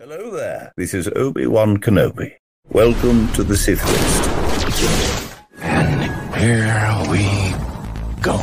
Hello 0.00 0.30
there. 0.30 0.72
This 0.76 0.94
is 0.94 1.08
Obi-Wan 1.16 1.78
Kenobi. 1.78 2.34
Welcome 2.68 3.32
to 3.32 3.42
the 3.42 3.56
Sith 3.56 3.84
List. 3.84 4.30
And 5.60 6.02
here 6.36 7.02
we 7.10 7.26
go. 8.22 8.38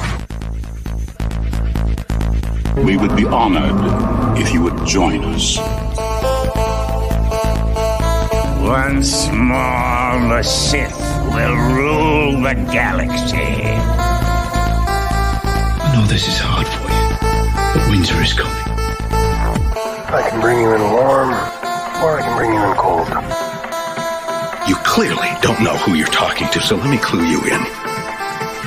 We 2.83 2.97
would 2.97 3.15
be 3.15 3.25
honored 3.25 4.37
if 4.37 4.51
you 4.53 4.63
would 4.63 4.85
join 4.85 5.23
us. 5.23 5.57
Once 8.59 9.29
more, 9.31 10.19
the 10.27 10.43
Sith 10.43 10.99
will 11.33 11.55
rule 11.73 12.41
the 12.41 12.55
galaxy. 12.73 13.37
I 15.79 15.91
know 15.95 16.05
this 16.07 16.27
is 16.27 16.37
hard 16.37 16.67
for 16.67 16.89
you, 16.91 17.15
but 17.79 17.89
winter 17.89 18.21
is 18.21 18.33
coming. 18.33 18.54
I 20.07 20.29
can 20.29 20.39
bring 20.39 20.59
you 20.59 20.73
in 20.73 20.81
warm, 20.81 21.29
or 21.29 22.17
I 22.17 22.21
can 22.21 22.37
bring 22.37 22.53
you 22.53 22.63
in 22.63 22.75
cold. 22.77 23.07
You 24.67 24.75
clearly 24.83 25.29
don't 25.41 25.61
know 25.61 25.75
who 25.77 25.95
you're 25.95 26.07
talking 26.07 26.47
to, 26.49 26.61
so 26.61 26.75
let 26.75 26.89
me 26.89 26.97
clue 26.97 27.25
you 27.25 27.41
in. 27.41 27.61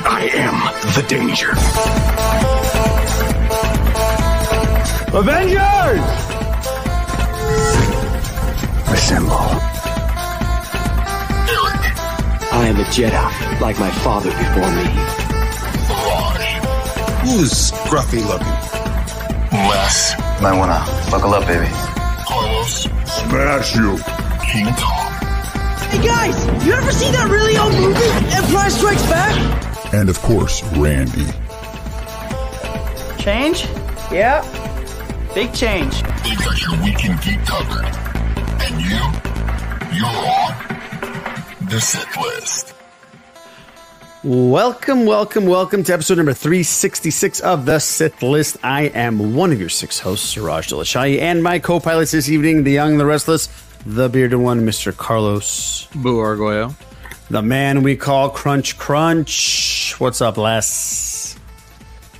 I 0.05 0.29
am 0.33 0.55
the 0.95 1.05
danger. 1.07 1.51
Avengers! 5.17 6.05
Assemble. 8.89 9.69
I 12.51 12.67
am 12.67 12.75
a 12.77 12.83
Jedi, 12.85 13.61
like 13.61 13.79
my 13.79 13.91
father 13.91 14.31
before 14.31 14.71
me. 14.71 14.85
Who's 17.23 17.71
scruffy 17.71 18.25
looking? 18.27 18.47
Les. 19.51 20.28
Might 20.41 20.57
wanna 20.57 20.79
buckle 21.11 21.33
up, 21.33 21.45
baby. 21.47 21.67
Carlos. 22.25 22.83
Smash 23.05 23.75
you. 23.75 23.97
King 24.47 24.73
Kong. 24.73 25.11
Hey 25.91 26.07
guys, 26.07 26.65
you 26.65 26.73
ever 26.73 26.91
seen 26.93 27.11
that 27.11 27.27
really 27.29 27.57
old 27.57 27.73
movie, 27.73 27.99
Empire 28.33 28.69
Strikes 28.69 29.05
Back? 29.09 29.93
And 29.93 30.07
of 30.07 30.17
course, 30.21 30.63
Randy. 30.77 31.25
Change? 33.21 33.65
Yeah. 34.11 34.41
Big 35.35 35.53
change. 35.53 36.01
They've 36.23 36.37
got 36.39 36.61
your 36.61 36.83
weekend 36.85 37.21
geek 37.21 37.45
covered. 37.45 37.85
And 38.63 38.79
you? 38.79 39.01
You're 39.97 40.07
on 40.07 41.67
the 41.67 41.81
Sith 41.81 42.17
List. 42.17 42.73
Welcome, 44.21 45.05
welcome, 45.05 45.45
welcome 45.45 45.81
to 45.85 45.93
episode 45.93 46.17
number 46.17 46.33
366 46.33 47.39
of 47.39 47.65
the 47.65 47.79
Sith 47.79 48.21
List. 48.21 48.57
I 48.61 48.87
am 48.87 49.33
one 49.33 49.53
of 49.53 49.61
your 49.61 49.69
six 49.69 49.97
hosts, 49.97 50.35
Iraj 50.35 50.67
Delashai, 50.73 51.21
and 51.21 51.41
my 51.41 51.57
co 51.57 51.79
pilots 51.79 52.11
this 52.11 52.27
evening, 52.27 52.65
the 52.65 52.71
young, 52.71 52.97
the 52.97 53.05
restless, 53.05 53.47
the 53.85 54.09
bearded 54.09 54.39
one, 54.39 54.65
Mr. 54.65 54.95
Carlos. 54.95 55.87
Boo 55.95 56.17
Argoyo. 56.17 56.75
The 57.29 57.41
man 57.41 57.81
we 57.81 57.95
call 57.95 58.29
Crunch 58.29 58.77
Crunch. 58.77 59.95
What's 59.99 60.19
up, 60.19 60.35
Les? 60.35 61.39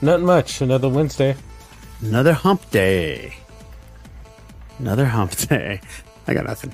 Not 0.01 0.21
much. 0.21 0.61
Another 0.61 0.87
Wednesday. 0.87 1.35
Another 2.01 2.31
hump 2.31 2.69
day. 2.71 3.35
Another 4.77 5.03
hump 5.03 5.35
day. 5.49 5.81
I 6.27 6.33
got 6.33 6.45
nothing. 6.45 6.71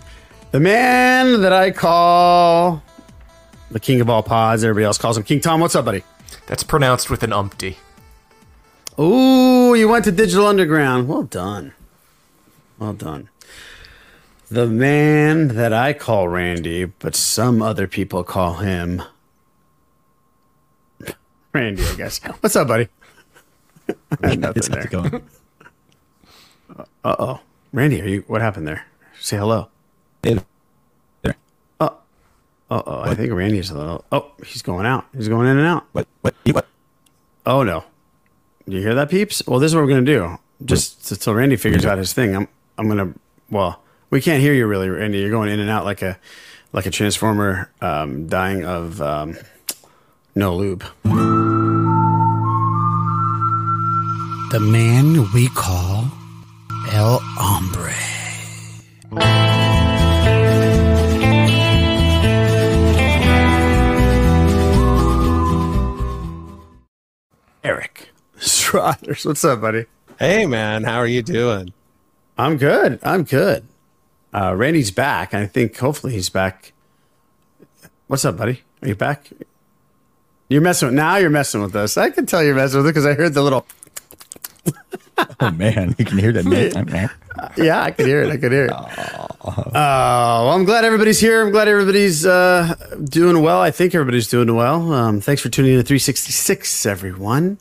The 0.51 0.59
man 0.59 1.41
that 1.41 1.51
I 1.51 1.71
call 1.71 2.83
the 3.75 3.79
king 3.81 3.99
of 3.99 4.09
all 4.09 4.23
pods. 4.23 4.63
Everybody 4.63 4.85
else 4.85 4.97
calls 4.97 5.17
him 5.17 5.23
King 5.23 5.41
Tom. 5.41 5.59
What's 5.59 5.75
up, 5.75 5.83
buddy? 5.83 6.01
That's 6.47 6.63
pronounced 6.63 7.09
with 7.09 7.23
an 7.23 7.33
umpty. 7.33 7.77
Ooh, 8.97 9.75
you 9.75 9.89
went 9.89 10.05
to 10.05 10.13
Digital 10.13 10.47
Underground. 10.47 11.09
Well 11.09 11.23
done. 11.23 11.73
Well 12.79 12.93
done. 12.93 13.27
The 14.47 14.65
man 14.65 15.49
that 15.49 15.73
I 15.73 15.91
call 15.91 16.29
Randy, 16.29 16.85
but 16.85 17.17
some 17.17 17.61
other 17.61 17.85
people 17.85 18.23
call 18.23 18.53
him 18.53 19.03
Randy, 21.51 21.83
I 21.83 21.95
guess. 21.95 22.19
What's 22.39 22.55
up, 22.55 22.69
buddy? 22.69 22.87
it's 24.21 24.69
there. 24.69 24.85
going. 24.85 25.21
Uh 27.03 27.15
oh, 27.19 27.39
Randy, 27.73 28.01
are 28.01 28.07
you? 28.07 28.23
What 28.27 28.41
happened 28.41 28.69
there? 28.69 28.85
Say 29.19 29.35
hello. 29.35 29.67
Hey 30.23 30.35
there. 30.35 30.45
Uh 32.69 32.81
oh. 32.85 33.01
I 33.01 33.13
think 33.13 33.31
Randy's 33.31 33.69
a 33.69 33.77
little. 33.77 34.05
Oh, 34.11 34.31
he's 34.45 34.61
going 34.61 34.85
out. 34.85 35.05
He's 35.15 35.27
going 35.27 35.47
in 35.47 35.57
and 35.57 35.67
out. 35.67 35.85
What? 35.91 36.07
What? 36.21 36.35
What? 36.51 36.67
Oh 37.45 37.63
no. 37.63 37.83
You 38.65 38.79
hear 38.79 38.95
that, 38.95 39.09
peeps? 39.09 39.43
Well, 39.45 39.59
this 39.59 39.71
is 39.71 39.75
what 39.75 39.83
we're 39.83 39.89
gonna 39.89 40.01
do. 40.01 40.37
Just 40.63 41.11
until 41.11 41.35
Randy 41.35 41.57
figures 41.57 41.85
out 41.85 41.97
his 41.97 42.13
thing. 42.13 42.35
I'm. 42.35 42.47
I'm 42.77 42.87
gonna. 42.87 43.13
Well, 43.51 43.81
we 44.09 44.21
can't 44.21 44.41
hear 44.41 44.53
you 44.53 44.65
really, 44.65 44.89
Randy. 44.89 45.19
You're 45.19 45.29
going 45.29 45.49
in 45.49 45.59
and 45.59 45.69
out 45.69 45.85
like 45.85 46.01
a, 46.01 46.17
like 46.73 46.87
a 46.87 46.91
transformer 46.91 47.69
um, 47.81 48.27
dying 48.27 48.65
of 48.65 48.99
um, 49.01 49.37
no 50.33 50.55
lube. 50.55 50.83
The 54.51 54.59
man 54.59 55.31
we 55.33 55.49
call 55.49 56.05
El 56.91 57.19
Hombre. 57.21 57.93
Eric 67.65 68.09
Strothers. 68.37 69.25
What's 69.25 69.43
up, 69.43 69.59
buddy? 69.59 69.85
Hey, 70.19 70.45
man. 70.45 70.83
How 70.83 70.97
are 70.97 71.07
you 71.07 71.23
doing? 71.23 71.73
I'm 72.37 72.57
good. 72.57 72.99
I'm 73.01 73.23
good. 73.23 73.65
Uh, 74.31 74.53
Randy's 74.55 74.91
back. 74.91 75.33
I 75.33 75.47
think 75.47 75.75
hopefully 75.75 76.13
he's 76.13 76.29
back. 76.29 76.73
What's 78.05 78.23
up, 78.23 78.37
buddy? 78.37 78.61
Are 78.83 78.87
you 78.87 78.93
back? 78.93 79.31
You're 80.47 80.61
messing 80.61 80.89
with 80.89 80.95
now. 80.95 81.15
You're 81.15 81.31
messing 81.31 81.63
with 81.63 81.75
us. 81.75 81.97
I 81.97 82.11
can 82.11 82.27
tell 82.27 82.43
you're 82.43 82.53
messing 82.53 82.77
with 82.77 82.85
it 82.85 82.89
because 82.91 83.07
I 83.07 83.15
heard 83.15 83.33
the 83.33 83.41
little. 83.41 83.65
oh 85.39 85.51
man, 85.51 85.95
you 85.97 86.05
can 86.05 86.17
hear 86.17 86.31
that. 86.31 86.45
Man. 86.45 87.09
yeah, 87.57 87.81
I 87.83 87.91
can 87.91 88.05
hear 88.05 88.23
it. 88.23 88.31
I 88.31 88.37
can 88.37 88.51
hear 88.51 88.65
it. 88.65 88.71
Oh, 88.73 89.67
well, 89.73 90.51
I'm 90.51 90.65
glad 90.65 90.83
everybody's 90.85 91.19
here. 91.19 91.45
I'm 91.45 91.51
glad 91.51 91.67
everybody's 91.67 92.25
uh, 92.25 92.75
doing 93.03 93.41
well. 93.41 93.61
I 93.61 93.71
think 93.71 93.93
everybody's 93.95 94.27
doing 94.27 94.53
well. 94.55 94.91
Um, 94.93 95.21
thanks 95.21 95.41
for 95.41 95.49
tuning 95.49 95.71
in 95.71 95.77
to 95.77 95.83
366, 95.83 96.85
everyone. 96.85 97.57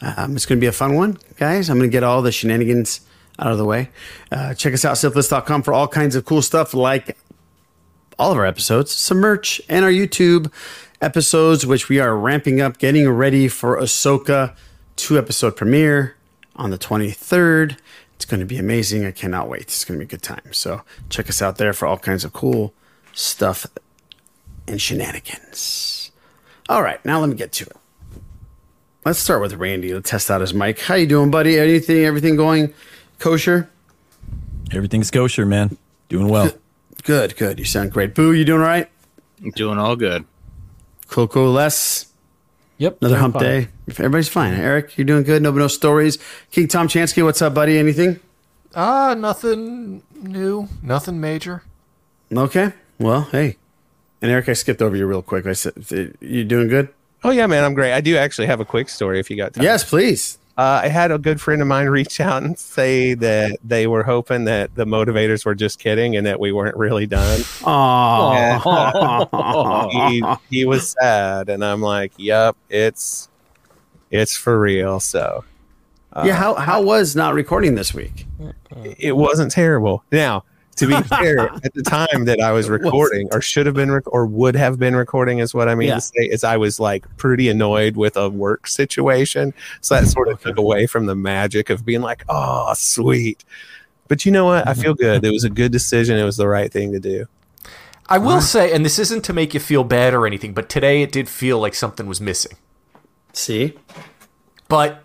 Um, 0.00 0.34
it's 0.34 0.46
going 0.46 0.58
to 0.58 0.60
be 0.60 0.66
a 0.66 0.72
fun 0.72 0.94
one, 0.94 1.18
guys. 1.36 1.68
I'm 1.68 1.78
going 1.78 1.90
to 1.90 1.92
get 1.92 2.02
all 2.02 2.22
the 2.22 2.32
shenanigans 2.32 3.02
out 3.38 3.52
of 3.52 3.58
the 3.58 3.64
way. 3.64 3.90
Uh, 4.32 4.54
check 4.54 4.72
us 4.74 4.84
out, 4.84 4.96
sithlist.com 4.96 5.62
for 5.62 5.72
all 5.72 5.88
kinds 5.88 6.16
of 6.16 6.24
cool 6.24 6.42
stuff 6.42 6.74
like 6.74 7.16
all 8.18 8.32
of 8.32 8.38
our 8.38 8.46
episodes, 8.46 8.92
some 8.92 9.18
merch, 9.18 9.60
and 9.68 9.84
our 9.84 9.90
YouTube 9.90 10.52
episodes, 11.00 11.66
which 11.66 11.88
we 11.88 12.00
are 12.00 12.16
ramping 12.16 12.60
up, 12.60 12.78
getting 12.78 13.08
ready 13.08 13.48
for 13.48 13.78
Ahsoka 13.80 14.54
two 14.96 15.16
episode 15.16 15.56
premiere 15.56 16.16
on 16.60 16.70
the 16.70 16.78
23rd. 16.78 17.78
It's 18.14 18.26
going 18.26 18.40
to 18.40 18.46
be 18.46 18.58
amazing. 18.58 19.06
I 19.06 19.12
cannot 19.12 19.48
wait. 19.48 19.62
It's 19.62 19.84
going 19.84 19.98
to 19.98 20.04
be 20.04 20.08
a 20.08 20.10
good 20.10 20.22
time. 20.22 20.52
So 20.52 20.82
check 21.08 21.28
us 21.28 21.40
out 21.40 21.56
there 21.56 21.72
for 21.72 21.86
all 21.86 21.96
kinds 21.96 22.24
of 22.24 22.32
cool 22.34 22.74
stuff 23.14 23.66
and 24.68 24.80
shenanigans. 24.80 26.12
All 26.68 26.82
right, 26.82 27.04
now 27.04 27.18
let 27.18 27.30
me 27.30 27.34
get 27.34 27.50
to 27.52 27.64
it. 27.64 27.76
Let's 29.04 29.18
start 29.18 29.40
with 29.40 29.54
Randy. 29.54 29.94
Let's 29.94 30.10
test 30.10 30.30
out 30.30 30.42
his 30.42 30.52
mic. 30.52 30.78
How 30.80 30.94
you 30.94 31.06
doing, 31.06 31.30
buddy? 31.30 31.58
Anything? 31.58 32.04
Everything 32.04 32.36
going 32.36 32.74
kosher? 33.18 33.70
Everything's 34.70 35.10
kosher, 35.10 35.46
man. 35.46 35.78
Doing 36.10 36.28
well. 36.28 36.52
Good, 37.02 37.36
good. 37.36 37.58
You 37.58 37.64
sound 37.64 37.92
great. 37.92 38.14
Boo, 38.14 38.32
you 38.32 38.44
doing 38.44 38.60
all 38.60 38.66
right? 38.66 38.90
I'm 39.42 39.50
doing 39.52 39.78
all 39.78 39.96
good. 39.96 40.26
Cool, 41.08 41.26
cool. 41.26 41.50
Les. 41.50 42.09
Yep. 42.80 43.02
Another 43.02 43.18
hump 43.18 43.34
fine. 43.34 43.42
day. 43.42 43.68
Everybody's 43.90 44.30
fine. 44.30 44.54
Eric, 44.54 44.96
you're 44.96 45.04
doing 45.04 45.22
good. 45.22 45.42
No, 45.42 45.50
no 45.50 45.68
stories. 45.68 46.16
King 46.50 46.66
Tom 46.66 46.88
Chansky, 46.88 47.22
what's 47.22 47.42
up, 47.42 47.52
buddy? 47.52 47.76
Anything? 47.78 48.18
Ah, 48.74 49.10
uh, 49.10 49.14
nothing 49.14 50.02
new. 50.14 50.66
Nothing 50.82 51.20
major. 51.20 51.62
Okay. 52.32 52.72
Well, 52.98 53.28
hey. 53.32 53.58
And 54.22 54.30
Eric, 54.30 54.48
I 54.48 54.54
skipped 54.54 54.80
over 54.80 54.96
you 54.96 55.06
real 55.06 55.20
quick. 55.20 55.44
I 55.44 55.52
said, 55.52 56.16
you 56.20 56.42
doing 56.44 56.68
good? 56.68 56.88
Oh 57.22 57.30
yeah, 57.30 57.46
man, 57.46 57.64
I'm 57.64 57.74
great. 57.74 57.92
I 57.92 58.00
do 58.00 58.16
actually 58.16 58.46
have 58.46 58.60
a 58.60 58.64
quick 58.64 58.88
story 58.88 59.20
if 59.20 59.28
you 59.28 59.36
got 59.36 59.52
time. 59.52 59.62
Yes, 59.62 59.84
please. 59.84 60.38
Uh, 60.60 60.82
I 60.84 60.88
had 60.88 61.10
a 61.10 61.16
good 61.16 61.40
friend 61.40 61.62
of 61.62 61.68
mine 61.68 61.86
reach 61.88 62.20
out 62.20 62.42
and 62.42 62.58
say 62.58 63.14
that 63.14 63.56
they 63.64 63.86
were 63.86 64.02
hoping 64.02 64.44
that 64.44 64.74
the 64.74 64.84
motivators 64.84 65.46
were 65.46 65.54
just 65.54 65.78
kidding 65.78 66.16
and 66.16 66.26
that 66.26 66.38
we 66.38 66.52
weren't 66.52 66.76
really 66.76 67.06
done. 67.06 67.40
he, 69.90 70.22
he 70.50 70.66
was 70.66 70.94
sad, 71.00 71.48
and 71.48 71.64
I'm 71.64 71.80
like, 71.80 72.12
"Yep, 72.18 72.56
it's 72.68 73.30
it's 74.10 74.36
for 74.36 74.60
real." 74.60 75.00
So, 75.00 75.46
uh, 76.12 76.24
yeah. 76.26 76.34
How 76.34 76.54
how 76.56 76.82
was 76.82 77.16
not 77.16 77.32
recording 77.32 77.74
this 77.74 77.94
week? 77.94 78.26
It 78.98 79.16
wasn't 79.16 79.52
terrible. 79.52 80.04
Now, 80.12 80.44
to 80.80 80.86
be 80.86 81.00
fair, 81.08 81.50
at 81.62 81.74
the 81.74 81.82
time 81.82 82.24
that 82.24 82.40
I 82.40 82.52
was 82.52 82.68
recording, 82.68 83.28
or 83.32 83.40
should 83.40 83.66
have 83.66 83.74
been, 83.74 83.90
rec- 83.90 84.12
or 84.12 84.26
would 84.26 84.56
have 84.56 84.78
been 84.78 84.96
recording, 84.96 85.38
is 85.38 85.54
what 85.54 85.68
I 85.68 85.74
mean 85.74 85.88
Yeah. 85.88 85.96
to 85.96 86.00
say. 86.00 86.24
Is 86.24 86.42
I 86.42 86.56
was 86.56 86.80
like 86.80 87.04
pretty 87.16 87.48
annoyed 87.48 87.96
with 87.96 88.16
a 88.16 88.28
work 88.28 88.66
situation, 88.66 89.54
so 89.80 89.94
that 89.94 90.06
sort 90.08 90.28
of 90.28 90.40
took 90.40 90.58
away 90.58 90.86
from 90.86 91.06
the 91.06 91.14
magic 91.14 91.70
of 91.70 91.84
being 91.84 92.00
like, 92.00 92.24
"Oh, 92.28 92.72
sweet." 92.74 93.44
But 94.08 94.24
you 94.26 94.32
know 94.32 94.46
what? 94.46 94.66
I 94.66 94.74
feel 94.74 94.94
mm-hmm. 94.94 95.20
good. 95.20 95.24
It 95.24 95.32
was 95.32 95.44
a 95.44 95.50
good 95.50 95.70
decision. 95.70 96.16
It 96.16 96.24
was 96.24 96.36
the 96.36 96.48
right 96.48 96.72
thing 96.72 96.92
to 96.92 96.98
do. 96.98 97.26
I 98.08 98.18
will 98.18 98.40
say, 98.40 98.72
and 98.72 98.84
this 98.84 98.98
isn't 98.98 99.22
to 99.26 99.32
make 99.32 99.54
you 99.54 99.60
feel 99.60 99.84
bad 99.84 100.14
or 100.14 100.26
anything, 100.26 100.52
but 100.52 100.68
today 100.68 101.02
it 101.02 101.12
did 101.12 101.28
feel 101.28 101.60
like 101.60 101.74
something 101.74 102.08
was 102.08 102.20
missing. 102.20 102.56
See? 103.32 103.74
But 104.66 105.04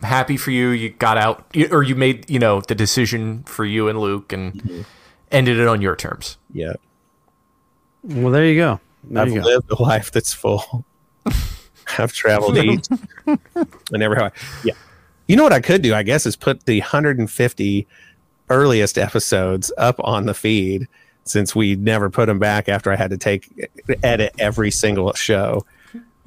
I'm 0.00 0.08
happy 0.08 0.36
for 0.36 0.50
you. 0.50 0.68
You 0.70 0.90
got 0.90 1.16
out, 1.16 1.44
or 1.70 1.82
you 1.82 1.94
made, 1.94 2.28
you 2.28 2.38
know, 2.38 2.60
the 2.60 2.74
decision 2.74 3.44
for 3.44 3.64
you 3.64 3.88
and 3.88 3.98
Luke 3.98 4.32
and 4.32 4.54
mm-hmm. 4.54 4.82
ended 5.30 5.58
it 5.58 5.66
on 5.66 5.80
your 5.80 5.96
terms. 5.96 6.38
Yeah. 6.52 6.74
Well, 8.02 8.32
there 8.32 8.44
you 8.46 8.56
go. 8.56 8.80
There 9.04 9.22
I've 9.22 9.32
you 9.32 9.40
go. 9.40 9.46
lived 9.46 9.70
a 9.70 9.82
life 9.82 10.10
that's 10.10 10.32
full. 10.32 10.84
I've 11.98 12.12
traveled 12.12 12.58
east 12.58 12.90
and 13.26 14.02
everywhere. 14.02 14.32
Yeah. 14.64 14.74
You 15.28 15.36
know 15.36 15.42
what 15.42 15.52
I 15.52 15.60
could 15.60 15.82
do, 15.82 15.94
I 15.94 16.02
guess, 16.02 16.26
is 16.26 16.36
put 16.36 16.66
the 16.66 16.80
150 16.80 17.86
earliest 18.48 18.98
episodes 18.98 19.72
up 19.76 19.96
on 20.00 20.26
the 20.26 20.34
feed 20.34 20.86
since 21.24 21.56
we 21.56 21.74
never 21.74 22.08
put 22.08 22.26
them 22.26 22.38
back 22.38 22.68
after 22.68 22.92
I 22.92 22.96
had 22.96 23.10
to 23.10 23.18
take 23.18 23.70
edit 24.02 24.34
every 24.38 24.70
single 24.70 25.12
show. 25.14 25.66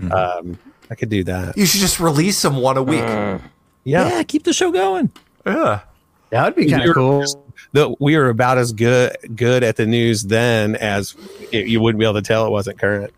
Mm-hmm. 0.01 0.11
Um, 0.11 0.59
I 0.89 0.95
could 0.95 1.09
do 1.09 1.23
that. 1.25 1.57
You 1.57 1.65
should 1.65 1.81
just 1.81 1.99
release 1.99 2.41
them 2.41 2.57
one 2.57 2.77
a 2.77 2.83
week. 2.83 3.01
Mm. 3.01 3.41
Yeah. 3.83 4.09
Yeah, 4.09 4.23
keep 4.23 4.43
the 4.43 4.53
show 4.53 4.71
going. 4.71 5.11
Yeah. 5.45 5.81
That 6.29 6.45
would 6.45 6.55
be 6.55 6.69
kind 6.69 6.87
of 6.87 6.93
cool. 6.93 7.23
the, 7.71 7.95
we 7.99 8.15
were 8.15 8.29
about 8.29 8.57
as 8.59 8.71
good 8.71 9.17
good 9.35 9.63
at 9.63 9.77
the 9.77 9.85
news 9.87 10.23
then 10.23 10.75
as 10.75 11.15
it, 11.51 11.67
you 11.67 11.81
wouldn't 11.81 11.99
be 11.99 12.05
able 12.05 12.15
to 12.15 12.21
tell 12.21 12.45
it 12.45 12.51
wasn't 12.51 12.77
current. 12.79 13.13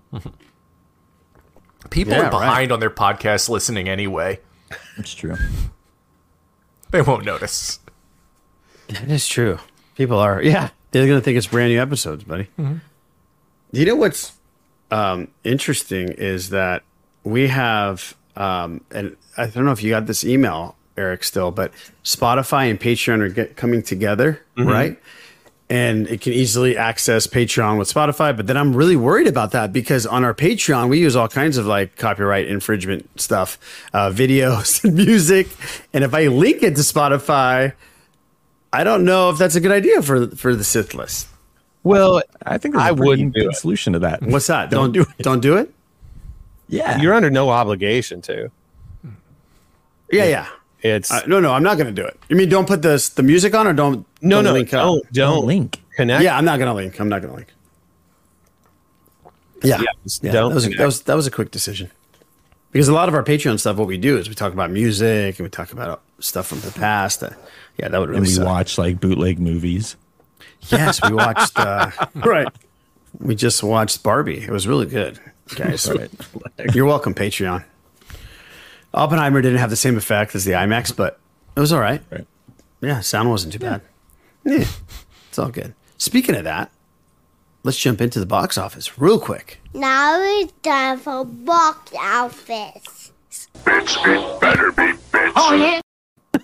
People 1.90 2.14
Yeah, 2.14 2.28
are 2.28 2.32
behind 2.32 2.72
on 2.72 2.80
their 2.80 2.90
podcast 2.90 3.50
listening 3.50 3.90
anyway. 3.90 4.40
It's 4.98 5.14
true. 5.14 5.36
They 6.92 7.02
won't 7.02 7.26
notice. 7.26 7.80
That 8.88 9.10
is 9.10 9.28
true. 9.28 9.60
People 9.96 10.18
are, 10.20 10.42
yeah, 10.42 10.70
they're 10.92 11.08
going 11.08 11.20
to 11.20 11.24
think 11.24 11.38
it's 11.38 11.48
brand 11.48 11.72
new 11.74 11.82
episodes, 11.82 12.24
buddy. 12.24 12.48
You 13.72 13.86
know 13.86 13.96
what's 13.96 14.34
um, 14.90 15.28
interesting 15.44 16.10
is 16.10 16.50
that 16.50 16.84
we 17.24 17.48
have, 17.48 18.16
um, 18.36 18.82
and 18.92 19.16
I 19.38 19.48
don't 19.48 19.66
know 19.66 19.72
if 19.72 19.84
you 19.84 19.90
got 19.90 20.08
this 20.08 20.24
email, 20.24 20.76
Eric, 20.98 21.24
still, 21.24 21.52
but 21.52 21.72
Spotify 22.04 22.70
and 22.70 22.80
Patreon 22.80 23.22
are 23.22 23.30
get, 23.30 23.56
coming 23.56 23.82
together, 23.82 24.42
right? 24.58 25.00
And 25.70 26.06
it 26.08 26.20
can 26.20 26.34
easily 26.34 26.76
access 26.76 27.28
Patreon 27.28 27.80
with 27.80 27.92
Spotify. 27.92 28.36
But 28.36 28.48
then 28.48 28.58
I'm 28.58 28.76
really 28.76 28.98
worried 28.98 29.28
about 29.28 29.52
that 29.52 29.72
because 29.72 30.06
on 30.06 30.26
our 30.26 30.34
Patreon, 30.34 30.90
we 30.90 31.00
use 31.00 31.16
all 31.16 31.30
kinds 31.30 31.56
of 31.58 31.66
like 31.66 31.96
copyright 31.96 32.48
infringement 32.48 33.10
stuff, 33.20 33.58
uh, 33.94 34.10
videos 34.14 34.84
and 34.84 34.96
music. 34.96 35.48
And 35.94 36.04
if 36.04 36.14
I 36.14 36.28
link 36.28 36.62
it 36.62 36.76
to 36.76 36.82
Spotify, 36.82 37.74
I 38.74 38.84
don't 38.84 39.06
know 39.06 39.30
if 39.30 39.38
that's 39.38 39.56
a 39.56 39.62
good 39.62 39.72
idea 39.72 40.02
for 40.02 40.28
for 40.28 40.56
the 40.56 40.64
Sith 40.64 40.94
list. 40.94 41.28
Well, 41.84 42.22
I 42.46 42.58
think 42.58 42.76
there's 42.76 42.86
I 42.86 42.90
a 42.90 42.96
pretty 42.96 43.10
wouldn't 43.10 43.34
do 43.34 43.44
good 43.44 43.56
solution 43.56 43.94
to 43.94 44.00
that. 44.00 44.22
What's 44.22 44.48
that? 44.48 44.70
Don't, 44.72 44.92
do 44.92 45.02
it. 45.02 45.24
Don't 45.24 45.40
do 45.40 45.58
it. 45.58 45.74
Yeah. 46.72 47.00
You're 47.00 47.14
under 47.14 47.30
no 47.30 47.50
obligation 47.50 48.22
to. 48.24 48.50
Yeah, 50.12 50.26
yeah. 50.26 50.48
It's 50.82 51.12
Uh, 51.12 51.22
no, 51.28 51.40
no, 51.40 51.54
I'm 51.54 51.64
not 51.64 51.78
going 51.78 51.94
to 51.94 52.02
do 52.02 52.06
it. 52.08 52.20
You 52.28 52.36
mean 52.36 52.50
don't 52.50 52.68
put 52.68 52.82
the 52.82 53.12
the 53.16 53.24
music 53.24 53.54
on 53.54 53.68
or 53.68 53.74
don't? 53.74 54.06
no, 54.22 54.38
don't 54.38 54.46
no, 54.46 54.54
link 54.54 54.74
up? 54.74 54.84
don't, 54.84 55.14
don't 55.14 55.46
link. 55.46 55.80
connect. 55.96 56.24
Yeah, 56.24 56.36
I'm 56.36 56.46
not 56.46 56.58
going 56.58 56.68
to 56.70 56.74
link. 56.74 57.00
I'm 57.00 57.08
not 57.08 57.22
going 57.22 57.32
to 57.32 57.38
link. 57.38 57.54
Yeah, 59.64 59.80
Yeah, 59.80 59.92
yeah. 60.24 60.32
don't 60.32 60.50
That 60.50 60.56
was, 60.56 60.66
a, 60.66 60.70
that 60.70 60.86
was 60.86 61.02
that 61.04 61.16
was 61.16 61.28
a 61.28 61.32
quick 61.32 61.52
decision 61.52 61.92
because 62.72 62.88
a 62.88 62.94
lot 62.94 63.10
of 63.10 63.16
our 63.16 63.24
Patreon 63.24 63.60
stuff, 63.60 63.78
what 63.78 63.88
we 63.88 63.98
do 63.98 64.18
is 64.18 64.28
we 64.28 64.34
talk 64.34 64.54
about 64.54 64.72
music 64.72 65.38
and 65.38 65.46
we 65.46 65.50
talk 65.50 65.72
about 65.72 66.02
stuff 66.20 66.48
from 66.48 66.62
the 66.62 66.72
past. 66.72 67.22
Uh, 67.22 67.30
yeah, 67.78 67.90
that 67.90 68.00
would 68.00 68.10
really 68.10 68.20
and 68.20 68.28
we 68.28 68.34
suck. 68.34 68.46
watch 68.46 68.78
like 68.78 69.00
bootleg 69.00 69.40
movies. 69.40 69.96
Yes, 70.70 71.02
we 71.04 71.14
watched. 71.14 71.54
Uh, 71.58 71.92
right. 72.16 72.48
We 73.20 73.36
just 73.36 73.62
watched 73.62 74.02
Barbie. 74.04 74.40
It 74.40 74.50
was 74.50 74.68
really 74.68 74.86
good, 74.86 75.20
guys. 75.56 75.90
You're 76.74 76.86
welcome, 76.86 77.14
Patreon. 77.14 77.64
Oppenheimer 78.94 79.42
didn't 79.42 79.60
have 79.60 79.70
the 79.70 79.76
same 79.76 79.98
effect 79.98 80.36
as 80.36 80.46
the 80.46 80.52
IMAX, 80.52 80.96
but 80.96 81.20
it 81.56 81.60
was 81.60 81.72
all 81.72 81.80
right. 81.80 82.02
Right. 82.12 82.28
Yeah, 82.82 83.00
sound 83.02 83.30
wasn't 83.30 83.54
too 83.54 83.60
bad. 83.60 83.82
Yeah, 84.44 84.66
it's 85.30 85.40
all 85.40 85.50
good. 85.50 85.74
Speaking 85.98 86.36
of 86.36 86.44
that, 86.46 86.72
let's 87.64 87.78
jump 87.78 88.02
into 88.02 88.20
the 88.20 88.26
box 88.26 88.58
office 88.58 88.98
real 88.98 89.20
quick. 89.20 89.62
Now 89.74 90.20
it's 90.20 90.52
time 90.64 90.98
for 91.00 91.24
box 91.26 91.94
office. 91.98 93.12
Bitch, 93.64 93.98
it 94.06 94.42
better 94.42 94.72
be 94.72 94.82
bitch. 95.12 95.32
Oh 95.36 95.56
yeah. 95.56 95.82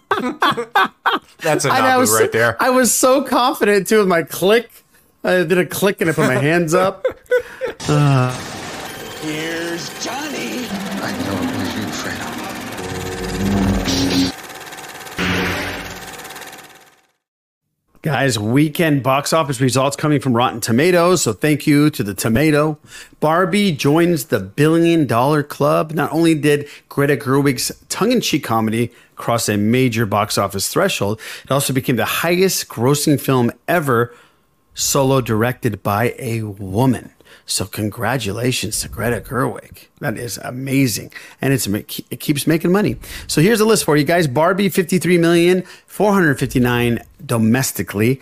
That's 1.40 1.66
a 1.66 1.70
Nabu 1.70 2.00
was 2.00 2.12
right 2.12 2.32
there. 2.32 2.62
I 2.62 2.70
was 2.70 2.94
so 2.94 3.24
confident 3.24 3.88
too 3.88 4.00
with 4.00 4.08
my 4.08 4.24
click. 4.24 4.70
I 5.24 5.44
did 5.44 5.58
a 5.58 5.66
click 5.66 6.02
and 6.02 6.10
I 6.10 6.14
put 6.14 6.28
my 6.28 6.36
hands 6.36 6.74
up. 6.74 7.06
Uh, 7.90 8.57
Here's 9.28 9.90
Johnny. 10.02 10.66
I 10.72 11.12
know 11.26 11.36
it 11.44 11.58
was 11.58 11.76
you, 11.76 11.84
Fredo. 12.00 12.28
Guys, 18.02 18.40
weekend 18.40 19.04
box 19.04 19.34
office 19.34 19.60
results 19.60 19.98
coming 19.98 20.22
from 20.22 20.32
Rotten 20.32 20.62
Tomatoes. 20.62 21.24
So 21.24 21.34
thank 21.34 21.68
you 21.68 21.90
to 21.90 22.04
the 22.04 22.14
tomato. 22.14 22.80
Barbie 23.20 23.74
joins 23.74 24.28
the 24.28 24.40
billion 24.40 25.06
dollar 25.06 25.44
club. 25.44 25.92
Not 25.92 26.14
only 26.14 26.34
did 26.34 26.70
Greta 26.88 27.18
Gerwig's 27.18 27.70
tongue 27.90 28.14
in 28.14 28.22
cheek 28.22 28.46
comedy 28.46 28.94
cross 29.18 29.50
a 29.50 29.58
major 29.58 30.06
box 30.06 30.38
office 30.38 30.70
threshold, 30.70 31.20
it 31.44 31.52
also 31.52 31.74
became 31.74 31.98
the 31.98 32.06
highest 32.06 32.70
grossing 32.70 33.20
film 33.20 33.52
ever 33.68 34.16
solo 34.74 35.20
directed 35.20 35.84
by 35.84 36.16
a 36.18 36.44
woman. 36.44 37.12
So 37.46 37.66
congratulations 37.66 38.82
to 38.82 38.90
Greta 38.90 39.22
Gerwig. 39.22 39.88
That 40.00 40.18
is 40.18 40.38
amazing. 40.40 41.12
And 41.42 41.54
it's 41.54 41.68
it 41.68 42.20
keeps 42.20 42.48
making 42.48 42.72
money. 42.72 42.98
So 43.28 43.42
here's 43.42 43.60
a 43.60 43.66
list 43.66 43.86
for 43.86 43.98
you 43.98 44.04
guys. 44.04 44.28
Barbie 44.28 44.70
53 44.70 45.18
million 45.18 45.64
459 45.88 47.00
domestically. 47.26 48.22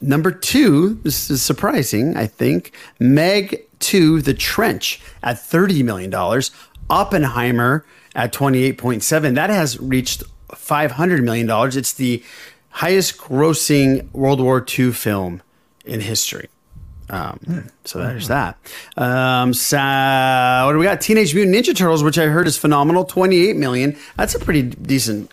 Number 0.00 0.30
2, 0.30 1.00
this 1.02 1.28
is 1.28 1.42
surprising, 1.42 2.16
I 2.16 2.26
think. 2.26 2.72
Meg 3.00 3.64
2 3.80 4.22
The 4.22 4.34
Trench 4.34 5.00
at 5.22 5.38
30 5.38 5.82
million 5.82 6.10
dollars. 6.10 6.50
Oppenheimer 6.90 7.84
at 8.14 8.32
28.7. 8.32 9.34
That 9.34 9.50
has 9.50 9.78
reached 9.80 10.22
500 10.54 11.22
million 11.22 11.46
dollars. 11.46 11.76
It's 11.76 11.92
the 11.92 12.22
highest 12.70 13.18
grossing 13.18 14.10
World 14.12 14.40
War 14.40 14.64
II 14.78 14.92
film 14.92 15.42
in 15.84 16.00
history. 16.00 16.48
Um, 17.10 17.70
so 17.84 17.98
there's 18.00 18.28
that. 18.28 18.58
Um, 18.96 19.54
so 19.54 19.76
what 20.66 20.72
do 20.72 20.78
we 20.78 20.84
got? 20.84 21.00
Teenage 21.00 21.34
Mutant 21.34 21.56
Ninja 21.56 21.74
Turtles, 21.74 22.02
which 22.02 22.18
I 22.18 22.26
heard 22.26 22.46
is 22.46 22.56
phenomenal, 22.58 23.04
28 23.04 23.56
million. 23.56 23.96
That's 24.16 24.34
a 24.34 24.38
pretty 24.38 24.62
decent 24.62 25.32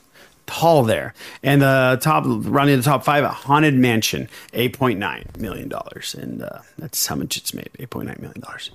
haul 0.49 0.83
there. 0.83 1.13
And 1.43 1.61
the 1.61 1.97
top, 2.01 2.23
running 2.27 2.77
the 2.77 2.83
top 2.83 3.03
five, 3.03 3.23
a 3.23 3.29
Haunted 3.29 3.73
Mansion, 3.73 4.29
8.9 4.53 5.37
million 5.37 5.67
dollars, 5.69 6.15
and 6.15 6.43
uh, 6.43 6.59
that's 6.77 7.05
how 7.07 7.15
much 7.15 7.37
it's 7.37 7.53
made, 7.53 7.69
8.9 7.79 8.19
million 8.19 8.39
dollars. 8.41 8.71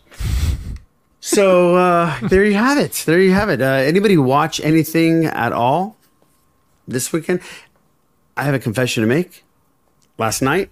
So 1.21 1.77
uh, 1.77 2.19
there 2.29 2.45
you 2.45 2.55
have 2.55 2.79
it. 2.79 2.93
There 3.07 3.21
you 3.21 3.33
have 3.33 3.51
it. 3.51 3.61
Uh, 3.61 3.65
anybody 3.67 4.17
watch 4.17 4.61
anything 4.61 5.27
at 5.27 5.53
all 5.53 5.97
this 6.89 7.13
weekend? 7.13 7.41
I 8.37 8.45
have 8.45 8.55
a 8.55 8.59
confession 8.59 9.03
to 9.03 9.07
make. 9.07 9.45
Last 10.17 10.41
night, 10.43 10.71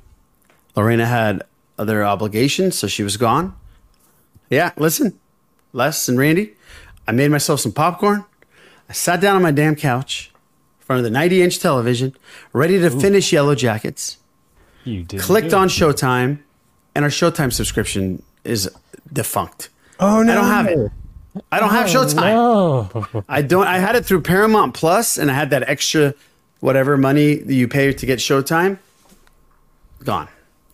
Lorena 0.75 1.07
had 1.07 1.43
other 1.79 2.05
obligations, 2.05 2.79
so 2.79 2.87
she 2.87 3.03
was 3.03 3.17
gone. 3.17 3.55
Yeah, 4.51 4.73
listen, 4.77 5.19
Les 5.73 6.09
and 6.09 6.19
Randy, 6.19 6.55
I 7.07 7.13
made 7.13 7.31
myself 7.31 7.61
some 7.61 7.73
popcorn. 7.73 8.25
I 8.89 8.93
sat 8.93 9.21
down 9.21 9.37
on 9.37 9.43
my 9.43 9.51
damn 9.51 9.77
couch 9.77 10.33
in 10.81 10.87
front 10.87 10.99
of 10.99 11.05
the 11.05 11.11
90 11.11 11.43
inch 11.43 11.59
television, 11.59 12.17
ready 12.53 12.79
to 12.79 12.91
finish 12.91 13.33
Yellow 13.33 13.55
Jackets. 13.55 14.19
You 14.85 15.05
did. 15.05 15.21
Clicked 15.21 15.53
on 15.53 15.69
Showtime, 15.69 16.41
and 16.95 17.05
our 17.05 17.11
Showtime 17.11 17.53
subscription 17.53 18.23
is 18.45 18.71
defunct. 19.13 19.69
Oh 20.01 20.23
no, 20.23 20.33
I 20.33 20.35
don't 20.35 20.45
have 20.45 20.67
it. 20.67 20.93
I 21.53 21.61
don't 21.61 21.71
have 21.71 21.95
oh, 21.95 22.05
Showtime. 22.05 23.15
No. 23.15 23.25
I 23.29 23.43
don't. 23.43 23.67
I 23.67 23.79
had 23.79 23.97
it 23.97 24.07
through 24.07 24.23
Paramount 24.23 24.75
Plus, 24.75 25.19
and 25.19 25.31
I 25.31 25.35
had 25.35 25.51
that 25.51 25.69
extra 25.69 26.15
whatever 26.61 26.97
money 26.97 27.37
that 27.37 27.55
you 27.55 27.69
pay 27.69 27.93
to 27.93 28.07
get 28.07 28.19
Showtime. 28.19 28.79
Gone. 30.05 30.29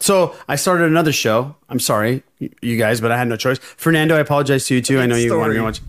So 0.05 0.37
I 0.47 0.57
started 0.57 0.85
another 0.85 1.13
show. 1.13 1.57
I'm 1.71 1.81
sorry, 1.81 2.23
you 2.61 2.77
guys, 2.77 3.01
but 3.01 3.11
I 3.11 3.17
had 3.17 3.27
no 3.27 3.37
choice. 3.37 3.57
Fernando, 3.59 4.15
I 4.15 4.21
apologize 4.21 4.67
to 4.67 4.75
you 4.75 4.83
too. 4.83 5.01
I 5.01 5.07
know 5.07 5.17
you 5.17 5.35
wanted 5.39 5.55
to 5.55 5.63
watch. 5.63 5.81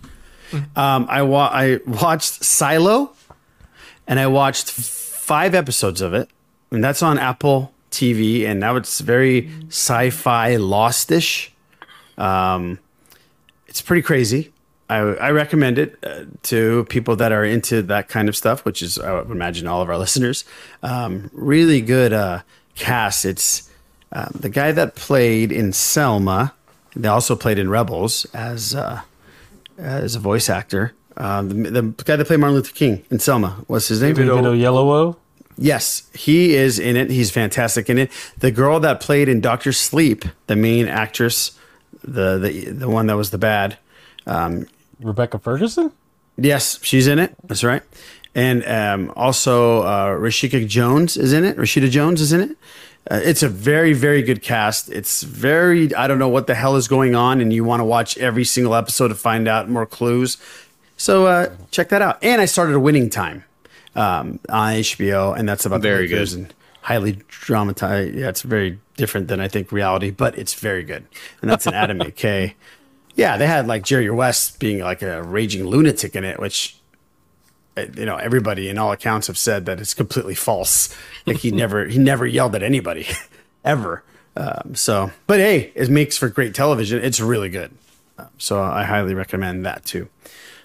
Um, 0.78 1.06
I 1.10 1.22
wa- 1.22 1.50
I 1.52 1.82
watched 1.86 2.42
Silo, 2.42 3.12
and 4.08 4.18
I 4.18 4.28
watched 4.28 4.72
five 4.72 5.54
episodes 5.54 6.00
of 6.00 6.14
it, 6.14 6.30
and 6.72 6.82
that's 6.82 7.04
on 7.04 7.20
Apple 7.20 7.74
TV. 7.92 8.46
And 8.48 8.58
now 8.62 8.78
it's 8.78 9.02
very 9.02 9.52
sci-fi 9.68 10.56
lostish. 10.56 11.50
Um, 12.18 12.80
it's 13.68 13.82
pretty 13.82 14.02
crazy. 14.02 14.54
I, 14.90 14.96
I 15.00 15.32
recommend 15.32 15.78
it 15.78 16.00
uh, 16.06 16.24
to 16.44 16.86
people 16.86 17.18
that 17.18 17.34
are 17.34 17.44
into 17.44 17.82
that 17.82 18.08
kind 18.08 18.30
of 18.30 18.38
stuff, 18.38 18.64
which 18.64 18.82
is 18.82 18.98
I 18.98 19.12
would 19.12 19.30
imagine 19.30 19.68
all 19.68 19.82
of 19.82 19.90
our 19.90 19.98
listeners. 20.06 20.46
Um, 20.84 21.30
really 21.34 21.82
good 21.82 22.14
uh, 22.14 22.44
cast. 22.76 23.26
It's 23.26 23.70
um, 24.16 24.32
the 24.40 24.50
guy 24.50 24.72
that 24.72 24.96
played 24.96 25.52
in 25.52 25.74
Selma. 25.74 26.54
They 26.96 27.10
also 27.10 27.36
played 27.36 27.60
in 27.60 27.70
Rebels 27.70 28.26
as 28.34 28.74
uh, 28.74 29.02
as 29.78 30.16
a 30.16 30.20
voice 30.20 30.50
actor. 30.50 30.94
Um, 31.18 31.64
the, 31.64 31.82
the 31.82 32.04
guy 32.04 32.16
that 32.16 32.26
played 32.26 32.40
Martin 32.40 32.56
Luther 32.56 32.74
King 32.74 33.06
in 33.12 33.20
Selma. 33.20 33.64
What's 33.68 33.90
his 33.90 34.02
name? 34.02 34.16
David 34.16 34.32
Oyelowo. 34.32 35.18
Yes, 35.58 36.10
he 36.14 36.56
is 36.56 36.80
in 36.80 36.96
it. 36.96 37.10
He's 37.10 37.30
fantastic 37.30 37.90
in 37.90 37.98
it. 37.98 38.12
The 38.38 38.52
girl 38.52 38.80
that 38.80 39.00
played 39.02 39.30
in 39.30 39.42
Doctor 39.42 39.74
Sleep, 39.74 40.26
the 40.48 40.56
main 40.56 40.88
actress, 40.88 41.58
the 42.02 42.38
the 42.38 42.72
the 42.72 42.90
one 42.90 43.08
that 43.08 43.18
was 43.18 43.32
the 43.32 43.38
bad. 43.38 43.78
Um, 44.26 44.68
Rebecca 45.02 45.40
Ferguson. 45.40 45.92
Yes, 46.38 46.80
she's 46.82 47.08
in 47.08 47.20
it. 47.20 47.36
That's 47.44 47.64
right. 47.66 47.84
And 48.34 48.66
um, 48.66 49.14
also 49.16 49.84
uh, 49.84 50.08
Rashida 50.10 50.68
Jones 50.68 51.16
is 51.16 51.34
in 51.34 51.44
it. 51.44 51.58
Rashida 51.58 51.90
Jones 51.90 52.22
is 52.22 52.34
in 52.34 52.42
it. 52.42 52.58
Uh, 53.10 53.22
it's 53.24 53.44
a 53.44 53.50
very, 53.50 53.94
very 53.94 54.24
good 54.24 54.42
cast. 54.42 54.90
It's 54.90 55.22
very, 55.24 55.94
I 55.94 56.08
don't 56.08 56.18
know 56.18 56.30
what 56.30 56.48
the 56.48 56.56
hell 56.56 56.76
is 56.76 56.88
going 56.88 57.16
on, 57.16 57.40
and 57.40 57.54
you 57.54 57.64
want 57.64 57.80
to 57.82 57.86
watch 57.86 58.18
every 58.18 58.44
single 58.44 58.74
episode 58.74 59.10
to 59.10 59.16
find 59.16 59.48
out 59.48 59.70
more 59.70 59.86
clues. 59.86 60.38
So 60.98 61.28
uh, 61.28 61.56
check 61.72 61.90
that 61.90 62.02
out. 62.02 62.18
And 62.24 62.42
I 62.42 62.46
started 62.46 62.74
a 62.76 62.80
Winning 62.80 63.10
Time 63.10 63.44
um, 63.96 64.40
on 64.50 64.74
HBO, 64.74 65.38
and 65.38 65.48
that's 65.48 65.66
about 65.66 65.82
the 65.82 65.90
Very 65.90 66.08
Lakers 66.08 66.34
good. 66.34 66.46
and 66.46 66.54
highly 66.82 67.20
dramatized. 67.28 68.16
Yeah, 68.16 68.30
it's 68.30 68.42
very 68.42 68.80
different 68.98 69.28
than 69.28 69.40
I 69.40 69.48
think 69.48 69.72
reality, 69.72 70.10
but 70.12 70.38
it's 70.38 70.54
very 70.56 70.84
good. 70.84 71.06
And 71.42 71.52
that's 71.52 71.68
an 71.68 71.74
Adam 71.74 72.00
McKay. 72.00 72.54
Yeah, 73.16 73.38
they 73.38 73.48
had 73.48 73.68
like 73.68 73.84
Jerry 73.84 74.10
West 74.10 74.60
being 74.60 74.80
like 74.80 75.02
a 75.02 75.22
raging 75.24 75.66
lunatic 75.66 76.16
in 76.16 76.24
it, 76.24 76.40
which 76.40 76.78
you 77.78 78.06
know 78.06 78.16
everybody 78.16 78.70
in 78.70 78.78
all 78.78 78.92
accounts 78.92 79.28
have 79.28 79.38
said 79.38 79.66
that 79.66 79.80
it's 79.80 79.94
completely 79.94 80.36
false. 80.36 80.96
Like 81.26 81.38
he 81.38 81.52
never 81.52 81.86
he 81.86 81.98
never 81.98 82.26
yelled 82.26 82.56
at 82.56 82.64
anybody 82.64 83.08
ever. 83.66 84.04
Um, 84.38 84.76
so, 84.76 85.12
but 85.28 85.40
hey, 85.40 85.72
it 85.76 85.90
makes 85.90 86.18
for 86.18 86.28
great 86.30 86.54
television. 86.54 87.04
It's 87.04 87.20
really 87.20 87.50
good. 87.50 87.72
Um, 88.18 88.28
so 88.38 88.62
I 88.62 88.84
highly 88.84 89.14
recommend 89.14 89.66
that 89.66 89.86
too. 89.86 90.10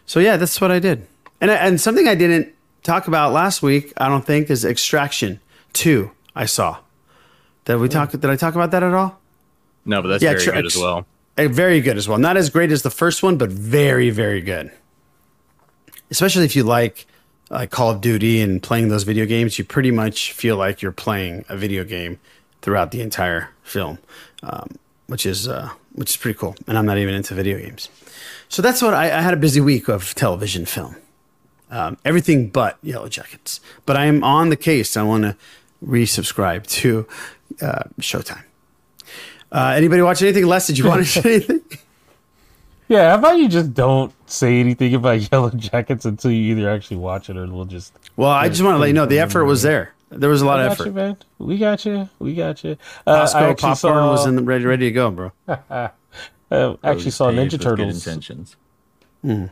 So 0.06 0.20
yeah, 0.20 0.36
that's 0.36 0.60
what 0.60 0.70
I 0.70 0.78
did. 0.78 1.06
And 1.40 1.50
and 1.50 1.80
something 1.80 2.06
I 2.08 2.14
didn't 2.14 2.52
talk 2.82 3.06
about 3.08 3.32
last 3.32 3.62
week, 3.62 3.92
I 3.96 4.08
don't 4.08 4.24
think, 4.24 4.50
is 4.50 4.64
Extraction 4.64 5.40
Two. 5.72 6.10
I 6.34 6.46
saw. 6.46 6.78
Did 7.64 7.76
we 7.76 7.88
talk? 7.88 8.10
Did 8.12 8.24
I 8.26 8.36
talk 8.36 8.54
about 8.54 8.70
that 8.72 8.82
at 8.82 8.94
all? 8.94 9.18
No, 9.84 10.02
but 10.02 10.08
that's 10.08 10.22
Yeah, 10.22 10.32
very 10.32 10.44
tr- 10.44 10.50
good 10.52 10.66
as 10.66 10.76
well. 10.76 11.06
Uh, 11.38 11.48
very 11.48 11.80
good 11.80 11.96
as 11.96 12.08
well. 12.08 12.18
Not 12.18 12.36
as 12.36 12.50
great 12.50 12.70
as 12.72 12.82
the 12.82 12.90
first 12.90 13.22
one, 13.22 13.36
but 13.38 13.50
very, 13.50 14.10
very 14.10 14.40
good. 14.40 14.70
Especially 16.10 16.44
if 16.44 16.56
you 16.56 16.64
like 16.64 17.06
like 17.50 17.70
Call 17.70 17.90
of 17.90 18.00
Duty 18.00 18.40
and 18.40 18.62
playing 18.62 18.88
those 18.88 19.02
video 19.02 19.26
games, 19.26 19.58
you 19.58 19.64
pretty 19.64 19.90
much 19.90 20.32
feel 20.32 20.56
like 20.56 20.82
you're 20.82 20.92
playing 20.92 21.44
a 21.48 21.56
video 21.56 21.84
game 21.84 22.18
throughout 22.62 22.90
the 22.90 23.00
entire 23.00 23.50
film, 23.62 23.98
um, 24.42 24.76
which 25.06 25.26
is 25.26 25.48
uh, 25.48 25.70
which 25.92 26.10
is 26.10 26.16
pretty 26.16 26.38
cool. 26.38 26.54
And 26.66 26.78
I'm 26.78 26.86
not 26.86 26.98
even 26.98 27.14
into 27.14 27.34
video 27.34 27.58
games, 27.58 27.88
so 28.48 28.62
that's 28.62 28.82
what 28.82 28.94
I, 28.94 29.04
I 29.06 29.20
had 29.20 29.34
a 29.34 29.38
busy 29.38 29.60
week 29.60 29.88
of 29.88 30.14
television 30.14 30.66
film. 30.66 30.96
Um, 31.70 31.98
everything 32.04 32.48
but 32.48 32.78
Yellow 32.82 33.08
Jackets. 33.08 33.60
But 33.86 33.96
I 33.96 34.06
am 34.06 34.24
on 34.24 34.48
the 34.48 34.56
case. 34.56 34.96
I 34.96 35.02
want 35.02 35.22
to 35.22 35.36
resubscribe 35.84 36.66
to 36.66 37.06
uh, 37.62 37.84
Showtime. 38.00 38.42
Uh, 39.52 39.74
anybody 39.76 40.02
watch 40.02 40.22
anything? 40.22 40.46
Les, 40.46 40.66
did 40.66 40.78
you 40.78 40.86
want 40.86 41.04
to 41.04 41.08
say 41.08 41.34
anything? 41.34 41.60
Yeah, 42.90 43.10
how 43.10 43.18
about 43.18 43.38
you 43.38 43.48
just 43.48 43.72
don't 43.72 44.12
say 44.28 44.58
anything 44.58 44.92
about 44.96 45.20
Yellow 45.32 45.50
Jackets 45.50 46.04
until 46.04 46.32
you 46.32 46.56
either 46.56 46.68
actually 46.68 46.96
watch 46.96 47.30
it 47.30 47.36
or 47.36 47.46
we'll 47.46 47.64
just. 47.64 47.92
Well, 48.16 48.30
I 48.30 48.48
just 48.48 48.62
want 48.62 48.74
to 48.74 48.78
let 48.78 48.88
you 48.88 48.94
know 48.94 49.06
the 49.06 49.20
effort 49.20 49.44
was 49.44 49.62
there. 49.62 49.94
There 50.08 50.28
was 50.28 50.42
a 50.42 50.46
lot 50.46 50.58
of 50.58 50.72
effort. 50.72 50.86
You, 50.86 50.92
man. 50.92 51.16
We 51.38 51.56
got 51.56 51.86
you. 51.86 52.08
We 52.18 52.34
got 52.34 52.64
you. 52.64 52.76
Uh, 53.06 53.22
Costco 53.22 53.34
I 53.36 53.48
actually 53.50 53.54
popcorn 53.54 53.76
saw, 53.76 54.10
was 54.10 54.26
in 54.26 54.34
the, 54.34 54.42
ready, 54.42 54.64
ready 54.64 54.86
to 54.86 54.90
go, 54.90 55.10
bro. 55.12 55.32
uh, 55.48 55.88
actually 56.82 57.12
saw 57.12 57.30
Ninja 57.30 57.60
Turtles. 57.60 57.94
intentions. 57.94 58.56
Hmm. 59.22 59.44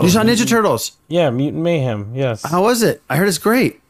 you 0.00 0.08
saw 0.08 0.22
Ninja 0.22 0.48
Turtles? 0.48 0.96
Yeah, 1.08 1.30
Mutant 1.30 1.64
Mayhem. 1.64 2.12
Yes. 2.14 2.44
How 2.44 2.62
was 2.62 2.84
it? 2.84 3.02
I 3.10 3.16
heard 3.16 3.26
it's 3.26 3.38
great. 3.38 3.80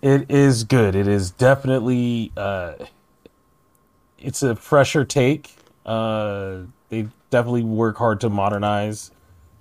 It 0.00 0.30
is 0.30 0.64
good. 0.64 0.94
It 0.94 1.06
is 1.06 1.30
definitely. 1.30 2.32
Uh, 2.34 2.72
it's 4.18 4.42
a 4.42 4.56
fresher 4.56 5.04
take. 5.04 5.57
Uh, 5.88 6.66
they 6.90 7.08
definitely 7.30 7.64
work 7.64 7.96
hard 7.96 8.20
to 8.20 8.28
modernize, 8.30 9.10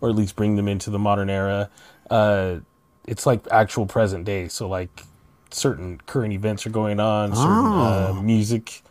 or 0.02 0.10
at 0.10 0.16
least 0.16 0.36
bring 0.36 0.56
them 0.56 0.68
into 0.68 0.90
the 0.90 1.00
modern 1.00 1.30
era. 1.30 1.70
Uh, 2.10 2.58
it's 3.06 3.26
like 3.26 3.42
actual 3.52 3.86
present 3.86 4.26
day. 4.26 4.48
So 4.48 4.68
like 4.68 5.04
certain 5.52 6.00
current 6.06 6.34
events 6.34 6.66
are 6.66 6.70
going 6.70 7.00
on. 7.00 7.34
Certain 7.36 7.50
uh, 7.50 8.08
Oh. 8.10 8.22
music 8.22 8.82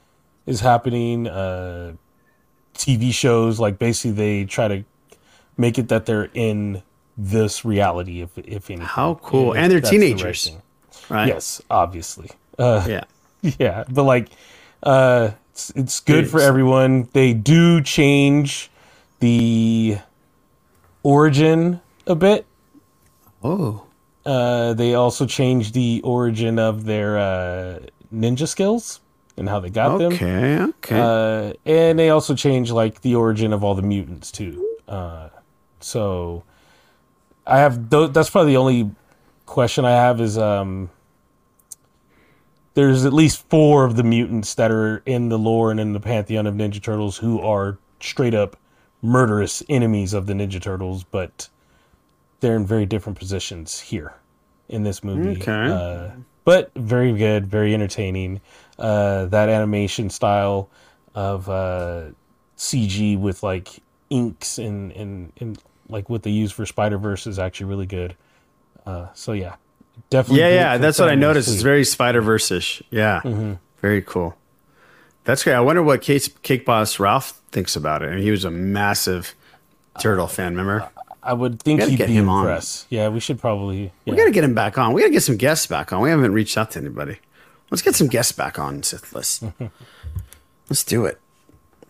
is 0.46 0.60
happening. 0.60 1.26
Uh, 1.28 1.92
TV 2.74 3.12
shows 3.12 3.58
like 3.60 3.78
basically 3.78 4.12
they 4.12 4.44
try 4.44 4.68
to 4.68 4.84
make 5.56 5.78
it 5.78 5.88
that 5.88 6.06
they're 6.06 6.30
in 6.34 6.82
this 7.16 7.64
reality. 7.64 8.20
If 8.22 8.36
if 8.38 8.70
anything. 8.70 8.80
How 8.80 9.14
cool. 9.22 9.52
If 9.52 9.58
And 9.58 9.70
they're 9.72 9.80
that's 9.80 9.90
the 9.90 9.98
right 9.98 10.06
teenagers, 10.14 10.50
right? 11.08 11.28
Yes, 11.28 11.62
obviously. 11.70 12.30
Uh, 12.58 12.84
Yeah. 12.88 13.04
yeah, 13.58 13.84
but 13.88 14.04
like, 14.04 14.28
uh, 14.82 15.30
it's, 15.56 15.70
it's 15.70 16.00
good 16.00 16.28
for 16.28 16.38
everyone. 16.38 17.08
They 17.14 17.32
do 17.32 17.80
change 17.80 18.70
the 19.20 19.96
origin 21.02 21.80
a 22.06 22.14
bit. 22.14 22.44
Oh. 23.42 23.82
Uh, 24.26 24.74
they 24.74 24.92
also 24.92 25.24
change 25.24 25.72
the 25.72 26.02
origin 26.04 26.58
of 26.58 26.84
their 26.84 27.16
uh, 27.16 27.78
ninja 28.14 28.46
skills 28.46 29.00
and 29.38 29.48
how 29.48 29.58
they 29.60 29.70
got 29.70 29.96
them. 29.96 30.12
Okay, 30.12 30.58
okay. 30.60 31.00
Uh, 31.00 31.52
and 31.64 31.98
they 31.98 32.10
also 32.10 32.34
change 32.34 32.70
like 32.70 33.00
the 33.00 33.14
origin 33.14 33.54
of 33.54 33.64
all 33.64 33.74
the 33.74 33.80
mutants 33.80 34.30
too. 34.30 34.76
Uh, 34.86 35.30
so 35.80 36.42
I 37.46 37.60
have 37.60 37.88
th- 37.88 38.10
that's 38.12 38.28
probably 38.28 38.52
the 38.52 38.58
only 38.58 38.90
question 39.46 39.86
I 39.86 39.92
have 39.92 40.20
is 40.20 40.36
um 40.36 40.90
there's 42.76 43.06
at 43.06 43.12
least 43.14 43.48
four 43.48 43.86
of 43.86 43.96
the 43.96 44.02
mutants 44.02 44.54
that 44.54 44.70
are 44.70 45.02
in 45.06 45.30
the 45.30 45.38
lore 45.38 45.70
and 45.70 45.80
in 45.80 45.94
the 45.94 46.00
pantheon 46.00 46.46
of 46.46 46.54
Ninja 46.54 46.80
Turtles 46.80 47.16
who 47.16 47.40
are 47.40 47.78
straight 48.00 48.34
up 48.34 48.54
murderous 49.00 49.62
enemies 49.70 50.12
of 50.12 50.26
the 50.26 50.34
Ninja 50.34 50.60
Turtles, 50.60 51.02
but 51.02 51.48
they're 52.40 52.54
in 52.54 52.66
very 52.66 52.84
different 52.84 53.18
positions 53.18 53.80
here 53.80 54.14
in 54.68 54.82
this 54.82 55.02
movie. 55.02 55.40
Okay. 55.40 55.72
Uh, 55.72 56.10
but 56.44 56.70
very 56.74 57.14
good, 57.14 57.46
very 57.46 57.72
entertaining. 57.72 58.42
Uh, 58.78 59.24
that 59.24 59.48
animation 59.48 60.10
style 60.10 60.68
of 61.14 61.48
uh, 61.48 62.04
CG 62.58 63.18
with 63.18 63.42
like 63.42 63.70
inks 64.10 64.58
and, 64.58 64.92
and, 64.92 65.32
and 65.38 65.58
like 65.88 66.10
what 66.10 66.22
they 66.24 66.30
use 66.30 66.52
for 66.52 66.66
Spider 66.66 66.98
Verse 66.98 67.26
is 67.26 67.38
actually 67.38 67.66
really 67.68 67.86
good. 67.86 68.14
Uh, 68.84 69.06
so 69.14 69.32
yeah, 69.32 69.56
definitely. 70.10 70.40
Yeah, 70.40 70.48
yeah. 70.48 70.78
That's 70.78 70.98
what 70.98 71.08
I 71.08 71.14
noticed. 71.14 71.48
too. 71.48 71.54
It's 71.54 71.62
very 71.62 71.84
Spider 71.84 72.20
Verse 72.20 72.50
ish. 72.50 72.82
Yeah. 72.90 73.56
Very 73.80 74.02
cool. 74.02 74.36
That's 75.24 75.42
great. 75.42 75.54
I 75.54 75.60
wonder 75.60 75.82
what 75.82 76.02
Cake, 76.02 76.42
Cake 76.42 76.64
Boss 76.64 77.00
Ralph 77.00 77.40
thinks 77.50 77.74
about 77.76 78.02
it. 78.02 78.06
I 78.06 78.14
mean, 78.14 78.22
he 78.22 78.30
was 78.30 78.44
a 78.44 78.50
massive 78.50 79.34
Turtle 80.00 80.28
fan, 80.28 80.52
remember? 80.56 80.88
I 81.22 81.32
would 81.32 81.60
think 81.60 81.82
he'd 81.82 81.96
get 81.96 82.06
be 82.06 82.14
him 82.16 82.28
on. 82.28 82.44
impressed. 82.44 82.86
Yeah, 82.90 83.08
we 83.08 83.18
should 83.18 83.40
probably. 83.40 83.92
Yeah. 84.04 84.12
We 84.12 84.16
got 84.16 84.26
to 84.26 84.30
get 84.30 84.44
him 84.44 84.54
back 84.54 84.78
on. 84.78 84.92
We 84.92 85.00
got 85.00 85.08
to 85.08 85.12
get 85.12 85.24
some 85.24 85.36
guests 85.36 85.66
back 85.66 85.92
on. 85.92 86.00
We 86.00 86.10
haven't 86.10 86.32
reached 86.32 86.56
out 86.56 86.70
to 86.72 86.78
anybody. 86.78 87.18
Let's 87.70 87.82
get 87.82 87.96
some 87.96 88.06
guests 88.06 88.30
back 88.30 88.60
on 88.60 88.84
Sith 88.84 89.12
List. 89.12 89.42
Let's 90.70 90.84
do 90.84 91.04
it. 91.06 91.20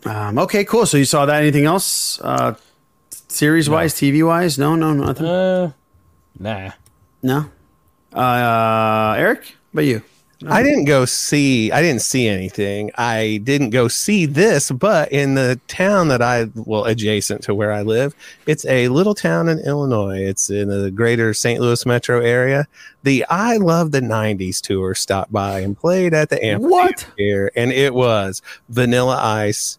Um, 0.07 0.39
okay, 0.39 0.65
cool. 0.65 0.87
So 0.87 0.97
you 0.97 1.05
saw 1.05 1.27
that. 1.27 1.43
Anything 1.43 1.67
else? 1.67 2.19
Uh, 2.23 2.55
series 3.29 3.69
wise, 3.69 3.93
TV 3.95 4.27
wise? 4.27 4.59
No, 4.59 4.75
no, 4.77 4.95
nothing. 4.95 5.27
Uh, 5.27 5.73
nah. 6.39 6.71
No. 7.23 7.51
Uh, 8.13 9.15
Eric, 9.19 9.55
about 9.73 9.85
you? 9.85 10.03
I 10.47 10.63
didn't 10.63 10.85
go 10.85 11.07
see. 11.07 11.73
I 11.73 11.81
didn't 11.81 12.03
see 12.03 12.29
anything. 12.29 12.91
I 12.97 13.41
didn't 13.43 13.71
go 13.71 13.89
see 13.89 14.27
this, 14.27 14.71
but 14.71 15.11
in 15.11 15.35
the 15.35 15.59
town 15.67 16.09
that 16.09 16.21
I 16.21 16.51
well 16.55 16.85
adjacent 16.85 17.43
to 17.45 17.55
where 17.55 17.73
I 17.73 17.81
live, 17.81 18.15
it's 18.47 18.67
a 18.67 18.89
little 18.89 19.15
town 19.15 19.49
in 19.49 19.59
Illinois. 19.61 20.19
It's 20.21 20.51
in 20.51 20.69
the 20.69 20.91
greater 20.91 21.33
St. 21.33 21.59
Louis 21.59 21.87
metro 21.87 22.21
area. 22.21 22.69
The 23.03 23.25
I 23.31 23.57
Love 23.57 23.93
the 23.93 24.03
'90s 24.03 24.61
tour 24.61 24.95
stopped 24.95 25.33
by 25.33 25.61
and 25.61 25.77
played 25.77 26.13
at 26.13 26.29
the 26.29 26.45
amphitheater 26.45 26.69
What? 26.71 27.07
here, 27.17 27.51
and 27.57 27.73
it 27.73 27.95
was 27.95 28.43
Vanilla 28.69 29.17
Ice, 29.17 29.79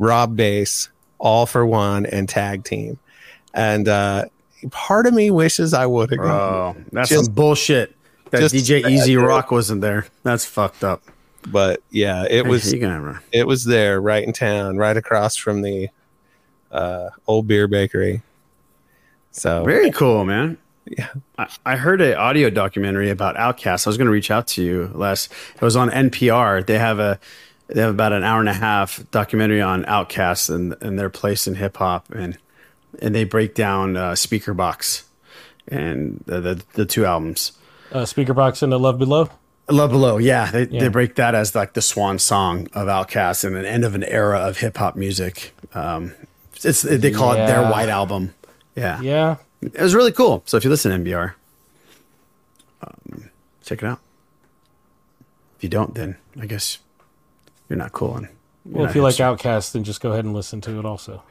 Rob 0.00 0.34
Base, 0.34 0.88
All 1.20 1.46
for 1.46 1.64
One, 1.64 2.06
and 2.06 2.28
Tag 2.28 2.64
Team. 2.64 2.98
And 3.54 3.86
uh, 3.86 4.24
part 4.70 5.06
of 5.06 5.14
me 5.14 5.30
wishes 5.30 5.74
I 5.74 5.86
would 5.86 6.10
have 6.10 6.18
gone. 6.18 6.72
Bro, 6.74 6.84
that's 6.92 7.08
Just- 7.10 7.24
some 7.26 7.34
bullshit. 7.34 7.94
That 8.30 8.40
just 8.40 8.54
DJ 8.56 8.82
bad, 8.82 8.90
Easy 8.92 9.14
dude. 9.14 9.24
Rock 9.24 9.52
wasn't 9.52 9.80
there. 9.82 10.06
That's 10.24 10.44
fucked 10.44 10.82
up. 10.82 11.00
but 11.46 11.80
yeah, 11.90 12.24
it 12.28 12.44
was 12.44 12.72
you 12.72 12.80
can 12.80 12.90
have 12.90 13.02
her. 13.04 13.22
it 13.30 13.46
was 13.46 13.64
there 13.64 14.00
right 14.00 14.24
in 14.24 14.32
town, 14.32 14.78
right 14.78 14.96
across 14.96 15.36
from 15.36 15.62
the 15.62 15.88
uh, 16.72 17.10
old 17.28 17.46
beer 17.46 17.68
bakery. 17.68 18.22
So 19.30 19.64
Very 19.64 19.92
cool, 19.92 20.24
man. 20.24 20.58
Yeah. 20.86 21.08
I, 21.38 21.48
I 21.64 21.76
heard 21.76 22.00
an 22.00 22.14
audio 22.16 22.50
documentary 22.50 23.10
about 23.10 23.36
Outkast. 23.36 23.86
I 23.86 23.90
was 23.90 23.96
going 23.96 24.06
to 24.06 24.12
reach 24.12 24.30
out 24.30 24.46
to 24.48 24.62
you, 24.62 24.90
Les. 24.94 25.28
It 25.54 25.62
was 25.62 25.76
on 25.76 25.90
NPR. 25.90 26.66
They 26.66 26.78
have 26.78 26.98
a 26.98 27.18
they 27.68 27.80
have 27.80 27.90
about 27.90 28.12
an 28.12 28.22
hour 28.24 28.40
and 28.40 28.48
a 28.48 28.52
half 28.54 29.04
documentary 29.10 29.60
on 29.60 29.84
Outkast 29.84 30.52
and, 30.54 30.74
and 30.80 30.98
their 30.98 31.10
place 31.10 31.46
in 31.46 31.54
hip 31.56 31.76
hop 31.76 32.10
and 32.10 32.38
and 33.00 33.14
they 33.14 33.24
break 33.24 33.54
down 33.54 33.96
uh, 33.96 34.12
Speakerboxxx 34.12 35.02
and 35.68 36.22
the, 36.26 36.40
the 36.40 36.62
the 36.74 36.86
two 36.86 37.04
albums. 37.06 37.52
Uh, 37.92 38.02
Speakerboxxx 38.04 38.62
and 38.62 38.72
the 38.72 38.78
Love 38.78 38.98
Below. 38.98 39.28
Love 39.68 39.90
Below, 39.90 40.18
yeah, 40.18 40.50
they 40.50 40.66
Yeah. 40.68 40.80
they 40.80 40.88
break 40.88 41.16
that 41.16 41.34
as 41.34 41.54
like 41.54 41.72
the 41.74 41.82
swan 41.82 42.18
song 42.18 42.68
of 42.72 42.86
Outkast 42.88 43.44
and 43.44 43.56
an 43.56 43.64
end 43.64 43.84
of 43.84 43.94
an 43.94 44.04
era 44.04 44.38
of 44.38 44.58
hip 44.58 44.76
hop 44.76 44.94
music. 44.96 45.52
Um, 45.74 46.12
it's 46.62 46.82
they 46.82 47.10
call 47.10 47.32
it 47.32 47.46
their 47.46 47.62
white 47.70 47.88
album. 47.88 48.32
Yeah, 48.76 49.00
Yeah. 49.00 49.36
it 49.60 49.80
was 49.80 49.94
really 49.94 50.12
cool. 50.12 50.42
So 50.46 50.56
if 50.56 50.64
you 50.64 50.70
listen 50.70 50.90
to 50.92 51.10
NPR, 51.10 51.34
um, 52.82 53.30
check 53.64 53.82
it 53.82 53.86
out. 53.86 53.98
If 55.56 55.64
you 55.64 55.68
don't, 55.68 55.94
then 55.94 56.16
I 56.40 56.46
guess 56.46 56.78
you're 57.68 57.78
not 57.78 57.92
cool. 57.92 58.16
And 58.16 58.28
Well, 58.64 58.86
if 58.86 58.94
you 58.94 59.02
like. 59.02 59.14
Outkast, 59.16 59.72
then 59.72 59.84
just 59.84 60.00
go 60.00 60.12
ahead 60.12 60.24
and 60.24 60.34
listen 60.34 60.60
to 60.62 60.78
it 60.78 60.84
also. 60.84 61.22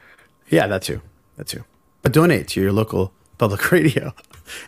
yeah, 0.48 0.66
that 0.66 0.82
too, 0.82 1.00
that 1.36 1.46
too. 1.46 1.64
But 2.02 2.12
donate 2.12 2.48
to 2.48 2.60
your 2.60 2.72
local 2.72 3.12
public 3.38 3.70
radio 3.72 4.14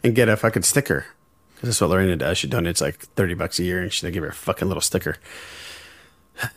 and 0.03 0.15
get 0.15 0.29
a 0.29 0.37
fucking 0.37 0.63
sticker. 0.63 1.07
Because 1.55 1.69
that's 1.71 1.81
what 1.81 1.91
Lorena 1.91 2.17
does. 2.17 2.39
She 2.39 2.49
donates 2.49 2.81
like 2.81 2.99
thirty 2.99 3.35
bucks 3.35 3.59
a 3.59 3.65
year, 3.65 3.81
and 3.83 3.93
she'll 3.93 4.11
give 4.11 4.23
her 4.23 4.29
a 4.31 4.35
fucking 4.35 4.69
little 4.69 4.81
sticker. 4.81 5.17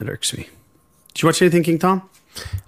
It 0.00 0.08
irks 0.08 0.36
me. 0.36 0.48
Did 1.12 1.22
you 1.22 1.28
watch 1.28 1.40
anything, 1.40 1.62
King 1.62 1.78
Tom? 1.78 2.08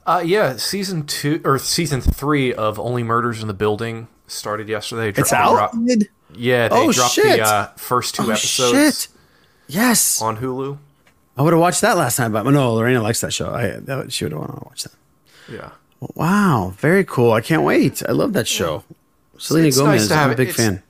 Uh, 0.07 0.23
yeah, 0.25 0.57
season 0.57 1.05
two 1.07 1.41
or 1.45 1.59
season 1.59 2.01
three 2.01 2.55
of 2.55 2.79
Only 2.79 3.03
Murders 3.03 3.43
in 3.43 3.49
the 3.49 3.55
Building 3.55 4.07
started 4.29 4.69
yesterday. 4.69 5.09
It's 5.19 5.31
They 5.31 5.37
out? 5.37 5.53
dropped- 5.73 5.77
yeah, 6.35 6.69
they 6.69 6.77
Oh, 6.77 6.93
dropped 6.93 7.15
shit. 7.15 7.39
the 7.39 7.43
uh, 7.45 7.67
first 7.77 8.15
two 8.15 8.23
Oh, 8.23 8.31
episodes 8.31 9.01
shit. 9.03 9.09
Yes, 9.67 10.23
on 10.23 10.37
Hulu. 10.37 10.79
I 11.37 11.43
would 11.43 11.53
have 11.53 11.61
watched 11.61 11.81
that 11.81 11.97
last 11.97 12.19
night, 12.21 12.29
but 12.29 12.45
no, 12.45 12.75
Lorena 12.75 13.03
likes 13.03 13.21
that 13.23 13.33
show. 13.33 13.53
I 13.53 13.71
that, 13.81 14.13
she 14.13 14.25
would 14.25 14.33
have 14.33 14.41
wanted 14.41 14.55
to 14.61 14.65
watch 14.65 14.85
that. 14.85 14.93
Yeah, 15.51 15.71
Wow, 16.15 16.75
very 16.79 17.05
cool. 17.05 17.33
I 17.33 17.41
can't 17.41 17.63
wait. 17.63 18.03
I 18.09 18.13
love 18.13 18.33
that 18.35 18.47
show. 18.49 18.85
Selena 19.39 19.69
It's 19.69 19.77
Gomez, 19.79 20.03
nice 20.03 20.09
to 20.09 20.15
have 20.15 20.27
I'm 20.27 20.33
a 20.35 20.37
big 20.37 20.49
It's- 20.49 20.65
fan. 20.67 20.83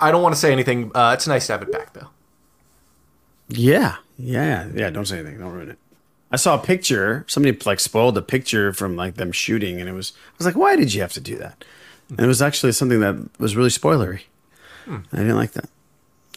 I 0.00 0.10
don't 0.12 0.22
want 0.22 0.34
to 0.34 0.40
say 0.40 0.52
anything. 0.52 0.90
Uh, 0.94 1.12
it's 1.14 1.26
nice 1.26 1.46
to 1.48 1.52
have 1.54 1.62
it 1.62 1.72
back 1.72 1.92
though. 1.92 2.08
Yeah, 3.48 3.96
yeah, 4.18 4.68
yeah. 4.74 4.90
Don't 4.90 5.06
say 5.06 5.18
anything. 5.18 5.38
Don't 5.38 5.52
ruin 5.52 5.70
it. 5.70 5.78
I 6.30 6.36
saw 6.36 6.54
a 6.54 6.58
picture. 6.58 7.24
Somebody 7.26 7.58
like 7.64 7.80
spoiled 7.80 8.16
a 8.18 8.22
picture 8.22 8.72
from 8.72 8.96
like 8.96 9.14
them 9.14 9.32
shooting, 9.32 9.80
and 9.80 9.88
it 9.88 9.92
was. 9.92 10.12
I 10.16 10.34
was 10.38 10.46
like, 10.46 10.56
why 10.56 10.76
did 10.76 10.92
you 10.94 11.00
have 11.00 11.12
to 11.14 11.20
do 11.20 11.36
that? 11.38 11.64
And 12.10 12.20
it 12.20 12.26
was 12.26 12.40
actually 12.42 12.72
something 12.72 13.00
that 13.00 13.16
was 13.38 13.56
really 13.56 13.70
spoilery. 13.70 14.20
Hmm. 14.84 14.98
I 15.12 15.16
didn't 15.18 15.36
like 15.36 15.52
that. 15.52 15.68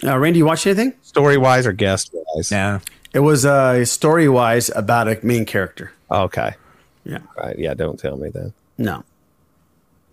Uh, 0.04 0.18
Randy, 0.18 0.40
you 0.40 0.46
watch 0.46 0.66
anything? 0.66 0.94
story 1.04 1.38
wise 1.38 1.68
or 1.68 1.74
guest 1.74 2.14
wise? 2.14 2.52
Yeah. 2.52 2.80
It 3.14 3.20
was 3.20 3.46
uh, 3.46 3.84
story 3.86 4.28
wise 4.28 4.70
about 4.76 5.08
a 5.08 5.20
main 5.24 5.46
character. 5.46 5.92
Okay. 6.10 6.56
Yeah. 7.04 7.20
Right. 7.38 7.58
Yeah. 7.58 7.74
Don't 7.74 8.00
tell 8.00 8.18
me 8.18 8.30
then. 8.30 8.54
No. 8.78 9.04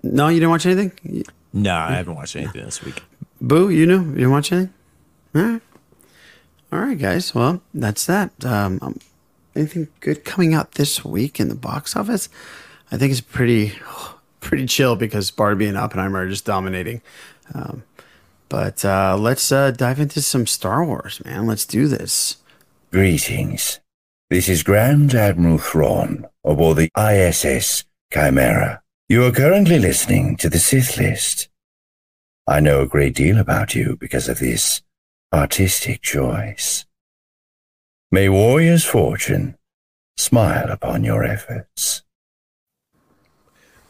No, 0.02 0.28
you 0.28 0.40
didn't 0.40 0.50
watch 0.50 0.66
anything. 0.66 1.24
No, 1.52 1.74
I 1.74 1.92
haven't 1.92 2.14
watched 2.14 2.36
anything 2.36 2.64
this 2.64 2.82
week. 2.84 3.02
Boo, 3.40 3.70
you 3.70 3.86
knew 3.86 4.04
you 4.10 4.14
didn't 4.14 4.30
watch 4.30 4.52
anything. 4.52 4.74
All 5.34 5.42
right, 5.42 5.62
all 6.72 6.78
right, 6.80 6.98
guys. 6.98 7.34
Well, 7.34 7.62
that's 7.74 8.06
that. 8.06 8.30
Um, 8.44 8.78
um, 8.82 8.98
anything 9.54 9.88
good 10.00 10.24
coming 10.24 10.54
out 10.54 10.72
this 10.72 11.04
week 11.04 11.40
in 11.40 11.48
the 11.48 11.54
box 11.54 11.96
office? 11.96 12.28
I 12.90 12.96
think 12.96 13.10
it's 13.12 13.20
pretty, 13.20 13.72
pretty 14.40 14.66
chill 14.66 14.96
because 14.96 15.30
Barbie 15.30 15.66
and 15.66 15.76
Oppenheimer 15.76 16.20
are 16.20 16.28
just 16.28 16.44
dominating. 16.44 17.02
Um, 17.54 17.82
but 18.48 18.84
uh, 18.84 19.16
let's 19.18 19.50
uh, 19.52 19.70
dive 19.70 20.00
into 20.00 20.22
some 20.22 20.46
Star 20.46 20.84
Wars, 20.84 21.22
man. 21.24 21.46
Let's 21.46 21.66
do 21.66 21.86
this. 21.86 22.38
Greetings. 22.90 23.80
This 24.30 24.50
is 24.50 24.62
Grand 24.62 25.14
Admiral 25.14 25.56
Thrawn 25.56 26.26
aboard 26.44 26.76
the 26.76 26.90
ISS 26.94 27.86
Chimaera. 28.12 28.80
You 29.08 29.24
are 29.24 29.32
currently 29.32 29.78
listening 29.78 30.36
to 30.36 30.50
the 30.50 30.58
Sith 30.58 30.98
List. 30.98 31.48
I 32.46 32.60
know 32.60 32.82
a 32.82 32.86
great 32.86 33.14
deal 33.14 33.38
about 33.38 33.74
you 33.74 33.96
because 33.96 34.28
of 34.28 34.38
this 34.38 34.82
artistic 35.32 36.02
choice. 36.02 36.84
May 38.12 38.28
warrior's 38.28 38.84
fortune 38.84 39.56
smile 40.18 40.70
upon 40.70 41.04
your 41.04 41.24
efforts. 41.24 42.02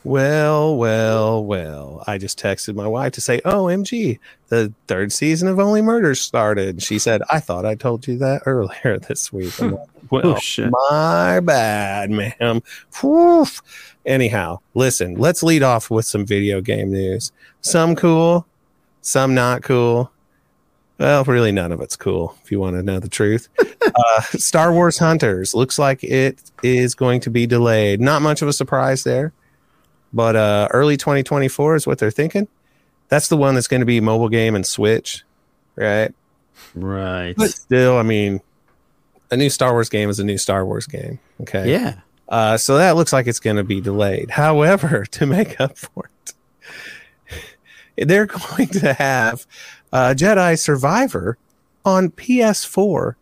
Well, 0.04 0.76
well, 0.76 1.44
well. 1.44 2.04
I 2.06 2.18
just 2.18 2.38
texted 2.38 2.74
my 2.74 2.86
wife 2.86 3.12
to 3.12 3.20
say, 3.20 3.40
OMG, 3.40 4.18
the 4.48 4.72
third 4.86 5.12
season 5.12 5.48
of 5.48 5.58
Only 5.58 5.82
Murders 5.82 6.20
started. 6.20 6.82
She 6.82 6.98
said, 6.98 7.20
I 7.30 7.40
thought 7.40 7.66
I 7.66 7.74
told 7.74 8.06
you 8.06 8.16
that 8.18 8.42
earlier 8.46 8.98
this 9.08 9.32
week. 9.32 9.60
I'm 9.60 9.72
like, 9.72 9.88
well, 10.10 10.26
Oh, 10.28 10.38
shit. 10.38 10.70
my 10.70 11.40
bad, 11.40 12.10
ma'am. 12.10 12.62
Whew. 13.00 13.46
Anyhow, 14.06 14.60
listen, 14.74 15.14
let's 15.16 15.42
lead 15.42 15.62
off 15.62 15.90
with 15.90 16.06
some 16.06 16.24
video 16.24 16.60
game 16.60 16.90
news. 16.92 17.32
Some 17.60 17.94
cool, 17.94 18.46
some 19.02 19.34
not 19.34 19.62
cool. 19.62 20.10
Well, 20.98 21.24
really, 21.24 21.52
none 21.52 21.70
of 21.70 21.80
it's 21.80 21.96
cool 21.96 22.36
if 22.42 22.50
you 22.50 22.58
want 22.58 22.76
to 22.76 22.82
know 22.82 22.98
the 23.00 23.08
truth. 23.08 23.48
uh, 23.94 24.20
Star 24.22 24.72
Wars 24.72 24.98
Hunters 24.98 25.54
looks 25.54 25.78
like 25.78 26.02
it 26.02 26.40
is 26.62 26.94
going 26.94 27.20
to 27.20 27.30
be 27.30 27.46
delayed. 27.46 28.00
Not 28.00 28.22
much 28.22 28.40
of 28.42 28.48
a 28.48 28.52
surprise 28.52 29.04
there 29.04 29.32
but 30.12 30.36
uh 30.36 30.68
early 30.72 30.96
2024 30.96 31.76
is 31.76 31.86
what 31.86 31.98
they're 31.98 32.10
thinking 32.10 32.48
that's 33.08 33.28
the 33.28 33.36
one 33.36 33.54
that's 33.54 33.68
going 33.68 33.80
to 33.80 33.86
be 33.86 34.00
mobile 34.00 34.28
game 34.28 34.54
and 34.54 34.66
switch 34.66 35.24
right 35.76 36.12
Right. 36.74 37.34
but 37.36 37.50
still 37.50 37.96
i 37.98 38.02
mean 38.02 38.40
a 39.30 39.36
new 39.36 39.50
star 39.50 39.72
wars 39.72 39.88
game 39.88 40.08
is 40.10 40.18
a 40.18 40.24
new 40.24 40.38
star 40.38 40.64
wars 40.64 40.86
game 40.86 41.18
okay 41.42 41.70
Yeah. 41.70 41.94
uh 42.28 42.56
so 42.56 42.76
that 42.78 42.96
looks 42.96 43.12
like 43.12 43.26
it's 43.26 43.40
going 43.40 43.56
to 43.56 43.64
be 43.64 43.80
delayed 43.80 44.30
however 44.30 45.04
to 45.12 45.26
make 45.26 45.60
up 45.60 45.76
for 45.78 46.10
it 47.96 48.06
they're 48.08 48.26
going 48.26 48.68
to 48.68 48.92
have 48.94 49.46
uh 49.92 50.14
jedi 50.16 50.58
survivor 50.58 51.36
on 51.84 52.10
ps4 52.10 53.14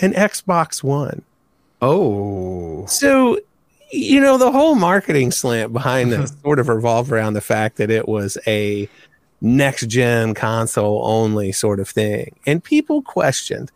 and 0.00 0.14
xbox 0.14 0.82
one 0.82 1.22
Oh. 1.84 2.86
so, 2.86 3.40
you 3.92 4.20
know, 4.20 4.38
the 4.38 4.50
whole 4.50 4.74
marketing 4.74 5.30
slant 5.30 5.72
behind 5.72 6.10
this 6.10 6.34
sort 6.42 6.58
of 6.58 6.68
revolved 6.68 7.12
around 7.12 7.34
the 7.34 7.40
fact 7.40 7.76
that 7.76 7.90
it 7.90 8.08
was 8.08 8.38
a 8.46 8.88
next 9.42 9.86
gen 9.88 10.34
console 10.34 11.02
only 11.04 11.52
sort 11.52 11.78
of 11.78 11.88
thing. 11.88 12.34
And 12.46 12.64
people 12.64 13.02
questioned, 13.02 13.70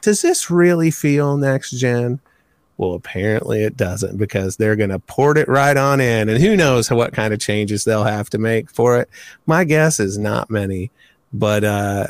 does 0.00 0.20
this 0.20 0.50
really 0.50 0.90
feel 0.90 1.36
next 1.36 1.70
gen? 1.70 2.18
Well, 2.76 2.94
apparently 2.94 3.62
it 3.62 3.76
doesn't 3.76 4.16
because 4.16 4.56
they're 4.56 4.74
going 4.74 4.90
to 4.90 4.98
port 4.98 5.38
it 5.38 5.46
right 5.46 5.76
on 5.76 6.00
in. 6.00 6.28
And 6.28 6.42
who 6.42 6.56
knows 6.56 6.90
what 6.90 7.12
kind 7.12 7.32
of 7.32 7.38
changes 7.38 7.84
they'll 7.84 8.02
have 8.02 8.30
to 8.30 8.38
make 8.38 8.68
for 8.68 8.98
it. 8.98 9.08
My 9.46 9.62
guess 9.62 10.00
is 10.00 10.18
not 10.18 10.50
many. 10.50 10.90
But 11.32 11.62
uh, 11.62 12.06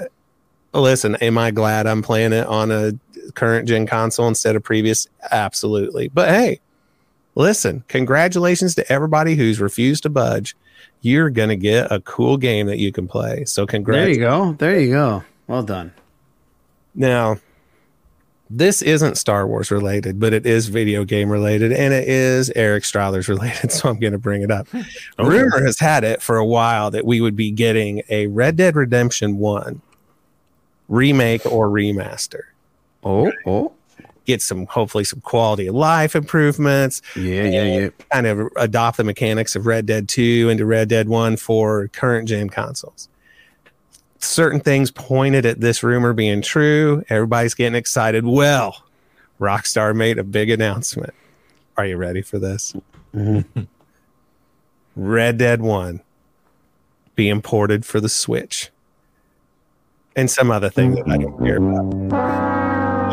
listen, 0.73 1.17
am 1.17 1.37
I 1.37 1.51
glad 1.51 1.87
I'm 1.87 2.03
playing 2.03 2.33
it 2.33 2.47
on 2.47 2.71
a 2.71 2.93
current 3.35 3.69
gen 3.69 3.87
console 3.87 4.29
instead 4.29 4.57
of 4.57 4.62
previous? 4.62 5.07
Absolutely. 5.31 6.09
But 6.09 6.31
hey, 6.31 6.61
listen, 7.35 7.85
congratulations 7.88 8.75
to 8.77 8.92
everybody 8.92 9.35
who's 9.35 9.61
refused 9.61 10.03
to 10.05 10.11
budge. 10.11 10.57
You're 11.01 11.31
going 11.31 11.49
to 11.49 11.57
get 11.57 11.90
a 11.90 12.01
cool 12.01 12.37
game 12.37 12.66
that 12.66 12.79
you 12.79 12.92
can 12.92 13.09
play. 13.09 13.45
So, 13.45 13.66
congrats. 13.66 14.01
There 14.01 14.09
you 14.09 14.21
go. 14.21 14.53
There 14.53 14.81
you 14.81 14.90
go. 14.90 15.25
Well 15.49 15.62
done. 15.62 15.92
Now, 16.95 17.38
this 18.55 18.83
isn't 18.83 19.16
Star 19.16 19.47
Wars 19.47 19.71
related, 19.71 20.21
but 20.21 20.35
it 20.35 20.45
is 20.45 20.68
video 20.68 21.05
game 21.05 21.31
related 21.31 21.73
and 21.73 21.95
it 21.95 22.07
is 22.07 22.51
Eric 22.55 22.85
Strothers 22.85 23.29
related. 23.29 23.73
So 23.73 23.88
I'm 23.88 23.99
going 23.99 24.12
to 24.12 24.18
bring 24.18 24.42
it 24.42 24.51
up. 24.51 24.68
Rumor 25.18 25.64
has 25.64 25.79
had 25.79 26.05
it 26.05 26.21
for 26.21 26.37
a 26.37 26.45
while 26.45 26.90
that 26.90 27.07
we 27.07 27.23
would 27.23 27.35
be 27.35 27.51
getting 27.51 28.03
a 28.11 28.27
Red 28.27 28.57
Dead 28.57 28.77
Redemption 28.77 29.38
1 29.38 29.81
remake 30.88 31.47
or 31.47 31.68
remaster. 31.68 32.42
Oh, 33.03 33.33
oh. 33.47 33.73
Get 34.24 34.40
some, 34.40 34.66
hopefully, 34.66 35.04
some 35.04 35.20
quality 35.20 35.66
of 35.66 35.74
life 35.74 36.14
improvements. 36.14 37.02
Yeah, 37.16 37.44
yeah, 37.44 37.64
yeah. 37.64 37.88
Kind 38.12 38.26
of 38.26 38.48
adopt 38.56 38.96
the 38.98 39.04
mechanics 39.04 39.56
of 39.56 39.66
Red 39.66 39.87
Dead 39.87 40.08
2 40.08 40.48
into 40.48 40.64
Red 40.64 40.88
Dead 40.88 41.08
1 41.08 41.37
for 41.37 41.88
current 41.88 42.28
gen 42.28 42.48
consoles 42.48 43.08
certain 44.24 44.61
things 44.61 44.90
pointed 44.90 45.44
at 45.44 45.61
this 45.61 45.82
rumor 45.82 46.12
being 46.12 46.42
true. 46.42 47.04
Everybody's 47.08 47.54
getting 47.54 47.74
excited. 47.74 48.24
Well, 48.24 48.82
Rockstar 49.40 49.94
made 49.94 50.18
a 50.18 50.24
big 50.24 50.50
announcement. 50.50 51.14
Are 51.76 51.87
you 51.87 51.96
ready 51.96 52.22
for 52.22 52.38
this? 52.38 52.74
Mm-hmm. 53.14 53.62
Red 54.96 55.38
Dead 55.38 55.62
1 55.62 56.00
being 57.14 57.42
ported 57.42 57.85
for 57.85 58.00
the 58.00 58.08
Switch. 58.08 58.70
And 60.14 60.30
some 60.30 60.50
other 60.50 60.68
thing 60.68 60.94
that 60.94 61.08
I 61.08 61.16
don't 61.16 61.38
care 61.38 61.56
about. 61.56 62.52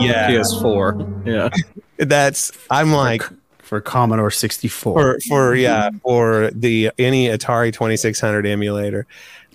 Yeah. 0.01 0.29
PS4. 0.29 1.27
Yeah. 1.27 1.49
That's 1.97 2.51
I'm 2.69 2.91
like 2.91 3.23
for 3.59 3.81
Commodore 3.81 4.31
64. 4.31 4.93
for 4.93 5.19
for 5.27 5.55
yeah 5.55 5.91
for 6.03 6.49
the 6.53 6.91
any 6.97 7.27
Atari 7.27 7.71
2600 7.73 8.45
emulator. 8.45 9.05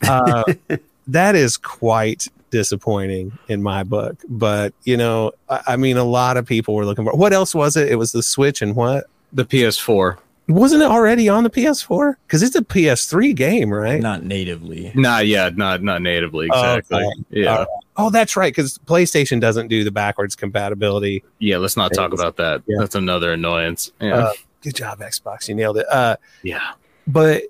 Uh, 0.03 0.45
that 1.09 1.35
is 1.35 1.57
quite 1.57 2.29
disappointing 2.51 3.37
in 3.49 3.63
my 3.63 3.83
book. 3.83 4.17
But 4.29 4.73
you 4.85 4.97
know, 4.97 5.33
I, 5.49 5.61
I 5.69 5.77
mean, 5.77 5.97
a 5.97 6.05
lot 6.05 6.37
of 6.37 6.47
people 6.47 6.75
were 6.75 6.85
looking 6.85 7.05
for. 7.05 7.13
What 7.13 7.33
else 7.33 7.55
was 7.55 7.77
it? 7.77 7.91
It 7.91 7.97
was 7.97 8.13
the 8.13 8.23
Switch 8.23 8.63
and 8.63 8.77
what? 8.77 9.07
The 9.33 9.45
PS4. 9.45 10.19
Wasn't 10.47 10.83
it 10.83 10.91
already 10.91 11.29
on 11.29 11.43
the 11.43 11.49
PS4? 11.51 12.17
Because 12.27 12.43
it's 12.43 12.55
a 12.55 12.61
PS3 12.63 13.35
game, 13.35 13.73
right? 13.73 14.01
Not 14.01 14.25
natively. 14.25 14.93
Not 14.95 15.27
yet, 15.27 15.57
not 15.57 15.83
not 15.83 16.03
natively 16.03 16.49
Oh, 16.53 16.75
exactly. 16.75 16.99
okay. 17.03 17.13
Yeah. 17.31 17.55
Uh, 17.55 17.67
oh, 17.97 18.11
that's 18.11 18.37
right. 18.37 18.53
Because 18.55 18.77
PlayStation 18.79 19.41
doesn't 19.41 19.69
do 19.69 19.85
the 19.85 19.91
backwards 19.91 20.37
compatibility. 20.37 21.25
yeah, 21.39 21.57
let's 21.57 21.77
not 21.79 21.95
talk 21.95 22.13
about 22.13 22.37
that. 22.37 22.63
Yeah. 22.67 22.77
That's 22.79 22.95
another 22.95 23.33
annoyance. 23.33 23.91
Yeah. 24.01 24.17
Uh, 24.17 24.33
good 24.61 24.75
job, 24.75 24.99
Xbox. 25.01 25.49
You 25.49 25.55
nailed 25.55 25.79
it. 25.79 25.87
Uh, 25.91 26.17
yeah. 26.43 26.73
but 27.07 27.45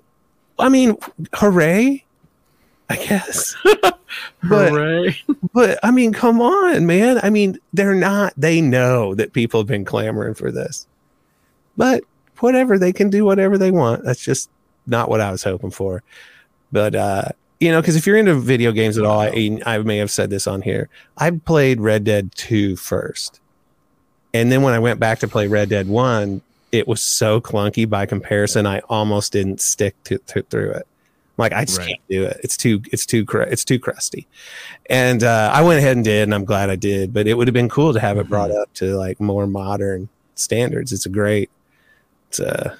I 0.57 0.69
mean, 0.69 0.95
hooray! 1.33 2.05
I 2.89 2.95
guess. 2.95 3.55
but 3.63 3.99
Hooray. 4.41 5.17
but 5.53 5.79
I 5.83 5.91
mean, 5.91 6.13
come 6.13 6.39
on, 6.39 6.85
man. 6.85 7.19
I 7.23 7.29
mean, 7.29 7.59
they're 7.73 7.95
not. 7.95 8.31
They 8.37 8.61
know 8.61 9.15
that 9.15 9.33
people 9.33 9.59
have 9.59 9.67
been 9.67 9.83
clamoring 9.83 10.35
for 10.35 10.49
this, 10.51 10.87
but 11.75 12.03
whatever 12.39 12.77
they 12.77 12.93
can 12.93 13.09
do, 13.09 13.25
whatever 13.25 13.57
they 13.57 13.71
want. 13.71 14.03
That's 14.03 14.23
just 14.23 14.49
not 14.87 15.09
what 15.09 15.21
I 15.21 15.31
was 15.31 15.43
hoping 15.43 15.71
for. 15.71 16.03
But 16.71 16.95
uh, 16.95 17.23
you 17.59 17.71
know, 17.71 17.81
because 17.81 17.95
if 17.95 18.05
you're 18.05 18.17
into 18.17 18.35
video 18.35 18.71
games 18.71 18.97
at 18.97 19.05
all, 19.05 19.19
I, 19.19 19.59
I 19.65 19.77
may 19.79 19.97
have 19.97 20.11
said 20.11 20.29
this 20.29 20.45
on 20.47 20.61
here. 20.61 20.89
I 21.17 21.31
played 21.31 21.79
Red 21.79 22.03
Dead 22.03 22.31
2 22.35 22.75
first, 22.75 23.39
and 24.33 24.51
then 24.51 24.61
when 24.61 24.73
I 24.73 24.79
went 24.79 24.99
back 24.99 25.19
to 25.19 25.27
play 25.27 25.47
Red 25.47 25.69
Dead 25.69 25.87
One, 25.87 26.41
it 26.71 26.87
was 26.87 27.01
so 27.01 27.39
clunky 27.39 27.87
by 27.89 28.05
comparison. 28.05 28.65
I 28.65 28.79
almost 28.89 29.31
didn't 29.31 29.61
stick 29.61 29.95
to, 30.05 30.17
to 30.17 30.41
through 30.43 30.71
it. 30.71 30.87
Like 31.37 31.51
I 31.53 31.65
just 31.65 31.79
Right. 31.79 31.87
can't 31.89 32.01
do 32.09 32.23
it. 32.23 32.39
It's 32.43 32.55
too 32.57 32.81
it's 32.91 33.05
too 33.05 33.25
cr- 33.25 33.41
it's 33.41 33.63
too 33.65 33.77
crusty. 33.79 34.25
And 34.89 35.23
uh, 35.23 35.51
I 35.53 35.61
went 35.63 35.79
ahead 35.79 35.95
and 35.97 36.03
did, 36.05 36.23
and 36.23 36.33
I'm 36.33 36.45
glad 36.45 36.69
I 36.69 36.75
did. 36.75 37.13
But 37.13 37.27
it 37.27 37.35
would 37.35 37.47
have 37.47 37.53
been 37.53 37.69
cool 37.69 37.93
to 37.93 37.99
have 37.99 38.17
it 38.17 38.27
brought 38.29 38.51
up 38.51 38.73
to 38.75 38.95
like 38.97 39.19
more 39.19 39.45
modern 39.47 40.07
standards. 40.35 40.91
It's 40.93 41.05
a 41.05 41.09
great, 41.09 41.49
it's 42.29 42.39
a, 42.39 42.77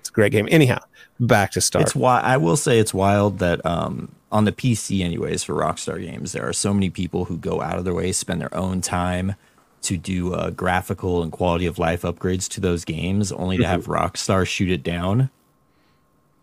it's 0.00 0.08
a 0.08 0.12
great 0.12 0.32
game. 0.32 0.48
Anyhow, 0.50 0.78
back 1.20 1.52
to 1.52 1.60
Star. 1.60 1.82
It's 1.82 1.94
why 1.94 2.20
I 2.20 2.36
will 2.36 2.56
say 2.56 2.78
it's 2.78 2.92
wild 2.94 3.38
that 3.38 3.64
um, 3.66 4.12
on 4.30 4.44
the 4.44 4.52
PC, 4.52 5.02
anyways, 5.04 5.44
for 5.44 5.54
Rockstar 5.54 6.00
games, 6.00 6.32
there 6.32 6.46
are 6.48 6.52
so 6.52 6.72
many 6.74 6.90
people 6.90 7.26
who 7.26 7.36
go 7.36 7.60
out 7.60 7.78
of 7.78 7.84
their 7.84 7.94
way, 7.94 8.12
spend 8.12 8.40
their 8.40 8.54
own 8.54 8.80
time 8.80 9.34
to 9.82 9.96
do 9.96 10.32
uh, 10.34 10.50
graphical 10.50 11.22
and 11.22 11.32
quality 11.32 11.66
of 11.66 11.78
life 11.78 12.02
upgrades 12.02 12.48
to 12.50 12.60
those 12.60 12.84
games, 12.84 13.32
only 13.32 13.56
to 13.58 13.66
have 13.66 13.86
Rockstar 13.86 14.46
shoot 14.46 14.70
it 14.70 14.82
down 14.82 15.30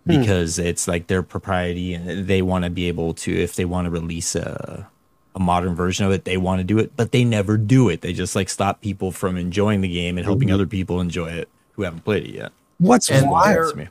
Hmm. 0.06 0.20
because 0.22 0.58
it's 0.60 0.88
like 0.88 1.08
their 1.08 1.22
propriety 1.22 1.94
and 1.94 2.26
they 2.26 2.42
want 2.42 2.64
to 2.64 2.70
be 2.70 2.88
able 2.88 3.14
to, 3.16 3.34
if 3.38 3.56
they 3.56 3.66
want 3.66 3.86
to 3.86 3.90
release 3.92 4.36
a 4.36 4.88
a 5.36 5.40
modern 5.40 5.76
version 5.76 6.06
of 6.06 6.12
it, 6.12 6.26
they 6.26 6.38
want 6.38 6.60
to 6.60 6.64
do 6.64 6.80
it, 6.80 6.92
but 6.98 7.12
they 7.12 7.24
never 7.24 7.56
do 7.56 7.88
it. 7.88 8.02
They 8.02 8.14
just 8.14 8.36
like 8.36 8.50
stop 8.50 8.82
people 8.82 9.12
from 9.12 9.38
enjoying 9.38 9.82
the 9.82 9.88
game 9.88 10.18
and 10.18 10.26
helping 10.26 10.48
Mhm. 10.50 10.54
other 10.54 10.66
people 10.66 11.00
enjoy 11.00 11.28
it 11.28 11.48
who 11.80 11.84
haven't 11.86 12.04
played 12.04 12.26
it 12.26 12.36
yet. 12.36 12.52
What's 12.78 13.10
And 13.10 13.32
wild 13.32 13.56
their, 13.56 13.72
to 13.72 13.78
me? 13.78 13.88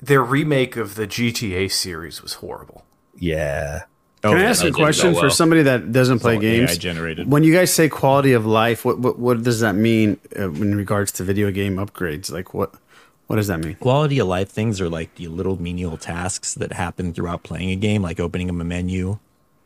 their 0.00 0.22
remake 0.24 0.76
of 0.76 0.96
the 0.96 1.06
GTA 1.06 1.70
series 1.70 2.20
was 2.20 2.34
horrible. 2.34 2.84
Yeah. 3.16 3.82
Can 4.22 4.36
I 4.36 4.42
ask 4.42 4.64
a 4.64 4.72
question 4.72 5.14
for 5.14 5.30
somebody 5.30 5.62
that 5.62 5.92
doesn't 5.92 6.18
play 6.18 6.34
all 6.34 6.42
AI 6.42 6.58
games? 6.66 6.78
generated. 6.78 7.30
When 7.30 7.44
you 7.44 7.52
guys 7.54 7.72
say 7.72 7.88
quality 7.88 8.32
of 8.32 8.44
life, 8.44 8.84
what 8.84 8.98
what, 8.98 9.16
what 9.20 9.44
does 9.44 9.60
that 9.60 9.76
mean 9.76 10.18
uh, 10.36 10.50
in 10.50 10.74
regards 10.74 11.12
to 11.12 11.22
video 11.24 11.52
game 11.52 11.76
upgrades? 11.76 12.28
Like 12.32 12.52
what 12.52 12.74
what 13.28 13.36
does 13.36 13.46
that 13.46 13.60
mean? 13.60 13.76
Quality 13.76 14.18
of 14.18 14.26
life 14.26 14.48
things 14.48 14.80
are 14.80 14.88
like 14.88 15.14
the 15.14 15.28
little 15.28 15.62
menial 15.62 15.96
tasks 15.96 16.54
that 16.54 16.72
happen 16.72 17.12
throughout 17.14 17.44
playing 17.44 17.70
a 17.70 17.76
game, 17.76 18.02
like 18.02 18.18
opening 18.18 18.50
up 18.50 18.56
a 18.60 18.64
menu, 18.64 19.18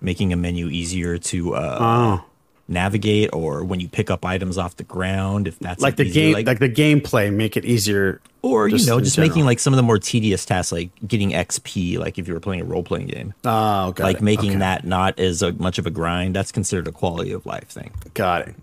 making 0.03 0.35
a 0.35 0.37
menu 0.37 0.67
easier 0.69 1.17
to 1.17 1.55
uh, 1.55 1.79
Oh. 1.81 2.25
Navigate, 2.69 3.31
or 3.33 3.65
when 3.65 3.81
you 3.81 3.89
pick 3.89 4.11
up 4.11 4.25
items 4.25 4.59
off 4.59 4.77
the 4.77 4.85
ground, 4.85 5.49
if 5.49 5.59
that's 5.59 5.83
like 5.83 5.97
the 5.97 6.05
easier, 6.05 6.35
game, 6.35 6.47
like, 6.47 6.59
the 6.59 6.69
gameplay, 6.69 7.33
make 7.33 7.57
it 7.57 7.65
easier, 7.65 8.21
or 8.43 8.69
you 8.69 8.85
know, 8.87 9.01
just 9.01 9.17
general. 9.17 9.29
making 9.29 9.45
like 9.45 9.59
some 9.59 9.73
of 9.73 9.77
the 9.77 9.83
more 9.83 9.99
tedious 9.99 10.45
tasks, 10.45 10.73
like 10.73 10.91
getting 11.07 11.31
XP, 11.31 11.99
like 11.99 12.19
if 12.19 12.27
you 12.27 12.35
were 12.35 12.41
playing 12.41 12.63
a 12.63 12.65
role 12.65 12.83
playing 12.83 13.09
game. 13.09 13.35
Oh, 13.45 13.93
got 13.93 14.01
like 14.01 14.17
it. 14.17 14.23
making 14.23 14.51
Okay. 14.51 14.59
that 14.59 14.85
not 14.85 15.19
as 15.19 15.43
a, 15.43 15.53
much 15.53 15.79
of 15.79 15.87
a 15.87 15.91
grind. 15.91 16.35
That's 16.35 16.53
considered 16.53 16.89
a 16.89 16.93
quality 16.93 17.33
of 17.33 17.47
life 17.47 17.69
thing. 17.69 17.93
Got 18.15 18.49
it. 18.49 18.55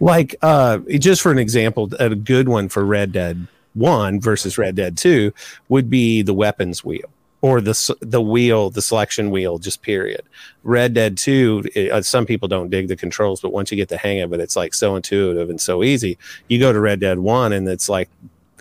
like 0.00 0.36
uh 0.42 0.78
just 0.98 1.20
for 1.20 1.32
an 1.32 1.38
example 1.38 1.90
a 1.98 2.14
good 2.14 2.48
one 2.48 2.68
for 2.68 2.84
red 2.84 3.10
dead 3.10 3.48
1 3.74 4.20
versus 4.20 4.56
red 4.56 4.76
dead 4.76 4.96
2 4.96 5.32
would 5.68 5.90
be 5.90 6.22
the 6.22 6.32
weapons 6.32 6.84
wheel 6.84 7.10
or 7.40 7.60
the 7.60 7.96
the 8.00 8.20
wheel 8.20 8.68
the 8.70 8.82
selection 8.82 9.30
wheel 9.30 9.58
just 9.58 9.80
period. 9.82 10.22
Red 10.64 10.94
dead 10.94 11.16
2 11.16 11.64
it- 11.74 11.90
uh, 11.92 12.02
some 12.02 12.26
people 12.26 12.48
don't 12.48 12.68
dig 12.70 12.88
the 12.88 12.96
controls 12.96 13.40
but 13.40 13.52
once 13.52 13.70
you 13.70 13.76
get 13.76 13.88
the 13.88 13.96
hang 13.96 14.20
of 14.20 14.32
it 14.32 14.40
it's 14.40 14.56
like 14.56 14.74
so 14.74 14.96
intuitive 14.96 15.48
and 15.50 15.60
so 15.60 15.82
easy. 15.84 16.18
You 16.48 16.58
go 16.58 16.72
to 16.72 16.80
red 16.80 16.98
dead 17.00 17.18
1 17.20 17.52
and 17.52 17.68
it's 17.68 17.88
like 17.88 18.08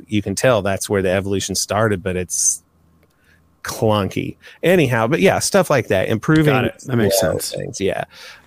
you 0.08 0.22
can 0.22 0.36
tell 0.36 0.62
that's 0.62 0.88
where 0.90 1.02
the 1.02 1.10
evolution 1.10 1.56
started 1.56 2.04
but 2.04 2.16
it's 2.16 2.62
clunky. 3.64 4.38
Anyhow 4.64 5.08
but 5.08 5.20
yeah 5.22 5.40
stuff 5.40 5.70
like 5.70 5.88
that 5.88 6.08
improving 6.10 6.46
Got 6.54 6.66
it. 6.66 6.84
That 6.86 6.96
makes 6.98 7.20
sense. 7.20 7.52
things 7.52 7.82
yeah. 7.82 8.04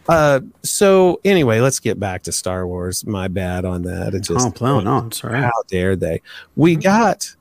Uh 0.08 0.40
so 0.62 1.20
anyway 1.24 1.60
let's 1.60 1.80
get 1.80 1.98
back 2.00 2.22
to 2.22 2.32
star 2.32 2.66
wars. 2.66 3.04
My 3.04 3.28
bad 3.28 3.64
on 3.64 3.82
that. 3.82 4.14
It 4.14 4.20
just 4.22 4.60
Oh, 4.62 4.80
no, 4.80 5.06
it's 5.06 5.22
right. 5.24 5.42
how 5.44 5.62
dare 5.68 5.96
they. 5.96 6.22
We 6.56 6.76
got 6.76 7.34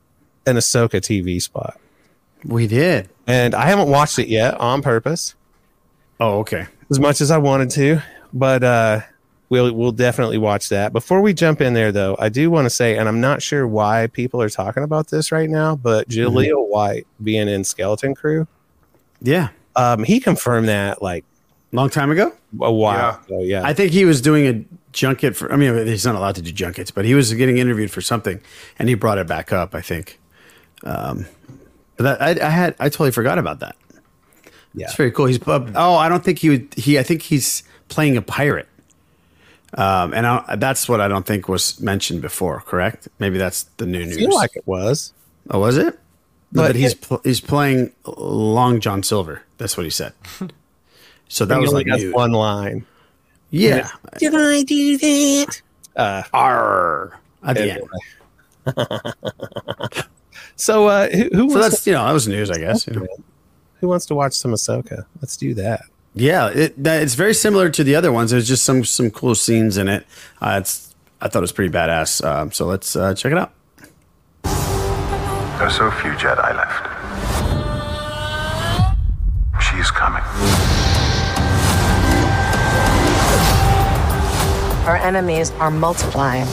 an 0.45 0.55
ahsoka 0.57 0.99
tv 1.01 1.41
spot 1.41 1.79
We 2.45 2.67
did. 2.67 3.09
and 3.27 3.53
i 3.53 3.65
haven't 3.67 3.89
watched 3.89 4.17
it 4.19 4.27
yet 4.27 4.55
on 4.55 4.81
purpose 4.81 5.35
Oh, 6.19 6.39
okay. 6.39 6.67
as 6.89 6.99
much 6.99 7.21
as 7.21 7.31
i 7.31 7.37
wanted 7.37 7.69
to 7.71 8.01
but 8.33 8.63
uh 8.63 9.01
we'll 9.49 9.73
we'll 9.73 9.91
definitely 9.91 10.37
watch 10.37 10.69
that 10.69 10.93
before 10.93 11.21
we 11.21 11.33
jump 11.33 11.59
in 11.61 11.73
there 11.73 11.91
though 11.91 12.15
i 12.19 12.29
do 12.29 12.49
want 12.51 12.65
to 12.65 12.69
say 12.69 12.97
and 12.97 13.07
i'm 13.09 13.19
not 13.21 13.41
sure 13.41 13.67
why 13.67 14.07
people 14.07 14.41
are 14.41 14.49
talking 14.49 14.83
about 14.83 15.07
this 15.09 15.31
right 15.31 15.49
now 15.49 15.75
but 15.75 16.07
Jaleel 16.09 16.67
white 16.67 17.07
being 17.23 17.47
in 17.47 17.63
skeleton 17.63 18.13
crew 18.15 18.47
Yeah. 19.21 19.49
um 19.75 20.03
he 20.03 20.19
confirmed 20.19 20.67
that 20.69 21.01
like 21.01 21.25
Long 21.71 21.89
time 21.91 22.09
ago? 22.09 22.33
a 22.61 22.71
while 22.73 23.21
ago 23.27 23.41
yeah 23.41 23.61
I 23.63 23.73
think 23.73 23.91
he 23.91 24.03
was 24.05 24.21
doing 24.21 24.47
a 24.47 24.65
junket 24.91 25.35
for. 25.35 25.53
I 25.53 25.55
mean, 25.55 25.85
he's 25.85 26.03
not 26.03 26.15
allowed 26.15 26.33
to 26.35 26.41
do 26.41 26.51
junkets, 26.51 26.89
but 26.89 27.05
he 27.05 27.13
was 27.13 27.31
getting 27.35 27.59
interviewed 27.59 27.91
for 27.91 28.01
something, 28.01 28.41
and 28.79 28.89
he 28.89 28.95
brought 28.95 29.19
it 29.19 29.27
back 29.27 29.53
up. 29.53 29.75
I 29.75 29.81
think. 29.81 30.19
Um, 30.83 31.27
but 31.99 32.19
that, 32.19 32.41
I, 32.41 32.47
I 32.47 32.49
had 32.49 32.75
I 32.79 32.89
totally 32.89 33.11
forgot 33.11 33.37
about 33.37 33.59
that. 33.59 33.75
Yeah, 34.73 34.85
it's 34.85 34.95
very 34.95 35.11
cool. 35.11 35.25
He's 35.25 35.45
uh, 35.47 35.71
oh, 35.75 35.95
I 35.95 36.07
don't 36.09 36.23
think 36.23 36.39
he 36.39 36.49
would. 36.49 36.73
He 36.75 36.97
I 36.97 37.03
think 37.03 37.21
he's 37.21 37.63
playing 37.89 38.17
a 38.17 38.21
pirate. 38.21 38.67
Um, 39.75 40.13
and 40.15 40.25
I, 40.25 40.55
that's 40.55 40.87
what 40.89 40.99
I 41.01 41.07
don't 41.07 41.25
think 41.27 41.47
was 41.47 41.79
mentioned 41.79 42.21
before. 42.23 42.61
Correct? 42.61 43.07
Maybe 43.19 43.37
that's 43.37 43.63
the 43.77 43.85
new 43.85 44.01
I 44.01 44.05
news. 44.05 44.15
feel 44.17 44.33
like 44.33 44.55
it 44.55 44.65
was 44.65 45.13
oh, 45.51 45.59
was 45.59 45.77
it? 45.77 45.99
But 46.51 46.69
But, 46.69 46.75
he's 46.75 46.93
it- 46.93 47.01
pl- 47.01 47.21
he's 47.23 47.41
playing 47.41 47.91
Long 48.05 48.79
John 48.79 49.03
Silver. 49.03 49.43
That's 49.57 49.75
what 49.77 49.83
he 49.83 49.89
said. 49.91 50.13
So 51.31 51.45
that 51.45 51.59
was 51.59 51.71
like 51.71 51.85
has 51.85 52.03
one 52.11 52.31
line 52.31 52.87
Yeah. 53.51 53.87
did 54.17 54.33
i 54.33 54.63
do 54.63 54.97
that 54.97 55.61
uh 55.95 56.23
R 56.33 57.19
at 57.43 57.55
the 57.55 57.79
end. 58.65 60.03
so 60.59 60.87
uh 60.87 61.07
who, 61.09 61.29
who 61.31 61.49
So 61.49 61.59
wants 61.59 61.69
that's 61.69 61.87
you 61.87 61.93
know 61.93 62.05
that 62.05 62.11
was 62.11 62.27
news, 62.27 62.51
I 62.51 62.57
guess. 62.57 62.85
You 62.87 62.93
know. 62.93 63.07
Who 63.79 63.87
wants 63.87 64.05
to 64.07 64.15
watch 64.15 64.33
some 64.33 64.51
Ahsoka? 64.51 65.05
Let's 65.21 65.37
do 65.37 65.53
that. 65.53 65.83
Yeah, 66.13 66.49
it, 66.49 66.83
that, 66.83 67.01
it's 67.01 67.15
very 67.15 67.33
similar 67.33 67.69
to 67.69 67.83
the 67.83 67.95
other 67.95 68.11
ones. 68.11 68.31
There's 68.31 68.47
just 68.47 68.63
some 68.63 68.83
some 68.83 69.09
cool 69.09 69.35
scenes 69.35 69.77
in 69.77 69.87
it. 69.87 70.05
Uh, 70.41 70.59
it's 70.61 70.93
I 71.21 71.29
thought 71.29 71.39
it 71.39 71.41
was 71.41 71.51
pretty 71.51 71.71
badass. 71.73 72.23
Um, 72.25 72.51
so 72.51 72.65
let's 72.65 72.95
uh, 72.95 73.13
check 73.13 73.31
it 73.31 73.37
out. 73.37 73.53
There 74.43 75.67
are 75.67 75.69
so 75.69 75.91
few 75.91 76.11
Jedi 76.11 76.55
left. 76.55 76.87
She's 79.61 79.91
coming. 79.91 80.23
Our 84.87 84.97
enemies 84.97 85.51
are 85.59 85.69
multiplying. 85.69 86.47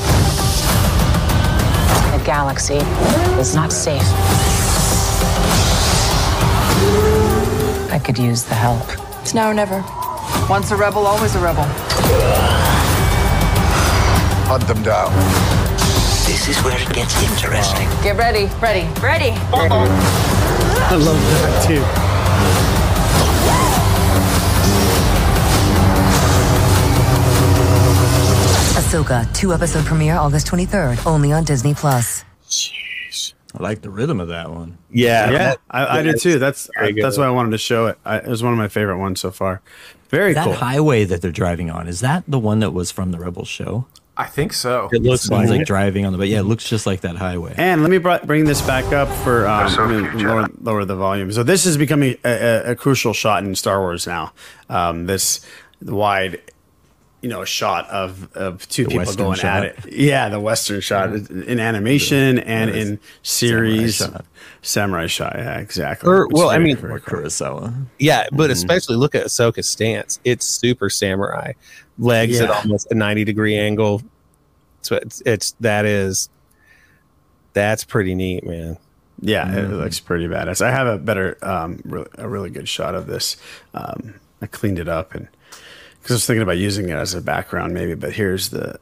The 2.27 2.33
galaxy 2.33 2.79
is 3.39 3.55
not 3.55 3.71
safe. 3.71 4.03
I 7.93 8.01
could 8.05 8.19
use 8.19 8.43
the 8.43 8.57
help. 8.57 8.83
It's 9.21 9.33
now 9.33 9.49
or 9.49 9.55
never. 9.55 9.85
Once 10.51 10.73
a 10.73 10.77
rebel, 10.77 11.07
always 11.07 11.37
a 11.37 11.39
rebel. 11.39 11.63
Hunt 14.49 14.67
them 14.67 14.83
down. 14.83 15.13
This 16.27 16.49
is 16.49 16.59
where 16.65 16.77
it 16.77 16.93
gets 16.93 17.15
interesting. 17.23 17.87
Get 18.03 18.17
ready. 18.17 18.47
Ready. 18.61 18.89
Ready. 19.01 19.31
I 19.53 20.97
love 20.97 21.21
that 21.31 21.65
too. 21.65 22.06
Ahsoka, 28.97 29.31
two 29.35 29.53
episode 29.53 29.85
premiere 29.85 30.15
August 30.15 30.47
23rd, 30.47 31.05
only 31.07 31.31
on 31.31 31.45
Disney 31.45 31.75
Plus. 31.75 32.25
Jeez. 32.49 33.35
I 33.55 33.63
like 33.63 33.83
the 33.83 33.91
rhythm 33.91 34.21
of 34.21 34.29
that 34.29 34.51
one. 34.51 34.79
Yeah, 34.91 35.31
yeah, 35.33 35.55
I, 35.71 35.99
I 35.99 36.03
did 36.03 36.19
too. 36.19 36.39
That's 36.39 36.71
very 36.75 36.95
good. 36.95 37.05
that's 37.05 37.19
why 37.19 37.27
I 37.27 37.31
wanted 37.31 37.51
to 37.51 37.59
show 37.59 37.89
it. 37.89 37.99
I, 38.07 38.17
it 38.19 38.27
was 38.27 38.43
one 38.43 38.55
of 38.55 38.59
my 38.59 38.69
favorite 38.69 38.97
ones 38.97 39.21
so 39.21 39.31
far. 39.31 39.61
Very 40.09 40.33
that 40.33 40.45
cool. 40.45 40.55
highway 40.55 41.05
that 41.05 41.21
they're 41.21 41.31
driving 41.31 41.69
on 41.69 41.89
is 41.89 42.01
that 42.01 42.25
the 42.27 42.39
one 42.39 42.61
that 42.61 42.71
was 42.71 42.91
from 42.91 43.11
the 43.11 43.19
Rebels 43.19 43.49
show? 43.49 43.85
I 44.17 44.25
think 44.25 44.55
so. 44.55 44.89
It 44.91 45.03
looks 45.03 45.29
One's 45.29 45.51
like 45.51 45.59
like 45.59 45.61
it. 45.61 45.67
driving 45.67 46.07
on 46.07 46.13
the, 46.13 46.19
but 46.19 46.29
yeah, 46.29 46.41
it 46.41 46.45
looks 46.45 46.67
just 46.67 46.87
like 46.87 47.03
that 47.03 47.17
highway. 47.17 47.53
And 47.59 47.83
let 47.83 47.91
me 47.91 47.99
br- 47.99 48.25
bring 48.25 48.47
this 48.47 48.63
back 48.63 48.95
up 48.95 49.09
for 49.25 49.47
um, 49.47 49.67
I 49.79 49.87
mean, 49.89 50.25
lower, 50.27 50.47
lower 50.63 50.85
the 50.87 50.97
volume. 50.97 51.31
So 51.33 51.43
this 51.43 51.67
is 51.67 51.77
becoming 51.77 52.17
a, 52.25 52.31
a, 52.31 52.71
a 52.71 52.75
crucial 52.75 53.13
shot 53.13 53.45
in 53.45 53.55
Star 53.57 53.79
Wars 53.79 54.07
now. 54.07 54.33
Um, 54.71 55.05
this 55.05 55.45
wide, 55.83 56.41
you 57.27 57.33
know, 57.33 57.43
a 57.43 57.47
shot 57.47 57.89
of, 57.89 58.33
of 58.37 58.69
two 58.69 58.85
The 58.85 58.91
people 58.91 58.99
Western 59.07 59.25
going 59.25 59.37
shot. 59.39 59.65
at 59.67 59.85
it. 59.85 59.93
Yeah, 59.93 60.29
the 60.29 60.39
Western 60.39 60.81
shot 60.81 61.13
in 61.13 61.59
animation 61.59 62.39
and 62.39 62.71
the 62.71 62.79
in 62.81 63.01
series. 63.25 63.97
samurai 63.97 64.13
shot. 64.19 64.27
Samurai 64.63 65.07
shot. 65.09 65.33
Yeah, 65.37 65.59
exactly. 65.59 66.09
Or- 66.09 66.29
well, 66.29 66.51
I 66.51 66.59
mean- 66.59 66.77
very 66.77 67.01
cool. 67.01 67.23
Kurosawa. 67.23 67.87
Yeah, 67.99 68.29
but 68.31 68.45
Mm-hmm. 68.45 68.51
especially 68.53 68.95
look 68.95 69.17
at 69.17 69.27
Ahsoka's 69.27 69.69
stance. 69.69 70.21
It's 70.23 70.47
super 70.47 70.89
samurai. 70.89 71.55
Legs 71.99 72.41
at 72.41 72.49
almost 72.49 72.93
a 72.93 72.95
90 72.95 73.25
degree 73.25 73.57
angle. 73.57 74.03
So 74.83 74.95
it's, 74.97 75.21
it's 75.27 75.51
that 75.59 75.85
is 75.85 76.29
that's 77.55 77.83
pretty 77.83 78.15
neat, 78.15 78.47
man. 78.47 78.79
Yeah, 79.21 79.51
it 79.51 79.65
Mm-hmm. 79.65 79.75
looks 79.75 79.99
pretty 79.99 80.29
badass. 80.29 80.65
I 80.65 80.71
have 80.71 80.87
a 80.87 80.97
better, 80.99 81.39
um, 81.43 81.81
re- 81.85 82.05
a 82.19 82.29
really 82.29 82.51
good 82.51 82.69
shot 82.69 82.95
of 82.95 83.09
this. 83.09 83.37
Um, 83.75 84.15
I 84.41 84.47
cleaned 84.47 84.79
it 84.79 84.87
up 84.89 85.13
and 85.15 85.27
because 86.07 86.15
I 86.15 86.19
was 86.19 86.27
thinking 86.27 86.43
about 86.43 86.59
using 86.59 86.89
it 86.89 86.95
as 86.95 87.15
a 87.15 87.21
background, 87.21 87.75
maybe. 87.75 87.95
But 87.95 88.13
here's 88.13 88.51
the. 88.51 88.79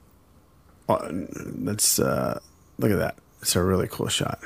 Uh, 0.91 1.09
let's 1.57 1.99
uh, 1.99 2.39
look 2.77 2.91
at 2.91 2.99
that. 2.99 3.17
It's 3.41 3.57
a 3.57 3.63
really 3.63 3.89
cool 3.89 4.09
shot. 4.09 4.41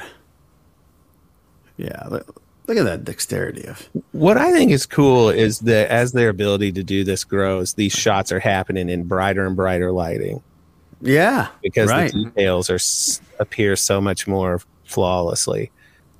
Yeah, 1.77 2.05
look, 2.09 2.41
look 2.69 2.77
at 2.77 2.85
that 2.85 3.05
dexterity 3.05 3.67
of. 3.67 3.89
What 4.13 4.37
I 4.37 4.53
think 4.53 4.71
is 4.71 4.87
cool 4.87 5.29
is 5.29 5.59
that 5.61 5.91
as 5.91 6.13
their 6.13 6.29
ability 6.29 6.71
to 6.71 6.85
do 6.85 7.03
this 7.03 7.25
grows, 7.25 7.75
these 7.75 7.93
shots 7.93 8.31
are 8.31 8.39
happening 8.39 8.89
in 8.89 9.09
brighter 9.09 9.45
and 9.45 9.57
brighter 9.57 9.91
lighting 9.91 10.41
Yeah, 11.01 11.49
because 11.65 11.91
right. 11.91 12.13
the 12.13 12.27
details 12.27 12.71
are 12.71 12.79
appear 13.41 13.75
so 13.75 14.01
much 14.01 14.29
more 14.29 14.61
flawlessly. 14.85 15.73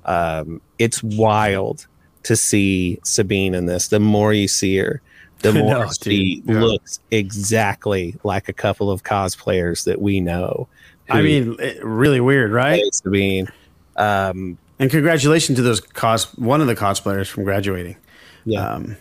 Um, 0.03 0.59
it's 0.77 1.01
wild 1.03 1.87
to 2.23 2.35
see 2.35 2.99
Sabine 3.05 3.55
in 3.55 3.65
this. 3.65 3.87
The 3.87 4.01
more 4.01 4.33
you 4.33 4.49
see 4.49 4.75
her, 4.75 5.01
the 5.39 5.49
I 5.55 5.61
more 5.61 5.85
know, 5.85 5.91
she. 5.91 6.43
Yeah. 6.45 6.61
looks 6.61 6.99
exactly 7.11 8.15
like 8.23 8.49
a 8.49 8.53
couple 8.53 8.91
of 8.91 9.03
cosplayers 9.03 9.85
that 9.85 10.01
we 10.01 10.19
know. 10.19 10.67
I 11.09 11.21
mean, 11.21 11.57
really 11.81 12.19
weird, 12.19 12.51
right? 12.51 12.81
play 12.81 12.89
Sabine. 12.93 13.47
Um, 13.95 14.57
And 14.77 14.91
congratulations 14.91 15.55
to 15.57 15.61
those 15.63 15.81
cos 15.81 16.25
one 16.37 16.61
of 16.61 16.67
the 16.67 16.75
cosplayers 16.75 17.27
from 17.27 17.43
graduating. 17.45 17.97
Yeah. 18.45 18.67
Um, 18.67 18.95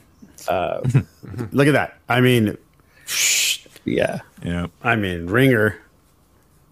uh, 0.48 0.80
look 1.52 1.68
at 1.68 1.72
that. 1.72 1.98
I 2.08 2.20
mean, 2.20 2.56
yeah. 3.84 4.20
Yeah. 4.42 4.68
I 4.82 4.96
mean, 4.96 5.26
ringer. 5.26 5.76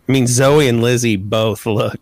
I 0.08 0.12
mean, 0.12 0.26
Zoe 0.26 0.68
and 0.68 0.80
Lizzie 0.80 1.16
both 1.16 1.66
look 1.66 1.96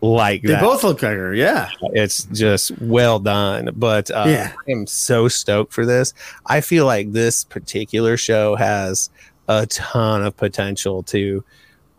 like 0.00 0.42
They 0.42 0.52
that. 0.52 0.62
both 0.62 0.84
look 0.84 1.02
like 1.02 1.16
her. 1.16 1.34
Yeah. 1.34 1.70
It's 1.92 2.24
just 2.24 2.70
well 2.80 3.18
done. 3.18 3.70
But 3.76 4.10
uh, 4.10 4.24
Yeah. 4.28 4.52
I 4.68 4.70
am 4.70 4.86
so 4.86 5.28
stoked 5.28 5.72
for 5.72 5.84
this. 5.84 6.14
I 6.46 6.60
feel 6.60 6.86
like 6.86 7.12
this 7.12 7.44
particular 7.44 8.16
show 8.16 8.54
has 8.56 9.10
a 9.48 9.66
ton 9.66 10.22
of 10.24 10.36
potential 10.36 11.02
to. 11.04 11.42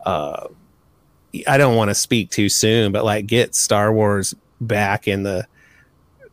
Uh, 0.06 0.46
I 1.46 1.58
don't 1.58 1.76
want 1.76 1.90
to 1.90 1.94
speak 1.94 2.30
too 2.30 2.48
soon, 2.48 2.90
but 2.92 3.04
like 3.04 3.26
get 3.26 3.54
Star 3.54 3.92
Wars 3.92 4.34
back 4.60 5.06
in 5.06 5.22
the 5.22 5.46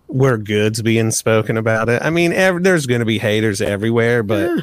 where 0.08 0.38
goods 0.38 0.82
being 0.82 1.12
spoken 1.12 1.58
about 1.58 1.89
it. 1.89 2.01
I 2.01 2.10
mean, 2.10 2.32
ev- 2.32 2.63
there's 2.63 2.86
going 2.86 2.99
to 3.01 3.06
be 3.06 3.19
haters 3.19 3.60
everywhere, 3.62 4.23
but 4.23 4.49
I 4.49 4.53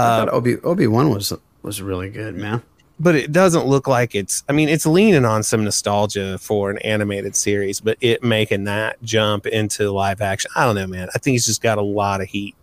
uh, 0.00 0.18
thought 0.24 0.28
Obi 0.32 0.56
Obi 0.60 0.86
Wan 0.86 1.10
was 1.10 1.32
was 1.62 1.82
really 1.82 2.08
good, 2.10 2.36
man. 2.36 2.62
But 3.00 3.14
it 3.14 3.30
doesn't 3.32 3.66
look 3.66 3.86
like 3.86 4.14
it's 4.14 4.42
i 4.48 4.52
mean 4.52 4.68
it's 4.68 4.86
leaning 4.86 5.24
on 5.24 5.42
some 5.42 5.64
nostalgia 5.64 6.38
for 6.38 6.70
an 6.70 6.78
animated 6.78 7.34
series 7.36 7.80
but 7.80 7.96
it 8.00 8.22
making 8.22 8.64
that 8.64 9.00
jump 9.02 9.46
into 9.46 9.90
live 9.90 10.20
action 10.20 10.50
i 10.56 10.64
don't 10.64 10.74
know 10.74 10.86
man 10.86 11.08
i 11.14 11.18
think 11.18 11.34
he's 11.34 11.46
just 11.46 11.62
got 11.62 11.78
a 11.78 11.82
lot 11.82 12.20
of 12.20 12.28
heat 12.28 12.54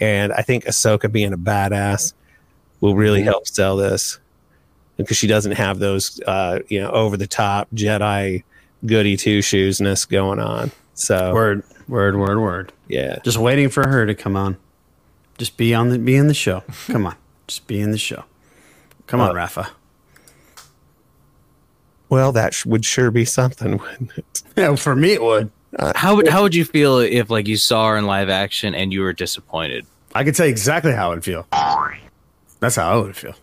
and 0.00 0.32
i 0.32 0.42
think 0.42 0.64
ahsoka 0.64 1.10
being 1.10 1.32
a 1.32 1.38
badass 1.38 2.14
will 2.80 2.94
really 2.94 3.22
help 3.22 3.46
sell 3.46 3.76
this 3.76 4.18
because 4.96 5.16
she 5.16 5.26
doesn't 5.26 5.52
have 5.52 5.78
those 5.78 6.20
uh 6.26 6.58
you 6.68 6.80
know 6.80 6.90
over 6.90 7.16
the 7.16 7.26
top 7.26 7.68
jedi 7.74 8.42
goody 8.86 9.16
two 9.16 9.40
shoesness 9.40 10.08
going 10.08 10.38
on 10.38 10.70
so 10.94 11.34
Word, 11.34 11.62
word, 11.88 12.16
word, 12.16 12.38
word. 12.40 12.72
yeah 12.88 13.18
Just 13.24 13.36
waiting 13.38 13.68
for 13.68 13.86
her 13.86 14.06
to 14.06 14.14
come 14.14 14.34
on. 14.36 14.56
Just 15.36 15.58
be 15.58 15.74
on 15.74 15.90
the 15.90 15.98
be 15.98 16.16
in 16.16 16.28
the 16.28 16.32
show. 16.34 16.62
Come 16.86 17.04
on. 17.06 17.16
Just 17.46 17.66
be 17.66 17.78
in 17.80 17.90
the 17.90 17.98
show. 17.98 18.24
Come 19.06 19.20
on, 19.20 19.30
Uh, 19.30 19.34
Rafa. 19.34 19.68
well 22.08 22.32
that 22.32 22.54
sh- 22.54 22.66
would 22.66 22.84
sure 22.84 23.10
be 23.10 23.24
something 23.24 23.76
wouldn't 23.78 24.12
it 24.16 24.42
Yeah, 24.56 24.74
for 24.76 24.94
me 24.96 25.12
it 25.12 25.22
would. 25.22 25.50
How 25.94 26.16
would 26.16 26.28
how 26.28 26.42
would 26.42 26.54
you 26.54 26.64
feel 26.64 26.98
if 26.98 27.28
like 27.30 27.46
you 27.46 27.56
saw 27.56 27.88
her 27.90 27.96
in 27.96 28.06
live 28.06 28.28
action 28.30 28.74
and 28.74 28.92
you 28.92 29.02
were 29.02 29.12
disappointed? 29.12 29.84
I 30.14 30.24
can 30.24 30.32
tell 30.32 30.46
you 30.46 30.50
exactly 30.50 30.92
how 30.92 31.06
I 31.10 31.14
would 31.14 31.24
feel. 31.24 31.46
That's 32.60 32.76
how 32.76 32.90
I 32.92 32.96
would 33.02 33.16
feel. 33.16 33.34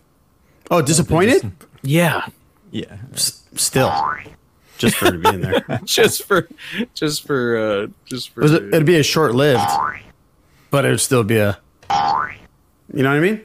Oh, 0.70 0.82
disappointed? 0.82 1.52
Yeah, 1.82 2.26
Yeah. 2.72 2.96
S- 3.12 3.42
still. 3.54 3.92
Just 4.78 4.96
for 4.96 5.04
her 5.06 5.12
to 5.12 5.18
be 5.18 5.28
in 5.28 5.40
there. 5.42 5.64
just 5.84 6.24
for 6.24 6.48
just 6.94 7.24
for 7.24 7.56
uh 7.56 7.86
just 8.06 8.30
for 8.30 8.40
It 8.40 8.42
was 8.44 8.52
it'd 8.52 8.84
be 8.86 8.96
a 8.98 9.04
short 9.04 9.34
lived, 9.36 9.62
but 10.70 10.84
it 10.84 10.88
would 10.90 11.00
still 11.00 11.22
be 11.22 11.36
a. 11.36 11.58
You 12.92 13.02
know 13.02 13.10
what 13.10 13.16
I 13.16 13.20
mean? 13.20 13.40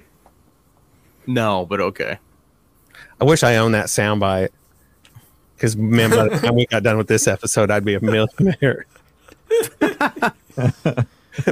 No, 1.30 1.66
but 1.66 1.80
okay. 1.82 2.18
I 3.22 3.24
wish 3.26 3.44
I 3.44 3.58
owned 3.58 3.74
that 3.76 3.86
soundbite. 3.88 4.50
Because 5.56 5.76
man, 5.76 6.10
by 6.10 6.30
the 6.30 6.38
time 6.40 6.56
we 6.56 6.66
got 6.66 6.84
done 6.84 6.98
with 6.98 7.08
this 7.08 7.28
episode, 7.28 7.70
I'd 7.70 7.84
be 7.86 7.96
a 7.96 8.02
millionaire. 8.02 8.86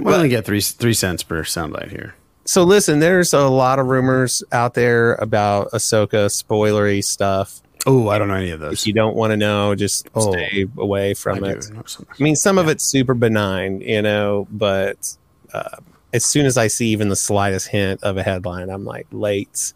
We 0.03 0.13
only 0.13 0.27
get 0.27 0.43
three 0.43 0.59
three 0.59 0.93
cents 0.93 1.23
per 1.23 1.43
soundbite 1.43 1.89
here. 1.91 2.13
So 2.43 2.63
listen, 2.63 2.99
there's 2.99 3.33
a 3.33 3.47
lot 3.47 3.79
of 3.79 3.87
rumors 3.87 4.43
out 4.51 4.73
there 4.73 5.15
about 5.15 5.71
Ahsoka 5.71 6.25
spoilery 6.27 7.01
stuff. 7.03 7.61
Oh, 7.85 8.09
I 8.09 8.17
don't 8.17 8.27
know 8.27 8.33
any 8.33 8.49
of 8.51 8.59
those. 8.59 8.81
If 8.81 8.87
you 8.87 8.93
don't 8.93 9.15
want 9.15 9.31
to 9.31 9.37
know, 9.37 9.75
just 9.75 10.09
Oh. 10.13 10.31
stay 10.33 10.65
away 10.77 11.13
from 11.13 11.41
I 11.43 11.51
it. 11.51 11.61
do. 11.71 12.05
I 12.09 12.21
mean, 12.23 12.35
some 12.35 12.57
of 12.57 12.67
it's 12.67 12.83
super 12.83 13.13
benign, 13.13 13.79
you 13.79 14.01
know, 14.01 14.45
but 14.51 15.15
uh, 15.53 15.77
as 16.13 16.25
soon 16.25 16.45
as 16.45 16.57
I 16.57 16.67
see 16.67 16.87
even 16.89 17.09
the 17.09 17.15
slightest 17.15 17.67
hint 17.69 18.01
of 18.03 18.17
a 18.17 18.23
headline, 18.23 18.69
I'm 18.69 18.85
like, 18.85 19.07
late. 19.11 19.73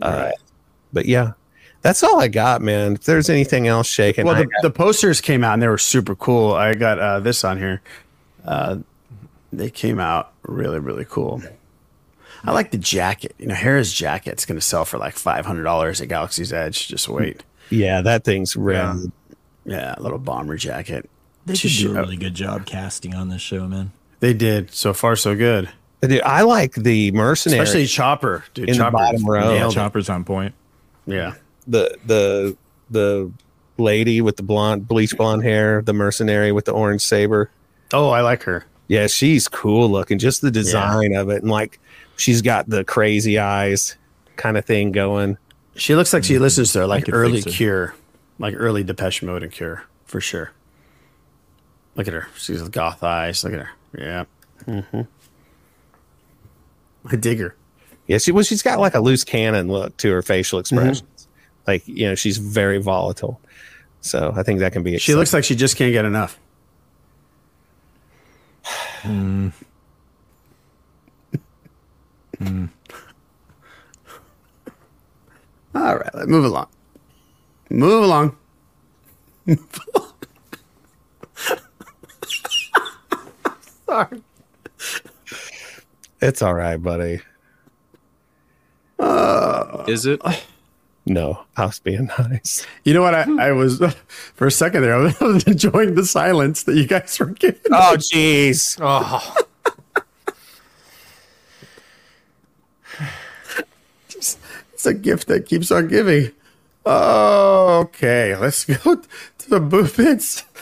Uh, 0.00 0.30
But 0.92 1.06
yeah, 1.06 1.32
that's 1.82 2.02
all 2.02 2.20
I 2.20 2.28
got, 2.28 2.62
man. 2.62 2.94
If 2.94 3.04
there's 3.04 3.28
anything 3.28 3.66
else 3.68 3.86
shaking, 3.86 4.24
Well, 4.26 4.36
I 4.36 4.42
the, 4.42 4.48
the 4.62 4.70
posters 4.70 5.20
came 5.20 5.44
out 5.44 5.54
and 5.54 5.62
they 5.62 5.68
were 5.68 5.78
super 5.78 6.14
cool. 6.14 6.52
I 6.54 6.74
got 6.74 6.98
uh, 6.98 7.20
this 7.20 7.44
on 7.44 7.58
here. 7.58 7.82
Uh, 8.44 8.78
they 9.52 9.70
came 9.70 9.98
out 10.00 10.32
really, 10.42 10.78
really 10.78 11.04
cool. 11.04 11.42
I 12.44 12.52
like 12.52 12.70
the 12.72 12.78
jacket. 12.78 13.34
You 13.38 13.46
know, 13.46 13.54
Hera's 13.54 13.92
jacket's 13.92 14.44
going 14.44 14.58
to 14.58 14.64
sell 14.64 14.84
for 14.84 14.98
like 14.98 15.14
five 15.14 15.46
hundred 15.46 15.62
dollars 15.64 16.00
at 16.00 16.08
Galaxy's 16.08 16.52
Edge. 16.52 16.88
Just 16.88 17.08
wait. 17.08 17.42
yeah, 17.70 18.00
that 18.02 18.24
thing's 18.24 18.54
Yeah. 18.54 18.62
red. 18.62 19.12
Yeah, 19.64 19.94
a 19.96 20.02
little 20.02 20.18
bomber 20.18 20.56
jacket. 20.56 21.08
They 21.46 21.54
should 21.54 21.70
do 21.70 21.92
a 21.92 22.00
really 22.02 22.16
good 22.16 22.34
job 22.34 22.66
casting 22.66 23.14
on 23.14 23.28
this 23.30 23.40
show, 23.40 23.66
man. 23.66 23.92
They 24.24 24.32
did 24.32 24.72
so 24.72 24.94
far, 24.94 25.16
so 25.16 25.36
good. 25.36 25.68
Dude, 26.00 26.22
I 26.22 26.44
like 26.44 26.72
the 26.76 27.12
mercenary, 27.12 27.60
Especially 27.60 27.86
Chopper, 27.86 28.42
dude. 28.54 28.70
In 28.70 28.78
the 28.78 28.90
bottom 28.90 29.22
row. 29.26 29.70
Chopper's 29.70 30.08
on 30.08 30.24
point. 30.24 30.54
Yeah, 31.04 31.34
the 31.66 31.98
the 32.06 32.56
the 32.88 33.30
lady 33.76 34.22
with 34.22 34.38
the 34.38 34.42
blonde 34.42 34.88
bleach 34.88 35.14
blonde 35.14 35.42
hair, 35.42 35.82
the 35.82 35.92
mercenary 35.92 36.52
with 36.52 36.64
the 36.64 36.72
orange 36.72 37.02
saber. 37.02 37.50
Oh, 37.92 38.08
I 38.08 38.22
like 38.22 38.44
her. 38.44 38.64
Yeah, 38.88 39.08
she's 39.08 39.46
cool 39.46 39.90
looking. 39.90 40.18
Just 40.18 40.40
the 40.40 40.50
design 40.50 41.14
of 41.14 41.28
it, 41.28 41.42
and 41.42 41.50
like 41.50 41.78
she's 42.16 42.40
got 42.40 42.66
the 42.66 42.82
crazy 42.82 43.38
eyes 43.38 43.94
kind 44.36 44.56
of 44.56 44.64
thing 44.64 44.90
going. 44.90 45.36
She 45.76 45.94
looks 45.94 46.14
like 46.14 46.24
she 46.24 46.38
listens 46.38 46.72
to 46.72 46.86
like 46.86 47.12
early. 47.12 47.42
Cure, 47.42 47.94
like 48.38 48.54
early 48.56 48.84
Depeche 48.84 49.22
Mode 49.22 49.42
and 49.42 49.52
Cure 49.52 49.84
for 50.06 50.22
sure. 50.22 50.52
Look 51.96 52.08
at 52.08 52.14
her. 52.14 52.28
She's 52.36 52.60
got 52.60 52.70
goth 52.72 53.02
eyes. 53.02 53.44
Look 53.44 53.52
at 53.52 53.60
her. 53.60 53.70
Yeah. 53.96 54.24
Mm-hmm. 54.66 55.02
I 57.06 57.16
dig 57.16 57.38
her. 57.38 57.54
Yeah, 58.06 58.18
she 58.18 58.32
well, 58.32 58.44
she's 58.44 58.62
got 58.62 58.78
like 58.80 58.94
a 58.94 59.00
loose 59.00 59.24
cannon 59.24 59.68
look 59.68 59.96
to 59.98 60.10
her 60.10 60.22
facial 60.22 60.60
mm-hmm. 60.60 60.76
expressions. 60.76 61.28
Like 61.66 61.86
you 61.86 62.06
know, 62.06 62.14
she's 62.14 62.38
very 62.38 62.78
volatile. 62.78 63.40
So 64.00 64.32
I 64.36 64.42
think 64.42 64.60
that 64.60 64.72
can 64.72 64.82
be. 64.82 64.98
She 64.98 65.14
looks 65.14 65.32
like 65.32 65.44
she 65.44 65.54
just 65.54 65.76
can't 65.76 65.92
get 65.92 66.04
enough. 66.04 66.38
Mm. 69.02 69.52
Mm. 72.38 72.68
All 75.74 75.96
right, 75.96 76.14
let's 76.14 76.28
move 76.28 76.44
along. 76.44 76.66
Move 77.70 78.04
along. 78.04 78.36
Sorry. 83.86 84.22
It's 86.20 86.42
all 86.42 86.54
right, 86.54 86.76
buddy. 86.76 87.20
Uh, 88.98 89.84
Is 89.88 90.06
it? 90.06 90.20
No, 91.06 91.44
I 91.56 91.66
was 91.66 91.80
being 91.80 92.06
nice. 92.18 92.66
You 92.84 92.94
know 92.94 93.02
what? 93.02 93.14
I, 93.14 93.48
I 93.48 93.52
was 93.52 93.78
for 94.34 94.46
a 94.46 94.50
second 94.50 94.82
there. 94.82 94.94
I 94.94 95.12
was 95.20 95.44
enjoying 95.46 95.94
the 95.96 96.06
silence 96.06 96.62
that 96.62 96.76
you 96.76 96.86
guys 96.86 97.18
were 97.20 97.26
giving. 97.26 97.60
Oh, 97.70 97.96
jeez. 97.98 98.78
Oh, 98.80 99.36
It's 104.72 104.86
a 104.86 104.94
gift 104.94 105.28
that 105.28 105.46
keeps 105.46 105.70
on 105.70 105.88
giving. 105.88 106.30
Okay, 106.86 108.36
let's 108.36 108.64
go 108.64 108.96
to 108.96 109.50
the 109.50 109.60
boo 109.60 109.88
bits. 109.88 110.44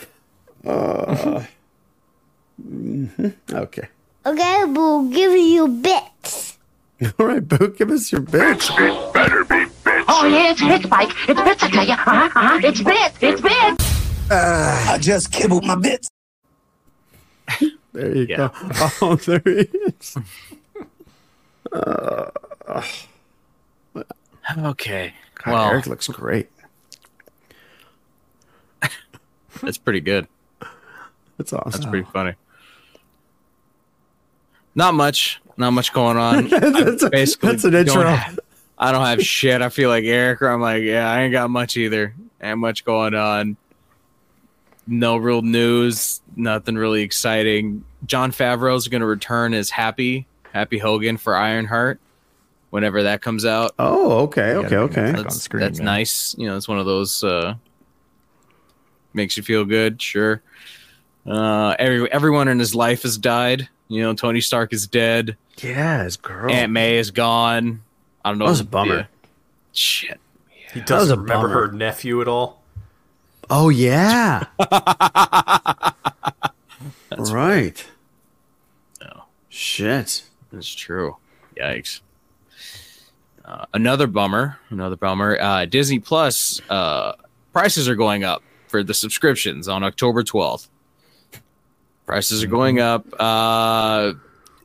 Uh, 0.65 1.43
mhm, 2.65 3.33
Okay. 3.51 3.87
Okay, 4.25 4.63
we'll 4.65 5.09
give 5.09 5.31
you 5.33 5.67
bits. 5.67 6.57
All 7.19 7.25
right, 7.25 7.45
Boo, 7.45 7.73
give 7.77 7.89
us 7.91 8.11
your 8.11 8.21
bits. 8.21 8.69
Better 9.13 9.43
be 9.43 9.55
bitch. 9.83 10.05
Oh, 10.07 10.25
yeah, 10.27 10.51
it's 10.51 10.61
bits, 10.61 10.87
Mike. 10.89 11.09
It's 11.27 11.41
bits, 11.41 11.63
I 11.63 11.69
tell 11.69 11.85
you. 11.85 11.93
Uh-huh, 11.93 12.29
uh-huh. 12.33 12.59
It's 12.63 12.81
bits. 12.81 13.17
It's 13.21 13.41
bits. 13.41 14.31
I 14.31 14.97
just 15.01 15.31
kibbled 15.31 15.65
my 15.65 15.75
bits. 15.75 16.07
There 17.93 18.15
you 18.15 18.25
Yeah. 18.27 18.37
go. 18.37 18.51
Oh, 19.01 19.15
there 19.17 19.41
he 19.45 19.51
is. 19.51 20.17
Uh, 21.71 22.31
Okay. 24.57 25.13
God, 25.35 25.51
Well, 25.53 25.69
Eric 25.69 25.87
looks 25.87 26.07
great. 26.07 26.49
that's 29.61 29.77
pretty 29.77 29.99
good. 30.01 30.27
That's 31.37 31.53
awesome. 31.53 31.71
That's 31.71 31.85
pretty 31.85 32.07
funny. 32.11 32.33
Not 34.75 34.93
much. 34.93 35.41
Not 35.57 35.71
much 35.71 35.93
going 35.93 36.17
on. 36.17 36.47
That's 36.49 37.03
I 37.03 37.07
a- 37.07 37.09
basically 37.09 37.49
that's 37.51 37.63
an 37.63 37.71
don't 37.71 37.81
intro. 37.87 38.03
have- 38.05 38.39
I 38.77 38.91
don't 38.91 39.05
have 39.05 39.21
shit. 39.21 39.61
I 39.61 39.69
feel 39.69 39.89
like 39.89 40.03
Eric. 40.03 40.41
Or 40.41 40.47
I'm 40.49 40.59
like, 40.59 40.81
yeah, 40.83 41.09
I 41.09 41.21
ain't 41.21 41.31
got 41.31 41.49
much 41.49 41.77
either. 41.77 42.13
Ain't 42.41 42.57
much 42.57 42.83
going 42.83 43.13
on. 43.13 43.55
No 44.87 45.15
real 45.17 45.41
news. 45.43 46.21
Nothing 46.35 46.75
really 46.75 47.03
exciting. 47.03 47.85
Jon 48.05 48.31
Favreau's 48.31 48.87
going 48.89 49.01
to 49.01 49.07
return 49.07 49.53
as 49.53 49.69
Happy 49.69 50.25
Happy 50.51 50.77
Hogan 50.79 51.17
for 51.17 51.35
Ironheart 51.35 51.99
whenever 52.71 53.03
that 53.03 53.21
comes 53.21 53.45
out. 53.45 53.73
Oh, 53.79 54.23
okay, 54.23 54.53
okay, 54.55 54.75
okay. 54.77 55.11
That's, 55.13 55.47
that's 55.47 55.79
nice. 55.79 56.35
You 56.37 56.47
know, 56.47 56.57
it's 56.57 56.67
one 56.67 56.79
of 56.79 56.85
those 56.85 57.23
uh 57.23 57.53
makes 59.13 59.37
you 59.37 59.43
feel 59.43 59.63
good, 59.65 60.01
sure. 60.01 60.41
Uh 61.25 61.75
every 61.79 62.11
everyone 62.11 62.47
in 62.49 62.59
his 62.59 62.75
life 62.75 63.03
has 63.03 63.17
died. 63.17 63.69
You 63.87 64.01
know, 64.01 64.13
Tony 64.13 64.41
Stark 64.41 64.73
is 64.73 64.87
dead. 64.87 65.37
Yeah, 65.61 66.03
his 66.03 66.17
girl. 66.17 66.51
Aunt 66.51 66.71
May 66.71 66.97
is 66.97 67.11
gone. 67.11 67.81
I 68.25 68.29
don't 68.29 68.39
know. 68.39 68.45
That 68.45 68.51
was 68.51 68.61
a 68.61 68.63
yeah. 68.63 68.69
bummer. 68.69 69.07
Shit. 69.71 70.19
he 70.73 70.81
doesn't 70.81 71.17
a 71.17 71.21
remember 71.21 71.47
bummer. 71.47 71.67
her 71.67 71.73
nephew 71.73 72.21
at 72.21 72.27
all. 72.27 72.61
Oh 73.49 73.69
yeah. 73.69 74.45
That's 77.09 77.31
right. 77.31 77.85
No. 79.01 79.23
Shit. 79.49 80.23
That's 80.51 80.73
true. 80.73 81.17
Yikes. 81.57 82.01
Uh, 83.45 83.65
another 83.73 84.07
bummer. 84.07 84.57
Another 84.69 84.95
bummer. 84.95 85.37
Uh, 85.39 85.65
Disney 85.65 85.99
Plus 85.99 86.61
uh, 86.69 87.13
prices 87.51 87.89
are 87.89 87.95
going 87.95 88.23
up 88.23 88.41
for 88.67 88.83
the 88.83 88.93
subscriptions 88.93 89.67
on 89.67 89.83
October 89.83 90.23
12th. 90.23 90.67
Prices 92.05 92.43
are 92.43 92.47
going 92.47 92.79
up. 92.79 93.05
Uh, 93.19 94.13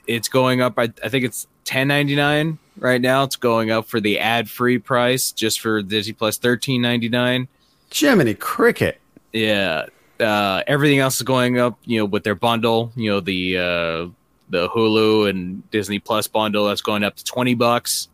it's 0.07 0.29
going 0.29 0.61
up. 0.61 0.75
I, 0.79 0.93
I 1.05 1.09
think 1.09 1.25
it's 1.25 1.47
10.99 1.67 2.59
right 2.79 3.01
now. 3.01 3.25
It's 3.25 3.37
going 3.37 3.71
up 3.71 3.87
for 3.87 4.01
the 4.01 4.19
ad-free 4.19 4.79
price 4.79 5.33
just 5.33 5.61
for 5.61 5.83
Disney 5.83 6.15
Plus 6.15 6.39
13.99. 6.39 7.47
Jiminy 7.93 8.35
Cricket. 8.35 9.01
Yeah. 9.33 9.87
Uh, 10.19 10.63
everything 10.67 10.99
else 10.99 11.17
is 11.17 11.23
going 11.23 11.59
up, 11.59 11.79
you 11.85 11.99
know, 11.99 12.05
with 12.05 12.25
their 12.25 12.35
bundle, 12.35 12.93
you 12.97 13.11
know, 13.11 13.21
the 13.21 13.57
uh, 13.57 14.09
the 14.51 14.69
Hulu 14.69 15.29
and 15.29 15.69
Disney 15.71 15.99
Plus 15.99 16.27
bundle 16.27 16.67
that's 16.67 16.81
going 16.81 17.05
up 17.05 17.17
to 17.17 17.25
20 17.25 17.55
bucks. 17.55 18.09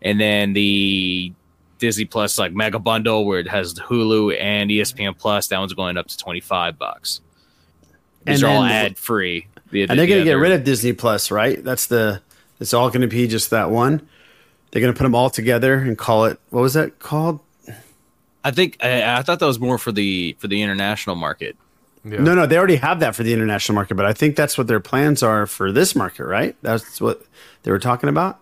And 0.00 0.20
then 0.20 0.52
the 0.52 1.32
Disney 1.78 2.04
Plus 2.04 2.38
like 2.38 2.52
mega 2.52 2.78
bundle 2.78 3.26
where 3.26 3.40
it 3.40 3.48
has 3.48 3.74
Hulu 3.74 4.40
and 4.40 4.70
ESPN 4.70 5.18
Plus, 5.18 5.48
that 5.48 5.58
one's 5.58 5.74
going 5.74 5.96
up 5.96 6.06
to 6.06 6.16
25 6.16 6.78
bucks. 6.78 7.20
These 8.24 8.42
And 8.42 8.50
are 8.50 8.56
all 8.56 8.62
then- 8.62 8.70
ad 8.72 8.98
free. 8.98 9.46
And 9.72 9.90
they're 9.90 10.06
going 10.06 10.20
to 10.20 10.24
get 10.24 10.34
rid 10.34 10.52
of 10.52 10.62
Disney 10.62 10.92
Plus, 10.92 11.30
right? 11.32 11.62
That's 11.64 11.86
the. 11.86 12.22
It's 12.60 12.72
all 12.72 12.88
going 12.90 13.00
to 13.00 13.08
be 13.08 13.26
just 13.26 13.50
that 13.50 13.70
one. 13.70 14.06
They're 14.70 14.80
going 14.80 14.92
to 14.94 14.96
put 14.96 15.02
them 15.02 15.16
all 15.16 15.30
together 15.30 15.74
and 15.74 15.98
call 15.98 16.26
it. 16.26 16.38
What 16.50 16.60
was 16.60 16.74
that 16.74 17.00
called? 17.00 17.40
I 18.44 18.52
think 18.52 18.76
I, 18.84 19.16
I 19.18 19.22
thought 19.22 19.40
that 19.40 19.46
was 19.46 19.58
more 19.58 19.76
for 19.78 19.90
the 19.90 20.36
for 20.38 20.46
the 20.46 20.62
international 20.62 21.16
market. 21.16 21.56
No, 22.04 22.34
no, 22.34 22.44
they 22.46 22.56
already 22.58 22.76
have 22.76 23.00
that 23.00 23.16
for 23.16 23.22
the 23.22 23.32
international 23.32 23.74
market, 23.74 23.94
but 23.94 24.04
I 24.04 24.12
think 24.12 24.36
that's 24.36 24.58
what 24.58 24.66
their 24.66 24.78
plans 24.78 25.22
are 25.22 25.46
for 25.46 25.72
this 25.72 25.96
market, 25.96 26.26
right? 26.26 26.54
That's 26.60 27.00
what 27.00 27.22
they 27.62 27.70
were 27.70 27.78
talking 27.78 28.10
about. 28.10 28.38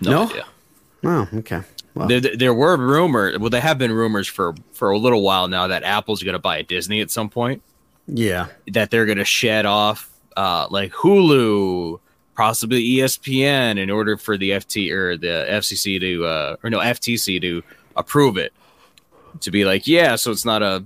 No, 0.00 0.10
No? 0.10 0.22
idea. 0.30 0.46
Oh, 1.04 1.28
okay. 1.36 1.62
Well, 1.96 2.08
There, 2.08 2.20
there 2.20 2.54
were 2.54 2.76
rumors. 2.76 3.38
Well, 3.38 3.50
there 3.50 3.60
have 3.60 3.78
been 3.78 3.92
rumors 3.92 4.28
for 4.28 4.54
for 4.72 4.90
a 4.90 4.98
little 4.98 5.22
while 5.22 5.48
now 5.48 5.66
that 5.68 5.82
Apple's 5.82 6.22
going 6.22 6.34
to 6.34 6.38
buy 6.38 6.62
Disney 6.62 7.00
at 7.00 7.10
some 7.10 7.28
point. 7.28 7.62
yeah. 8.06 8.48
That 8.72 8.90
they're 8.90 9.06
going 9.06 9.18
to 9.18 9.24
shed 9.24 9.66
off 9.66 10.10
uh, 10.36 10.66
like 10.70 10.92
Hulu, 10.92 11.98
possibly 12.36 12.82
ESPN, 12.84 13.78
in 13.78 13.88
order 13.90 14.16
for 14.18 14.36
the 14.36 14.50
FT 14.50 14.92
or 14.92 15.16
the 15.16 15.46
FCC 15.48 15.98
to 16.00 16.24
uh, 16.26 16.56
or 16.62 16.70
no 16.70 16.78
FTC 16.80 17.40
to 17.40 17.62
approve 17.96 18.36
it. 18.36 18.52
To 19.40 19.50
be 19.50 19.64
like, 19.64 19.86
yeah, 19.86 20.16
so 20.16 20.30
it's 20.30 20.44
not 20.44 20.62
a 20.62 20.84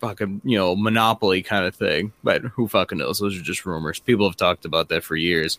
fucking 0.00 0.40
you 0.44 0.56
know 0.56 0.74
monopoly 0.76 1.42
kind 1.42 1.66
of 1.66 1.74
thing. 1.74 2.12
But 2.24 2.42
who 2.42 2.68
fucking 2.68 2.98
knows? 2.98 3.18
Those 3.18 3.38
are 3.38 3.42
just 3.42 3.66
rumors. 3.66 3.98
People 4.00 4.26
have 4.26 4.36
talked 4.36 4.64
about 4.64 4.88
that 4.88 5.04
for 5.04 5.16
years. 5.16 5.58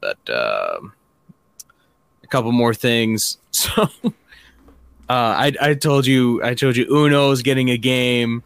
But 0.00 0.18
um, 0.28 0.92
couple 2.32 2.52
more 2.52 2.74
things. 2.74 3.38
So, 3.54 3.82
uh, 3.82 3.88
I 5.08 5.52
I 5.60 5.74
told 5.74 6.06
you 6.06 6.42
I 6.42 6.54
told 6.54 6.74
you 6.74 6.86
Uno's 6.86 7.42
getting 7.42 7.68
a 7.70 7.76
game, 7.76 8.42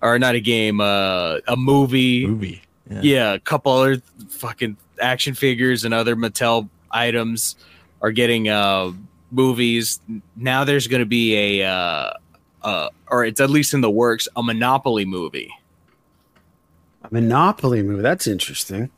or 0.00 0.18
not 0.20 0.36
a 0.36 0.40
game, 0.40 0.80
uh, 0.80 1.38
a 1.48 1.56
movie. 1.56 2.26
Movie. 2.26 2.62
Yeah. 3.02 3.32
a 3.32 3.40
couple 3.40 3.72
other 3.72 4.00
fucking 4.28 4.76
action 5.00 5.34
figures 5.34 5.84
and 5.84 5.92
other 5.92 6.14
Mattel 6.14 6.68
items 6.92 7.56
are 8.00 8.12
getting 8.12 8.48
uh 8.48 8.92
movies. 9.32 9.98
Now 10.36 10.62
there's 10.62 10.86
going 10.86 11.00
to 11.00 11.06
be 11.06 11.60
a 11.60 11.68
uh, 11.68 12.12
uh, 12.62 12.88
or 13.10 13.24
it's 13.24 13.40
at 13.40 13.50
least 13.50 13.74
in 13.74 13.80
the 13.80 13.90
works, 13.90 14.28
a 14.36 14.42
Monopoly 14.44 15.04
movie. 15.04 15.50
A 17.02 17.08
Monopoly 17.12 17.82
movie. 17.82 18.02
That's 18.02 18.28
interesting. 18.28 18.90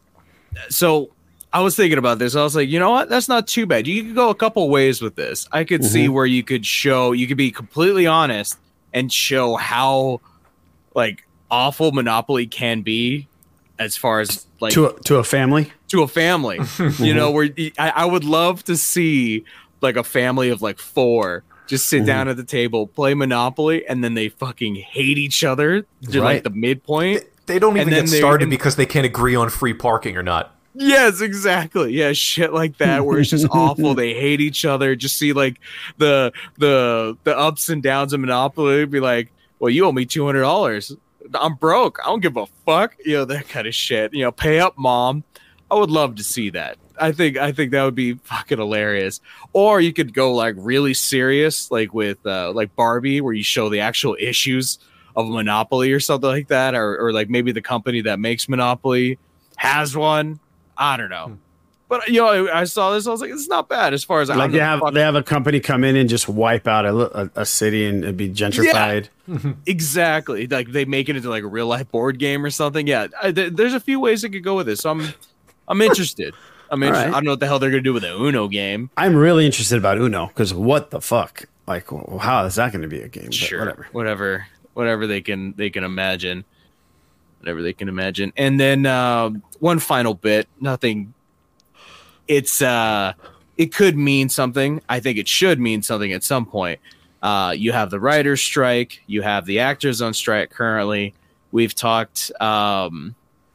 so 0.69 1.11
I 1.53 1.61
was 1.63 1.75
thinking 1.77 1.99
about 1.99 2.19
this. 2.19 2.37
I 2.37 2.43
was 2.43 2.55
like, 2.55 2.69
you 2.69 2.79
know 2.79 2.91
what? 2.91 3.09
That's 3.09 3.29
not 3.29 3.47
too 3.47 3.65
bad. 3.67 3.87
You 3.87 4.05
could 4.05 4.15
go 4.15 4.29
a 4.29 4.35
couple 4.35 4.69
ways 4.69 5.01
with 5.01 5.17
this. 5.17 5.49
I 5.51 5.65
could 5.65 5.85
see 5.85 6.07
Mhm. 6.07 6.11
where 6.11 6.27
you 6.27 6.43
could 6.43 6.67
show, 6.67 7.13
you 7.13 7.27
could 7.27 7.37
be 7.39 7.51
completely 7.51 8.07
honest 8.07 8.59
and 8.93 9.11
show 9.13 9.57
how 9.57 10.21
like 10.95 11.27
awful 11.51 11.93
Monopoly 11.93 12.47
can 12.47 12.83
be 12.83 13.29
as 13.79 13.97
far 13.97 14.21
as 14.21 14.47
like 14.61 14.73
to 14.75 14.87
a, 14.89 15.01
to 15.05 15.17
a 15.17 15.25
family. 15.25 15.73
to 15.89 16.03
a 16.03 16.09
family. 16.09 16.59
you 16.99 17.15
know, 17.15 17.31
where 17.31 17.49
I 17.79 18.05
would 18.05 18.25
love 18.25 18.63
to 18.65 18.77
see 18.77 19.45
like 19.81 19.97
a 19.97 20.05
family 20.05 20.51
of 20.51 20.61
like 20.61 20.79
four 20.79 21.45
just 21.67 21.87
sit 21.87 22.03
Mhm. 22.03 22.07
down 22.07 22.29
at 22.29 22.37
the 22.37 22.45
table, 22.45 22.87
play 22.87 23.13
Monopoly, 23.15 23.87
and 23.87 24.03
then 24.03 24.15
they 24.15 24.29
fucking 24.31 24.75
hate 24.77 25.19
each 25.19 25.45
other 25.45 25.83
to 26.11 26.21
Right. 26.21 26.35
like 26.37 26.43
the 26.45 26.51
midpoint. 26.51 27.25
They 27.47 27.59
don't 27.59 27.77
even 27.79 27.91
get 27.93 28.09
started 28.09 28.45
and- 28.45 28.51
because 28.51 28.77
they 28.77 28.87
can't 28.87 29.07
agree 29.07 29.35
on 29.35 29.49
free 29.51 29.75
parking 29.75 30.17
or 30.17 30.23
not. 30.23 30.55
Yes, 30.75 31.21
exactly. 31.21 31.93
Yeah, 31.93 32.13
shit 32.13 32.53
like 32.53 32.79
that 32.79 33.05
where 33.05 33.19
it's 33.19 33.31
just 33.31 33.47
awful. 33.51 33.95
They 33.95 34.15
hate 34.15 34.41
each 34.41 34.65
other. 34.65 34.95
Just 34.95 35.17
see 35.17 35.33
like 35.33 35.61
the 35.97 36.33
the 36.59 37.17
the 37.25 37.37
ups 37.37 37.69
and 37.69 37.83
downs 37.83 38.13
of 38.13 38.21
Monopoly. 38.21 38.85
Be 38.87 39.01
like, 39.01 39.33
well, 39.59 39.71
you 39.71 39.85
owe 39.87 39.93
me 39.93 40.07
two 40.07 40.25
hundred 40.25 40.43
dollars. 40.43 40.95
I'm 41.35 41.55
broke. 41.55 41.99
I 42.03 42.07
don't 42.07 42.21
give 42.21 42.37
a 42.37 42.47
fuck. 42.65 42.95
You 43.05 43.19
know 43.19 43.25
that 43.27 43.49
kind 43.49 43.67
of 43.67 43.75
shit. 43.75 44.15
You 44.15 44.25
know, 44.25 44.33
pay 44.33 44.61
up, 44.61 44.79
mom. 44.79 45.25
I 45.71 45.75
would 45.75 45.91
love 45.91 46.15
to 46.17 46.25
see 46.25 46.51
that. 46.51 46.79
I 47.01 47.13
think 47.13 47.37
I 47.37 47.53
think 47.53 47.73
that 47.73 47.85
would 47.85 47.95
be 47.95 48.15
fucking 48.15 48.59
hilarious. 48.59 49.21
Or 49.53 49.81
you 49.81 49.93
could 49.93 50.15
go 50.15 50.35
like 50.35 50.55
really 50.59 50.95
serious, 50.95 51.71
like 51.71 51.93
with 51.95 52.25
uh, 52.27 52.53
like 52.53 52.75
Barbie, 52.77 53.21
where 53.21 53.35
you 53.35 53.43
show 53.43 53.69
the 53.69 53.81
actual 53.81 54.17
issues 54.19 54.79
of 55.17 55.29
Monopoly 55.29 55.93
or 55.93 56.01
something 56.01 56.29
like 56.29 56.49
that, 56.49 56.75
or 56.75 56.99
or 56.99 57.13
like 57.13 57.29
maybe 57.29 57.53
the 57.53 57.63
company 57.63 58.01
that 58.03 58.19
makes 58.19 58.49
Monopoly 58.49 59.19
has 59.57 59.97
one. 59.97 60.41
I 60.79 60.97
don't 60.97 61.11
know. 61.11 61.27
Hmm. 61.27 61.35
But 61.89 62.09
you 62.09 62.21
know, 62.21 62.47
I, 62.47 62.61
I 62.61 62.65
saw 62.65 62.93
this. 62.93 63.07
I 63.07 63.11
was 63.11 63.23
like, 63.23 63.31
it's 63.31 63.49
not 63.49 63.69
bad 63.69 63.95
as 63.95 64.05
far 64.05 64.21
as 64.21 64.29
like 64.29 64.39
I'm 64.39 64.53
they 64.53 64.59
have 64.59 64.83
they 64.93 65.01
have 65.01 65.15
a 65.15 65.23
company 65.23 65.59
come 65.59 65.85
in 65.85 65.97
and 65.97 66.09
just 66.09 66.29
wipe 66.29 66.69
out 66.69 66.85
a, 66.85 67.23
a, 67.23 67.31
a 67.37 67.47
city 67.47 67.87
and 67.87 68.05
it'd 68.05 68.17
be 68.17 68.29
gentrified. 68.29 69.09
exactly 69.67 70.47
like 70.47 70.71
they 70.71 70.85
make 70.85 71.09
it 71.09 71.17
into 71.17 71.31
like 71.31 71.45
a 71.45 71.47
real 71.47 71.67
life 71.67 71.91
board 71.91 72.19
game 72.19 72.45
or 72.45 72.51
something. 72.51 72.87
Yeah, 72.87 73.07
I, 73.23 73.33
th- 73.33 73.55
there's 73.55 73.73
a 73.73 73.81
few 73.81 74.01
ways 74.01 74.23
it 74.23 74.31
could 74.31 74.45
go 74.45 74.55
with 74.57 74.67
this. 74.67 74.81
So 74.81 74.91
I'm 74.91 75.15
I'm 75.67 75.81
interested. 75.81 76.35
I'm 76.71 76.83
interested. 76.83 77.07
right. 77.07 77.15
I 77.15 77.17
don't 77.17 77.25
know 77.25 77.33
what 77.33 77.41
the 77.41 77.47
hell 77.47 77.59
they're 77.59 77.71
gonna 77.71 77.81
do 77.81 77.95
with 77.95 78.03
the 78.03 78.15
Uno 78.15 78.49
game. 78.49 78.91
I'm 78.99 79.17
really 79.17 79.47
interested 79.47 79.79
about 79.79 79.97
Uno 79.97 80.27
because 80.27 80.53
what 80.53 80.91
the 80.91 81.01
fuck? 81.01 81.47
Like, 81.67 81.89
wh- 81.89 82.19
how 82.19 82.45
is 82.45 82.57
that 82.57 82.73
going 82.73 82.83
to 82.83 82.89
be 82.89 83.01
a 83.01 83.09
game? 83.09 83.27
But 83.27 83.35
sure 83.35 83.61
whatever. 83.61 83.89
whatever 83.93 84.47
whatever 84.75 85.07
they 85.07 85.21
can 85.23 85.55
they 85.57 85.71
can 85.71 85.85
imagine 85.85 86.45
whatever 87.39 87.63
they 87.63 87.73
can 87.73 87.89
imagine. 87.89 88.33
And 88.37 88.59
then 88.59 88.87
uh, 88.87 89.31
one 89.61 89.79
final 89.79 90.15
bit 90.15 90.49
nothing 90.61 91.15
it's 92.29 92.61
uh 92.63 93.15
it 93.57 93.75
could 93.75 93.97
mean 93.97 94.29
something. 94.29 94.81
I 94.89 95.01
think 95.01 95.19
it 95.19 95.27
should 95.27 95.59
mean 95.59 95.83
something 95.83 96.13
at 96.13 96.23
some 96.23 96.47
point. 96.47 96.79
Uh 97.23 97.55
you 97.57 97.73
have 97.73 97.91
the 97.91 97.99
writers 97.99 98.41
strike. 98.41 99.03
You 99.07 99.23
have 99.23 99.47
the 99.47 99.61
actors 99.61 100.01
on 100.01 100.15
strike 100.15 100.51
currently. 100.51 101.15
We've 101.51 101.75
talked 101.75 102.31
um 102.41 103.15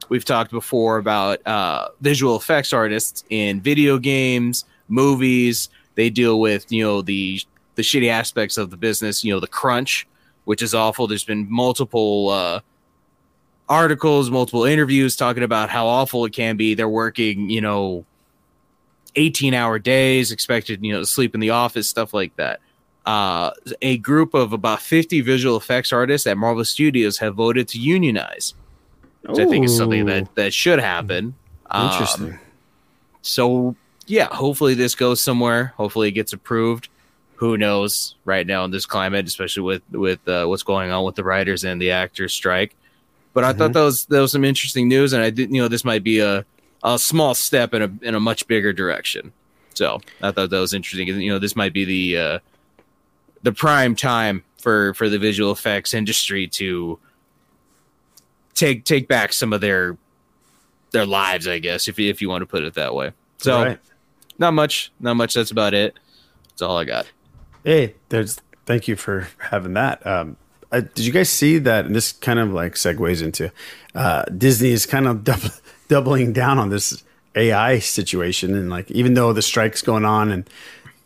we've 0.10 0.26
talked 0.26 0.52
before 0.52 0.98
about 0.98 1.46
uh 1.48 1.90
visual 2.02 2.36
effects 2.36 2.74
artists 2.74 3.24
in 3.30 3.62
video 3.62 3.98
games 4.00 4.66
movies. 4.90 5.70
They 5.96 6.10
deal 6.10 6.40
with 6.40 6.70
you 6.72 6.84
know 6.84 7.02
the 7.02 7.40
the 7.76 7.84
shitty 7.84 8.10
aspects 8.10 8.58
of 8.58 8.72
the 8.72 8.78
business 8.78 9.24
you 9.24 9.34
know 9.34 9.40
the 9.40 9.48
crunch 9.48 10.08
which 10.46 10.62
is 10.62 10.74
awful. 10.76 11.08
There's 11.08 11.24
been 11.24 11.48
multiple 11.50 12.30
uh 12.30 12.60
articles 13.70 14.30
multiple 14.30 14.66
interviews 14.66 15.16
talking 15.16 15.44
about 15.44 15.70
how 15.70 15.88
awful 15.88 16.26
it 16.26 16.34
can 16.34 16.58
be 16.58 16.74
they're 16.74 16.90
working 16.90 17.50
you 17.50 17.62
know 17.62 18.06
18 19.16 19.54
hour 19.54 19.80
days 19.80 20.32
expected 20.32 20.84
you 20.84 20.92
know 20.92 21.00
to 21.00 21.06
sleep 21.06 21.34
in 21.34 21.40
the 21.40 21.50
office 21.50 21.88
stuff 21.88 22.14
like 22.14 22.36
that 22.36 22.60
uh 23.06 23.52
a 23.82 23.98
group 24.00 24.34
of 24.34 24.54
about 24.54 24.82
50 24.82 25.22
visual 25.22 25.56
effects 25.56 25.94
artists 25.94 26.28
at 26.28 26.38
marvel 26.38 26.66
studios 26.66 27.18
have 27.20 27.36
voted 27.36 27.68
to 27.70 27.80
unionize 27.80 28.54
which 29.22 29.40
i 29.40 29.46
think 29.46 29.66
is 29.66 29.76
something 29.78 30.06
that 30.08 30.34
that 30.36 30.54
should 30.54 30.80
happen 30.80 31.34
Um, 31.72 31.90
Interesting. 31.90 32.40
so 33.22 33.76
yeah, 34.06 34.28
hopefully 34.34 34.74
this 34.74 34.96
goes 34.96 35.22
somewhere. 35.22 35.74
Hopefully 35.78 36.10
it 36.10 36.12
gets 36.12 36.34
approved. 36.34 36.90
Who 37.36 37.58
knows 37.58 38.16
right 38.26 38.46
now 38.46 38.66
in 38.66 38.72
this 38.72 38.86
climate, 38.86 39.26
especially 39.28 39.64
with 39.64 39.82
with 39.92 40.28
uh, 40.28 40.46
what's 40.46 40.64
going 40.64 40.92
on 40.92 41.06
with 41.06 41.16
the 41.16 41.24
writers 41.24 41.64
and 41.64 41.82
the 41.82 41.92
actors 41.92 42.34
strike. 42.34 42.76
But 43.34 43.44
I 43.44 43.54
thought 43.54 43.74
that 43.74 43.82
was 43.82 44.06
that 44.06 44.20
was 44.22 44.32
some 44.32 44.44
interesting 44.44 44.88
news, 44.88 45.14
and 45.14 45.24
I 45.24 45.30
did 45.30 45.52
you 45.52 45.62
know 45.62 45.68
this 45.68 45.84
might 45.84 46.04
be 46.04 46.20
a 46.20 46.46
a 46.84 47.00
small 47.00 47.34
step 47.34 47.74
in 47.74 47.82
a 47.82 47.92
in 48.08 48.16
a 48.16 48.20
much 48.20 48.48
bigger 48.48 48.74
direction. 48.74 49.32
So 49.74 50.02
I 50.22 50.32
thought 50.32 50.50
that 50.52 50.60
was 50.60 50.74
interesting. 50.74 51.10
And, 51.10 51.24
you 51.24 51.32
know, 51.32 51.40
this 51.40 51.56
might 51.56 51.74
be 51.74 51.86
the 51.86 52.18
uh, 52.18 52.40
the 53.42 53.52
prime 53.52 53.96
time 53.96 54.44
for 54.60 54.94
for 54.94 55.10
the 55.10 55.18
visual 55.18 55.52
effects 55.52 55.94
industry 55.94 56.48
to 56.48 57.00
take 58.54 58.86
take 58.86 59.08
back 59.08 59.34
some 59.34 59.54
of 59.54 59.62
their 59.62 59.98
their 60.92 61.06
lives, 61.06 61.48
I 61.48 61.58
guess, 61.60 61.88
if 61.88 61.98
you, 61.98 62.10
if 62.10 62.22
you 62.22 62.30
want 62.30 62.44
to 62.44 62.46
put 62.46 62.64
it 62.64 62.76
that 62.76 62.94
way. 62.94 63.14
So 63.38 63.64
Right. 63.64 63.80
not 64.38 64.54
much, 64.54 64.92
not 65.00 65.16
much. 65.16 65.34
That's 65.34 65.50
about 65.50 65.74
it. 65.74 65.98
That's 66.50 66.62
all 66.62 66.78
I 66.78 66.84
got. 66.86 67.08
Hey, 67.64 67.96
there's. 68.10 68.40
Thank 68.66 68.88
you 68.88 68.96
for 68.96 69.28
having 69.40 69.74
that. 69.74 70.06
Um, 70.06 70.38
uh, 70.74 70.82
did 70.82 71.06
you 71.06 71.12
guys 71.12 71.30
see 71.30 71.60
that? 71.60 71.86
And 71.86 71.96
this 71.96 72.12
kind 72.12 72.40
of 72.40 72.52
like 72.52 72.74
segues 72.74 73.22
into 73.22 73.52
uh, 73.96 74.24
Disney 74.26 74.72
is 74.72 74.86
kind 74.86 75.08
of 75.08 75.18
doub- 75.24 75.62
doubling 75.88 76.34
down 76.34 76.58
on 76.58 76.70
this 76.70 77.04
AI 77.36 77.80
situation, 77.80 78.56
and 78.56 78.70
like 78.70 78.90
even 78.92 79.14
though 79.14 79.34
the 79.34 79.42
strike's 79.42 79.82
going 79.82 80.06
on 80.06 80.32
and 80.32 80.50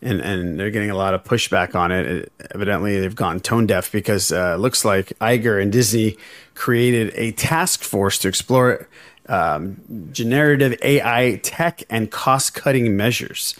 and 0.00 0.20
and 0.20 0.58
they're 0.58 0.70
getting 0.70 0.90
a 0.90 0.96
lot 0.96 1.14
of 1.14 1.24
pushback 1.24 1.74
on 1.74 1.92
it, 1.92 2.06
it 2.06 2.32
evidently 2.54 2.98
they've 2.98 3.14
gone 3.14 3.40
tone 3.40 3.66
deaf 3.66 3.92
because 3.92 4.32
uh, 4.32 4.56
looks 4.56 4.84
like 4.84 5.08
Iger 5.20 5.60
and 5.60 5.70
Disney 5.70 6.16
created 6.54 7.12
a 7.14 7.32
task 7.32 7.82
force 7.82 8.18
to 8.18 8.28
explore 8.28 8.88
um, 9.28 9.80
generative 10.12 10.74
AI 10.82 11.40
tech 11.42 11.82
and 11.90 12.10
cost 12.10 12.54
cutting 12.54 12.96
measures. 12.96 13.54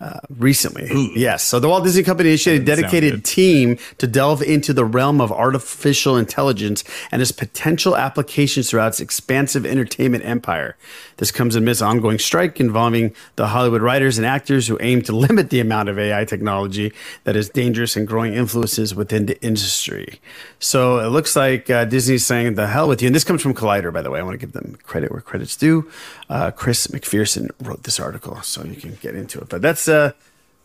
Uh, 0.00 0.18
recently, 0.28 1.12
yes. 1.14 1.44
So 1.44 1.60
the 1.60 1.68
Walt 1.68 1.84
Disney 1.84 2.02
Company 2.02 2.30
initiated 2.30 2.62
a 2.62 2.64
dedicated 2.64 3.24
team 3.24 3.78
to 3.98 4.06
delve 4.06 4.42
into 4.42 4.72
the 4.72 4.84
realm 4.84 5.20
of 5.20 5.30
artificial 5.30 6.16
intelligence 6.16 6.82
and 7.12 7.22
its 7.22 7.30
potential 7.30 7.96
applications 7.96 8.68
throughout 8.68 8.88
its 8.88 9.00
expansive 9.00 9.64
entertainment 9.64 10.24
empire. 10.24 10.76
This 11.18 11.30
comes 11.30 11.54
amidst 11.54 11.80
an 11.80 11.88
ongoing 11.88 12.18
strike 12.18 12.58
involving 12.58 13.14
the 13.36 13.48
Hollywood 13.48 13.82
writers 13.82 14.18
and 14.18 14.26
actors 14.26 14.66
who 14.66 14.76
aim 14.80 15.00
to 15.02 15.12
limit 15.14 15.50
the 15.50 15.60
amount 15.60 15.88
of 15.88 15.98
AI 15.98 16.24
technology 16.24 16.92
that 17.22 17.36
is 17.36 17.48
dangerous 17.48 17.96
and 17.96 18.06
growing 18.06 18.34
influences 18.34 18.94
within 18.94 19.26
the 19.26 19.40
industry. 19.42 20.20
So 20.58 20.98
it 20.98 21.08
looks 21.08 21.36
like 21.36 21.70
uh, 21.70 21.84
Disney's 21.84 22.26
saying 22.26 22.54
the 22.54 22.66
hell 22.66 22.88
with 22.88 23.00
you. 23.00 23.06
And 23.06 23.14
this 23.14 23.24
comes 23.24 23.42
from 23.42 23.54
Collider, 23.54 23.92
by 23.92 24.02
the 24.02 24.10
way. 24.10 24.18
I 24.18 24.22
want 24.22 24.34
to 24.34 24.44
give 24.44 24.52
them 24.52 24.76
credit 24.82 25.12
where 25.12 25.20
credit's 25.20 25.56
due. 25.56 25.88
Uh, 26.28 26.50
Chris 26.50 26.86
McPherson 26.88 27.50
wrote 27.60 27.84
this 27.84 28.00
article, 28.00 28.40
so 28.42 28.64
you 28.64 28.76
can 28.76 28.98
get 29.00 29.14
into 29.14 29.38
it. 29.40 29.48
But 29.48 29.62
that's 29.62 29.83
uh, 29.88 30.12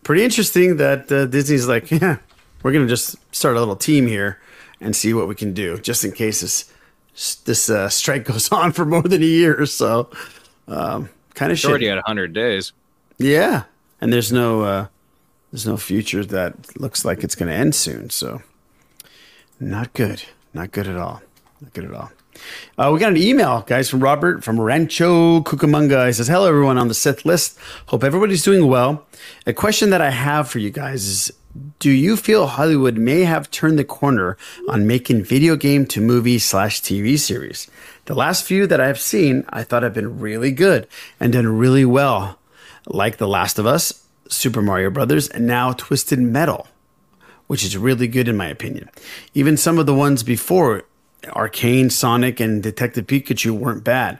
pretty 0.04 0.24
interesting 0.24 0.78
that 0.78 1.12
uh, 1.12 1.26
Disney's 1.26 1.68
like, 1.68 1.92
yeah, 1.92 2.18
we're 2.64 2.72
going 2.72 2.86
to 2.86 2.90
just 2.90 3.16
start 3.34 3.56
a 3.56 3.60
little 3.60 3.76
team 3.76 4.08
here 4.08 4.40
and 4.82 4.96
see 4.96 5.14
what 5.14 5.28
we 5.28 5.36
can 5.36 5.54
do, 5.54 5.78
just 5.80 6.04
in 6.04 6.12
case 6.12 6.42
this 6.42 6.72
this 7.46 7.70
uh, 7.70 7.90
strike 7.90 8.24
goes 8.32 8.52
on 8.52 8.72
for 8.72 8.86
more 8.86 9.02
than 9.02 9.22
a 9.22 9.26
year 9.26 9.60
or 9.60 9.66
so. 9.66 10.10
Um, 10.68 11.10
kind 11.34 11.52
of 11.52 11.58
It's 11.58 11.66
already 11.66 11.90
at 11.90 11.96
100 11.96 12.34
days. 12.34 12.72
Yeah, 13.18 13.64
and 14.00 14.14
there's 14.14 14.32
no 14.32 14.62
uh, 14.62 14.88
there's 15.52 15.66
no 15.66 15.78
future 15.78 16.24
that 16.26 16.80
looks 16.80 17.04
like 17.04 17.24
it's 17.24 17.36
going 17.36 17.50
to 17.50 17.56
end 17.56 17.76
soon. 17.76 18.10
So 18.10 18.42
not 19.60 19.94
good, 19.94 20.24
not 20.54 20.72
good 20.72 20.88
at 20.88 20.96
all, 20.96 21.22
not 21.60 21.74
good 21.74 21.86
at 21.86 21.94
all. 21.94 22.12
Uh, 22.78 22.92
we 22.94 23.00
got 23.00 23.12
an 23.12 23.18
email, 23.18 23.62
guys, 23.68 23.90
from 23.90 24.02
Robert 24.02 24.44
from 24.44 24.60
Rancho 24.60 25.42
Cucamonga. 25.42 26.08
He 26.08 26.14
says, 26.14 26.28
"Hello, 26.28 26.48
everyone 26.48 26.78
on 26.78 26.88
the 26.88 26.94
Sith 26.94 27.26
list. 27.26 27.58
Hope 27.88 28.04
everybody's 28.04 28.44
doing 28.44 28.68
well. 28.68 29.06
A 29.46 29.54
question 29.54 29.90
that 29.90 30.02
I 30.02 30.10
have 30.12 30.50
for 30.50 30.60
you 30.60 30.70
guys 30.70 31.06
is." 31.06 31.32
Do 31.80 31.90
you 31.90 32.16
feel 32.16 32.46
Hollywood 32.46 32.98
may 32.98 33.22
have 33.22 33.50
turned 33.50 33.80
the 33.80 33.84
corner 33.84 34.38
on 34.70 34.86
making 34.86 35.24
video 35.24 35.56
game 35.56 35.86
to 35.88 36.00
movie 36.00 36.38
slash 36.38 36.80
TV 36.80 37.18
series? 37.18 37.68
The 38.06 38.14
last 38.14 38.46
few 38.46 38.68
that 38.68 38.80
I've 38.80 39.00
seen, 39.00 39.46
I 39.50 39.64
thought 39.64 39.82
have 39.82 39.94
been 39.94 40.20
really 40.20 40.52
good 40.52 40.88
and 41.20 41.34
done 41.34 41.48
really 41.48 41.86
well, 41.86 42.38
like 42.86 43.18
The 43.18 43.28
Last 43.28 43.58
of 43.58 43.66
Us, 43.66 44.06
Super 44.30 44.62
Mario 44.62 44.92
Brothers, 44.92 45.28
and 45.28 45.48
now 45.48 45.74
Twisted 45.74 46.20
Metal 46.20 46.68
which 47.50 47.66
is 47.66 47.76
really 47.76 48.08
good 48.08 48.28
in 48.28 48.38
my 48.38 48.46
opinion. 48.46 48.88
Even 49.34 49.58
some 49.58 49.80
of 49.80 49.88
the 49.88 49.94
ones 49.94 50.22
before 50.22 50.84
Arcane, 51.28 51.90
Sonic, 51.90 52.40
and 52.40 52.64
Detective 52.64 53.08
Pikachu 53.08 53.52
weren't 53.52 53.84
bad. 53.84 54.20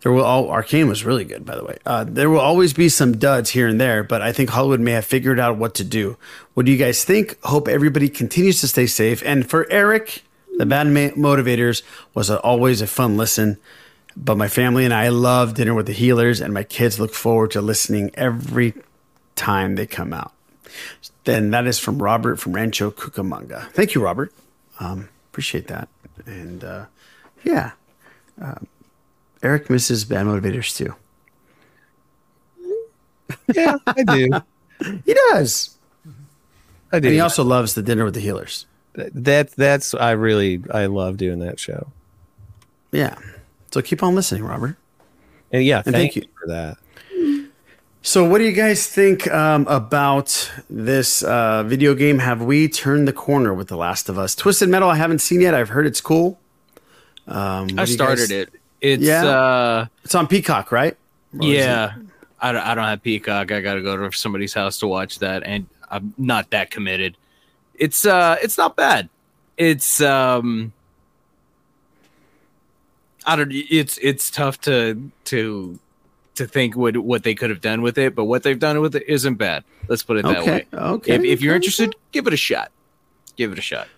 There 0.00 0.12
will 0.12 0.24
all 0.24 0.50
Arcane 0.50 0.88
was 0.88 1.04
really 1.04 1.24
good, 1.24 1.44
by 1.44 1.56
the 1.56 1.64
way. 1.64 1.78
Uh, 1.84 2.04
there 2.04 2.30
will 2.30 2.40
always 2.40 2.72
be 2.72 2.88
some 2.88 3.18
duds 3.18 3.50
here 3.50 3.68
and 3.68 3.80
there, 3.80 4.02
but 4.02 4.22
I 4.22 4.32
think 4.32 4.50
Hollywood 4.50 4.80
may 4.80 4.92
have 4.92 5.04
figured 5.04 5.38
out 5.38 5.58
what 5.58 5.74
to 5.74 5.84
do. 5.84 6.16
What 6.54 6.64
do 6.64 6.72
you 6.72 6.78
guys 6.78 7.04
think? 7.04 7.38
Hope 7.42 7.68
everybody 7.68 8.08
continues 8.08 8.60
to 8.62 8.68
stay 8.68 8.86
safe. 8.86 9.22
And 9.26 9.48
for 9.48 9.70
Eric, 9.70 10.24
the 10.56 10.64
Bad 10.64 10.86
Motivators 10.86 11.82
was 12.14 12.30
a, 12.30 12.40
always 12.40 12.80
a 12.80 12.86
fun 12.86 13.16
listen. 13.18 13.58
But 14.16 14.36
my 14.36 14.48
family 14.48 14.84
and 14.84 14.92
I 14.92 15.08
love 15.08 15.54
Dinner 15.54 15.74
with 15.74 15.86
the 15.86 15.94
Heelers, 15.94 16.42
and 16.42 16.52
my 16.52 16.64
kids 16.64 16.98
look 16.98 17.14
forward 17.14 17.50
to 17.52 17.60
listening 17.60 18.10
every 18.14 18.74
time 19.36 19.76
they 19.76 19.86
come 19.86 20.12
out. 20.12 20.32
Then 21.24 21.50
that 21.50 21.66
is 21.66 21.78
from 21.78 22.02
Robert 22.02 22.36
from 22.36 22.54
Rancho 22.54 22.90
Cucamonga. 22.90 23.70
Thank 23.72 23.94
you, 23.94 24.02
Robert. 24.02 24.32
Um, 24.78 25.08
appreciate 25.30 25.68
that. 25.68 25.88
And 26.26 26.64
uh, 26.64 26.86
yeah, 27.44 27.72
um, 28.40 28.66
Eric 29.42 29.70
misses 29.70 30.04
Bad 30.04 30.26
Motivators 30.26 30.76
too. 30.76 30.94
Yeah, 33.54 33.76
I 33.86 34.02
do. 34.02 34.28
he 35.04 35.14
does. 35.30 35.76
I 36.92 36.98
do. 37.00 37.08
And 37.08 37.14
he 37.14 37.20
also 37.20 37.44
loves 37.44 37.74
the 37.74 37.82
Dinner 37.82 38.04
with 38.04 38.14
the 38.14 38.26
Heelers. 38.26 38.66
That 38.94 39.52
that's 39.52 39.94
I 39.94 40.12
really 40.12 40.62
I 40.72 40.86
love 40.86 41.16
doing 41.16 41.38
that 41.40 41.60
show. 41.60 41.92
Yeah. 42.92 43.16
So 43.70 43.80
keep 43.82 44.02
on 44.02 44.14
listening, 44.14 44.42
Robert. 44.44 44.76
And 45.52 45.64
yeah, 45.64 45.82
And 45.86 45.94
thank, 45.94 46.12
thank 46.12 46.16
you 46.16 46.22
you. 46.22 46.28
for 46.40 46.48
that. 46.48 46.78
So, 48.02 48.24
what 48.26 48.38
do 48.38 48.44
you 48.44 48.52
guys 48.52 48.86
think 48.86 49.30
um, 49.30 49.66
about 49.68 50.50
this 50.70 51.22
uh, 51.22 51.62
video 51.64 51.94
game? 51.94 52.18
Have 52.18 52.42
we 52.42 52.66
turned 52.68 53.06
the 53.06 53.12
corner 53.12 53.52
with 53.52 53.68
The 53.68 53.76
Last 53.76 54.08
of 54.08 54.18
Us? 54.18 54.34
Twisted 54.34 54.70
Metal, 54.70 54.88
I 54.88 54.96
haven't 54.96 55.18
seen 55.18 55.42
yet. 55.42 55.54
I've 55.54 55.68
heard 55.68 55.86
it's 55.86 56.00
cool. 56.00 56.38
Um, 57.26 57.68
I 57.78 57.84
started 57.84 58.20
guys- 58.22 58.30
it. 58.30 58.52
It's 58.80 59.02
Yeah. 59.02 59.24
uh 59.26 59.86
It's 60.04 60.14
on 60.14 60.26
Peacock, 60.26 60.72
right? 60.72 60.96
Or 61.38 61.46
yeah. 61.46 61.92
I 62.40 62.52
don't, 62.52 62.62
I 62.62 62.74
don't 62.74 62.84
have 62.84 63.02
Peacock. 63.02 63.52
I 63.52 63.60
got 63.60 63.74
to 63.74 63.82
go 63.82 63.94
to 64.08 64.16
somebody's 64.16 64.54
house 64.54 64.78
to 64.78 64.86
watch 64.86 65.18
that 65.18 65.42
and 65.44 65.66
I'm 65.90 66.14
not 66.16 66.48
that 66.50 66.70
committed. 66.70 67.18
It's 67.74 68.06
uh 68.06 68.36
it's 68.42 68.56
not 68.56 68.76
bad. 68.76 69.10
It's 69.58 70.00
um 70.00 70.72
I 73.26 73.36
don't 73.36 73.52
it's 73.52 73.98
it's 74.00 74.30
tough 74.30 74.58
to 74.62 75.10
to 75.26 75.78
to 76.40 76.46
think 76.46 76.76
what 76.76 76.96
what 76.98 77.22
they 77.22 77.34
could 77.34 77.50
have 77.50 77.60
done 77.60 77.80
with 77.82 77.96
it, 77.98 78.14
but 78.14 78.24
what 78.24 78.42
they've 78.42 78.58
done 78.58 78.80
with 78.80 78.94
it 78.96 79.04
isn't 79.06 79.34
bad. 79.36 79.64
Let's 79.88 80.02
put 80.02 80.16
it 80.18 80.24
that 80.24 80.38
Okay, 80.38 80.50
way. 80.50 80.66
okay, 80.72 81.14
If, 81.14 81.24
if 81.24 81.40
you're 81.42 81.54
interested, 81.54 81.94
give 82.12 82.26
it 82.26 82.32
a 82.32 82.36
shot. 82.36 82.70
Give 83.36 83.52
it 83.52 83.58
a 83.58 83.62
shot. 83.62 83.88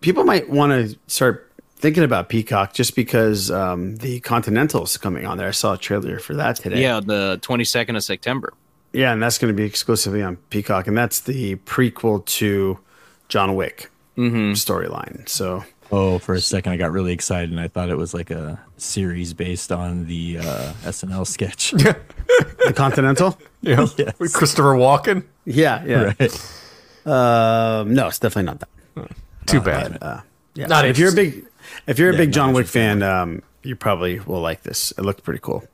People 0.00 0.24
might 0.24 0.48
want 0.50 0.72
to 0.72 0.98
start 1.06 1.48
thinking 1.76 2.02
about 2.02 2.28
Peacock 2.28 2.72
just 2.72 2.96
because 2.96 3.50
um, 3.50 3.96
the 3.96 4.20
Continental's 4.20 4.96
coming 4.96 5.26
on 5.26 5.38
there. 5.38 5.48
I 5.48 5.52
saw 5.52 5.74
a 5.74 5.78
trailer 5.78 6.18
for 6.18 6.34
that 6.34 6.56
today. 6.56 6.80
Yeah, 6.82 7.00
the 7.00 7.38
22nd 7.42 7.96
of 7.96 8.02
September. 8.04 8.52
Yeah, 8.92 9.12
and 9.12 9.22
that's 9.22 9.38
going 9.38 9.52
to 9.52 9.56
be 9.56 9.64
exclusively 9.64 10.22
on 10.22 10.36
Peacock, 10.50 10.86
and 10.86 10.96
that's 10.96 11.20
the 11.20 11.56
prequel 11.56 12.24
to 12.26 12.78
John 13.28 13.54
Wick 13.56 13.90
storyline. 14.16 15.28
So, 15.28 15.64
Oh, 15.94 16.18
for 16.18 16.34
a 16.34 16.40
second, 16.40 16.72
I 16.72 16.76
got 16.78 16.90
really 16.90 17.12
excited 17.12 17.50
and 17.50 17.60
I 17.60 17.68
thought 17.68 17.90
it 17.90 17.98
was 17.98 18.14
like 18.14 18.30
a 18.30 18.58
series 18.78 19.34
based 19.34 19.70
on 19.70 20.06
the 20.06 20.38
uh, 20.38 20.72
SNL 20.84 21.26
sketch. 21.26 21.70
the 21.72 22.72
Continental. 22.74 23.38
Yeah, 23.60 23.86
Yes. 23.98 24.18
with 24.18 24.32
Christopher 24.32 24.74
Walken. 24.74 25.24
Yeah, 25.44 25.84
yeah. 25.84 26.14
Right. 26.18 26.56
Um, 27.04 27.92
no, 27.94 28.06
it's 28.08 28.18
definitely 28.18 28.44
not 28.46 28.60
that. 28.60 29.10
Too 29.46 29.60
bad. 29.60 29.98
Uh, 30.00 30.20
yeah. 30.54 30.66
Not 30.66 30.86
if 30.86 30.98
you're 30.98 31.10
a 31.12 31.14
big, 31.14 31.44
if 31.86 31.98
you're 31.98 32.08
a 32.10 32.12
Yeah, 32.12 32.18
big 32.18 32.32
John 32.32 32.54
Wick 32.54 32.66
fan, 32.68 33.02
um, 33.02 33.42
you 33.62 33.76
probably 33.76 34.18
will 34.20 34.40
like 34.40 34.62
this. 34.62 34.92
It 34.92 35.02
looked 35.02 35.24
pretty 35.24 35.40
cool, 35.42 35.64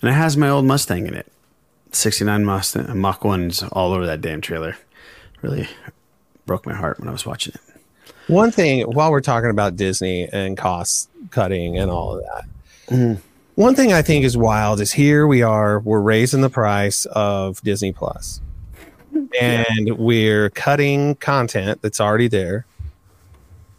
and 0.00 0.10
it 0.10 0.14
has 0.14 0.36
my 0.36 0.48
old 0.48 0.64
Mustang 0.64 1.06
in 1.06 1.14
it. 1.14 1.30
'69 1.92 2.44
Mustang, 2.44 2.98
Mach 2.98 3.22
ones 3.24 3.62
all 3.72 3.92
over 3.92 4.06
that 4.06 4.20
damn 4.20 4.40
trailer. 4.40 4.76
Really 5.42 5.68
broke 6.46 6.64
my 6.66 6.74
heart 6.74 6.98
when 6.98 7.08
I 7.08 7.12
was 7.12 7.26
watching 7.26 7.54
it. 7.54 7.60
One 8.32 8.50
thing 8.50 8.80
while 8.84 9.10
we're 9.10 9.20
talking 9.20 9.50
about 9.50 9.76
Disney 9.76 10.26
and 10.32 10.56
cost 10.56 11.10
cutting 11.30 11.76
and 11.76 11.90
all 11.90 12.16
of 12.16 12.22
that, 12.22 12.44
mm-hmm. 12.86 13.20
one 13.56 13.74
thing 13.74 13.92
I 13.92 14.00
think 14.00 14.24
is 14.24 14.38
wild 14.38 14.80
is 14.80 14.90
here 14.90 15.26
we 15.26 15.42
are, 15.42 15.80
we're 15.80 16.00
raising 16.00 16.40
the 16.40 16.48
price 16.48 17.04
of 17.04 17.60
Disney 17.60 17.92
Plus, 17.92 18.40
and 19.38 19.98
we're 19.98 20.48
cutting 20.48 21.16
content 21.16 21.82
that's 21.82 22.00
already 22.00 22.26
there, 22.26 22.64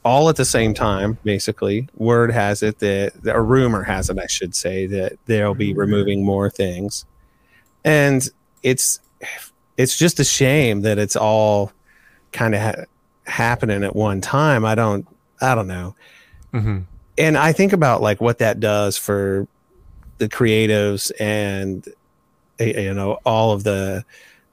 all 0.06 0.30
at 0.30 0.36
the 0.36 0.46
same 0.46 0.76
time. 0.76 1.18
Basically, 1.24 1.90
word 1.96 2.32
has 2.32 2.62
it 2.62 2.78
that, 2.78 3.14
a 3.26 3.42
rumor 3.42 3.82
has 3.82 4.12
it, 4.12 4.20
I 4.20 4.28
should 4.28 4.56
say, 4.56 4.86
that 4.86 5.14
they'll 5.26 5.56
be 5.56 5.74
removing 5.74 6.24
more 6.24 6.52
things, 6.52 7.06
and 7.84 8.30
it's 8.62 9.00
it's 9.78 9.98
just 9.98 10.20
a 10.20 10.24
shame 10.24 10.82
that 10.82 11.00
it's 11.00 11.16
all 11.16 11.72
kind 12.32 12.54
of 12.54 12.62
ha- 12.62 12.84
happening 13.26 13.84
at 13.84 13.96
one 13.96 14.22
time. 14.22 14.66
I 14.66 14.76
don't, 14.76 15.08
I 15.42 15.56
don't 15.56 15.68
know. 15.68 15.96
Mm-hmm. 16.54 16.80
And 17.18 17.38
I 17.38 17.52
think 17.52 17.74
about 17.74 18.02
like 18.02 18.22
what 18.22 18.40
that 18.40 18.60
does 18.60 18.98
for 18.98 19.48
the 20.18 20.30
creatives 20.30 21.12
and 21.20 21.88
you 22.60 22.94
know 22.94 23.20
all 23.26 23.52
of 23.52 23.64
the 23.64 24.06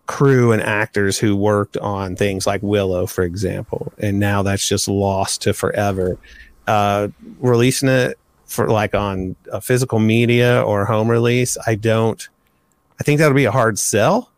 crew 0.07 0.51
and 0.51 0.61
actors 0.61 1.19
who 1.19 1.37
worked 1.37 1.77
on 1.77 2.17
things 2.17 2.47
like 2.47 2.61
Willow, 2.63 3.07
for 3.07 3.23
example, 3.23 3.93
and 3.99 4.19
now 4.19 4.43
that's 4.43 4.67
just 4.67 4.89
lost 4.89 5.43
to 5.43 5.53
forever. 5.55 6.19
Uh, 6.67 7.09
releasing 7.39 7.89
it 7.89 8.19
for 8.47 8.69
like 8.69 8.95
on 8.95 9.37
a 9.53 9.61
physical 9.61 10.01
media 10.01 10.63
or 10.63 10.85
home 10.85 11.09
release, 11.09 11.57
I 11.67 11.77
don't. 11.77 12.29
I 13.01 13.05
think 13.05 13.19
that'll 13.19 13.35
be 13.35 13.45
a 13.45 13.53
hard 13.53 13.79
sell. 13.79 14.31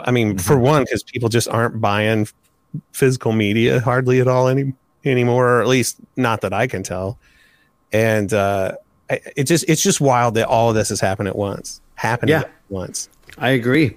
I 0.00 0.10
mean, 0.10 0.38
for 0.38 0.58
one, 0.58 0.84
because 0.84 1.02
people 1.02 1.28
just 1.28 1.48
aren't 1.48 1.80
buying 1.80 2.26
physical 2.92 3.32
media 3.32 3.80
hardly 3.80 4.20
at 4.20 4.28
all 4.28 4.48
any 4.48 4.72
anymore, 5.04 5.58
or 5.58 5.60
at 5.62 5.68
least 5.68 5.96
not 6.16 6.40
that 6.42 6.52
I 6.52 6.66
can 6.66 6.82
tell. 6.82 7.18
And 7.92 8.32
uh, 8.32 8.72
I, 9.10 9.20
it 9.36 9.44
just 9.44 9.64
it's 9.68 9.82
just 9.82 10.00
wild 10.00 10.34
that 10.34 10.46
all 10.48 10.70
of 10.70 10.74
this 10.74 10.88
has 10.88 11.00
happened 11.00 11.28
at 11.28 11.36
once, 11.36 11.80
happening 11.94 12.32
Yeah. 12.32 12.40
at 12.42 12.52
once. 12.68 13.08
I 13.38 13.50
agree. 13.50 13.96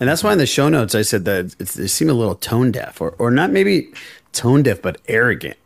And 0.00 0.08
that's 0.08 0.22
why 0.22 0.32
in 0.32 0.38
the 0.38 0.46
show 0.46 0.68
notes 0.68 0.94
I 0.94 1.02
said 1.02 1.24
that 1.24 1.58
they 1.58 1.86
seem 1.88 2.08
a 2.08 2.12
little 2.14 2.34
tone 2.36 2.70
deaf, 2.72 3.00
or 3.00 3.14
or 3.18 3.30
not 3.30 3.50
maybe 3.50 3.92
tone 4.32 4.62
deaf, 4.62 4.80
but 4.80 5.00
arrogant. 5.08 5.56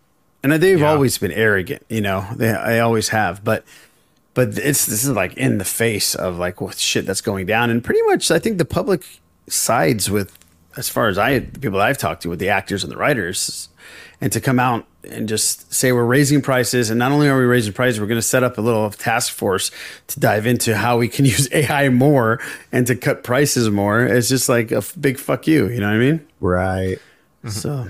And 0.42 0.52
they've 0.52 0.82
always 0.82 1.18
been 1.18 1.30
arrogant, 1.30 1.84
you 1.88 2.00
know. 2.00 2.26
They 2.34 2.50
I 2.50 2.80
always 2.80 3.10
have, 3.10 3.44
but 3.44 3.64
but 4.34 4.48
it's 4.58 4.86
this 4.86 5.04
is 5.04 5.10
like 5.10 5.34
in 5.36 5.58
the 5.58 5.64
face 5.64 6.14
of 6.16 6.38
like 6.38 6.60
what 6.60 6.78
shit 6.78 7.06
that's 7.06 7.20
going 7.20 7.46
down, 7.46 7.70
and 7.70 7.84
pretty 7.84 8.00
much 8.06 8.30
I 8.30 8.38
think 8.40 8.58
the 8.58 8.64
public 8.64 9.04
sides 9.48 10.10
with 10.10 10.36
as 10.76 10.88
far 10.88 11.08
as 11.08 11.18
I 11.18 11.38
the 11.40 11.58
people 11.58 11.80
I've 11.80 11.98
talked 11.98 12.22
to 12.22 12.28
with 12.28 12.38
the 12.38 12.48
actors 12.48 12.82
and 12.84 12.92
the 12.92 12.96
writers, 12.96 13.68
and 14.20 14.32
to 14.32 14.40
come 14.40 14.58
out 14.58 14.86
and 15.04 15.28
just 15.28 15.72
say 15.72 15.92
we're 15.92 16.04
raising 16.04 16.40
prices, 16.40 16.90
and 16.90 16.98
not 16.98 17.10
only 17.12 17.28
are 17.28 17.36
we 17.36 17.44
raising 17.44 17.72
prices, 17.72 18.00
we're 18.00 18.06
going 18.06 18.18
to 18.18 18.22
set 18.26 18.42
up 18.42 18.56
a 18.56 18.60
little 18.60 18.88
task 18.90 19.32
force 19.32 19.70
to 20.06 20.20
dive 20.20 20.46
into 20.46 20.76
how 20.76 20.96
we 20.98 21.08
can 21.08 21.24
use 21.34 21.48
AI 21.52 21.88
more 21.88 22.40
and 22.70 22.86
to 22.86 22.94
cut 22.96 23.24
prices 23.24 23.68
more. 23.70 24.04
It's 24.04 24.28
just 24.28 24.48
like 24.48 24.70
a 24.70 24.76
f- 24.76 24.94
big 25.00 25.18
fuck 25.18 25.46
you, 25.46 25.68
you 25.68 25.80
know 25.80 25.88
what 25.88 25.96
I 25.96 25.98
mean? 25.98 26.26
Right. 26.40 26.98
Mm-hmm. 27.44 27.48
So 27.48 27.88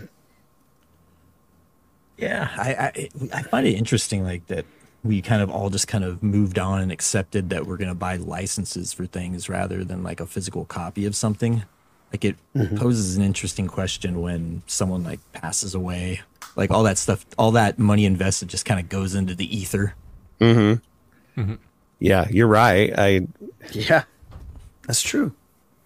Yeah, 2.16 2.49
I, 2.57 2.72
I 2.74 3.09
I 3.35 3.43
find 3.43 3.66
it 3.66 3.74
interesting, 3.74 4.24
like 4.24 4.47
that 4.47 4.64
we 5.05 5.20
kind 5.20 5.43
of 5.43 5.51
all 5.51 5.68
just 5.68 5.89
kind 5.89 6.05
of 6.05 6.22
moved 6.22 6.59
on 6.59 6.80
and 6.80 6.93
accepted 6.93 7.51
that 7.51 7.66
we're 7.66 7.76
going 7.76 7.89
to 7.89 7.95
buy 7.95 8.16
licenses 8.16 8.93
for 8.93 9.05
things 9.05 9.49
rather 9.49 9.85
than 9.85 10.03
like 10.03 10.20
a 10.20 10.26
physical 10.26 10.64
copy 10.64 11.05
of 11.05 11.16
something. 11.16 11.64
Like 12.13 12.25
it 12.27 12.37
Mhm. 12.55 12.79
poses 12.79 13.17
an 13.17 13.23
interesting 13.23 13.67
question 13.67 14.21
when 14.21 14.63
someone 14.67 15.03
like 15.03 15.21
passes 15.33 15.75
away, 15.75 16.21
like 16.57 16.71
all 16.71 16.83
that 16.83 16.99
stuff, 16.99 17.25
all 17.39 17.53
that 17.53 17.79
money 17.79 18.05
invested 18.05 18.49
just 18.49 18.67
kind 18.67 18.79
of 18.79 18.89
goes 18.91 19.15
into 19.15 19.35
the 19.35 19.57
ether. 19.57 19.95
Mm-hmm. 20.41 21.55
Yeah, 21.99 22.27
you're 22.31 22.49
right. 22.49 22.93
I 22.99 23.27
yeah, 23.73 24.03
that's 24.87 25.01
true. 25.03 25.33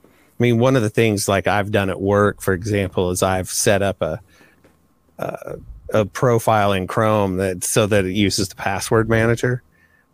I 0.05 0.09
mean, 0.43 0.59
one 0.59 0.75
of 0.77 0.83
the 0.83 0.91
things 0.91 1.29
like 1.29 1.47
I've 1.47 1.71
done 1.71 1.89
at 1.91 2.01
work, 2.01 2.41
for 2.43 2.53
example, 2.55 3.11
is 3.11 3.23
I've 3.23 3.49
set 3.49 3.83
up 3.83 4.03
a 4.03 4.21
a, 5.19 5.57
a 5.95 6.05
profile 6.05 6.73
in 6.73 6.87
Chrome 6.87 7.37
that 7.37 7.63
so 7.65 7.87
that 7.87 8.05
it 8.05 8.13
uses 8.13 8.49
the 8.49 8.55
password 8.57 9.09
manager 9.09 9.63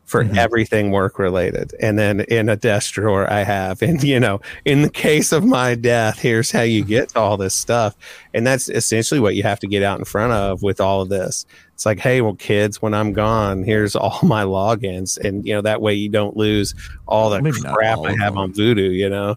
for 0.04 0.24
mm-hmm. 0.24 0.36
everything 0.36 0.90
work 0.90 1.18
related. 1.18 1.74
And 1.80 1.98
then 1.98 2.20
in 2.22 2.48
a 2.48 2.56
desk 2.56 2.94
drawer, 2.94 3.30
I 3.30 3.44
have, 3.44 3.80
and 3.82 4.02
you 4.02 4.20
know, 4.20 4.40
in 4.64 4.82
the 4.82 4.90
case 4.90 5.32
of 5.32 5.44
my 5.44 5.74
death, 5.74 6.18
here's 6.18 6.50
how 6.50 6.62
you 6.62 6.82
mm-hmm. 6.82 6.88
get 6.88 7.08
to 7.10 7.20
all 7.20 7.36
this 7.36 7.54
stuff. 7.54 7.96
And 8.34 8.46
that's 8.46 8.68
essentially 8.68 9.20
what 9.20 9.36
you 9.36 9.42
have 9.42 9.60
to 9.60 9.66
get 9.66 9.82
out 9.82 9.98
in 9.98 10.04
front 10.04 10.32
of 10.32 10.62
with 10.62 10.80
all 10.80 11.00
of 11.02 11.08
this. 11.08 11.46
It's 11.74 11.86
like, 11.86 11.98
hey, 11.98 12.20
well, 12.20 12.34
kids, 12.34 12.82
when 12.82 12.94
I'm 12.94 13.12
gone, 13.12 13.64
here's 13.64 13.96
all 13.96 14.20
my 14.22 14.44
logins. 14.44 15.18
And, 15.18 15.46
you 15.46 15.54
know, 15.54 15.62
that 15.62 15.80
way 15.80 15.94
you 15.94 16.08
don't 16.08 16.36
lose 16.36 16.74
all 17.06 17.30
the 17.30 17.40
Maybe 17.40 17.60
crap 17.60 17.98
all 17.98 18.06
I 18.06 18.16
have 18.16 18.36
on 18.36 18.52
Vudu, 18.52 18.94
you 18.94 19.08
know? 19.08 19.36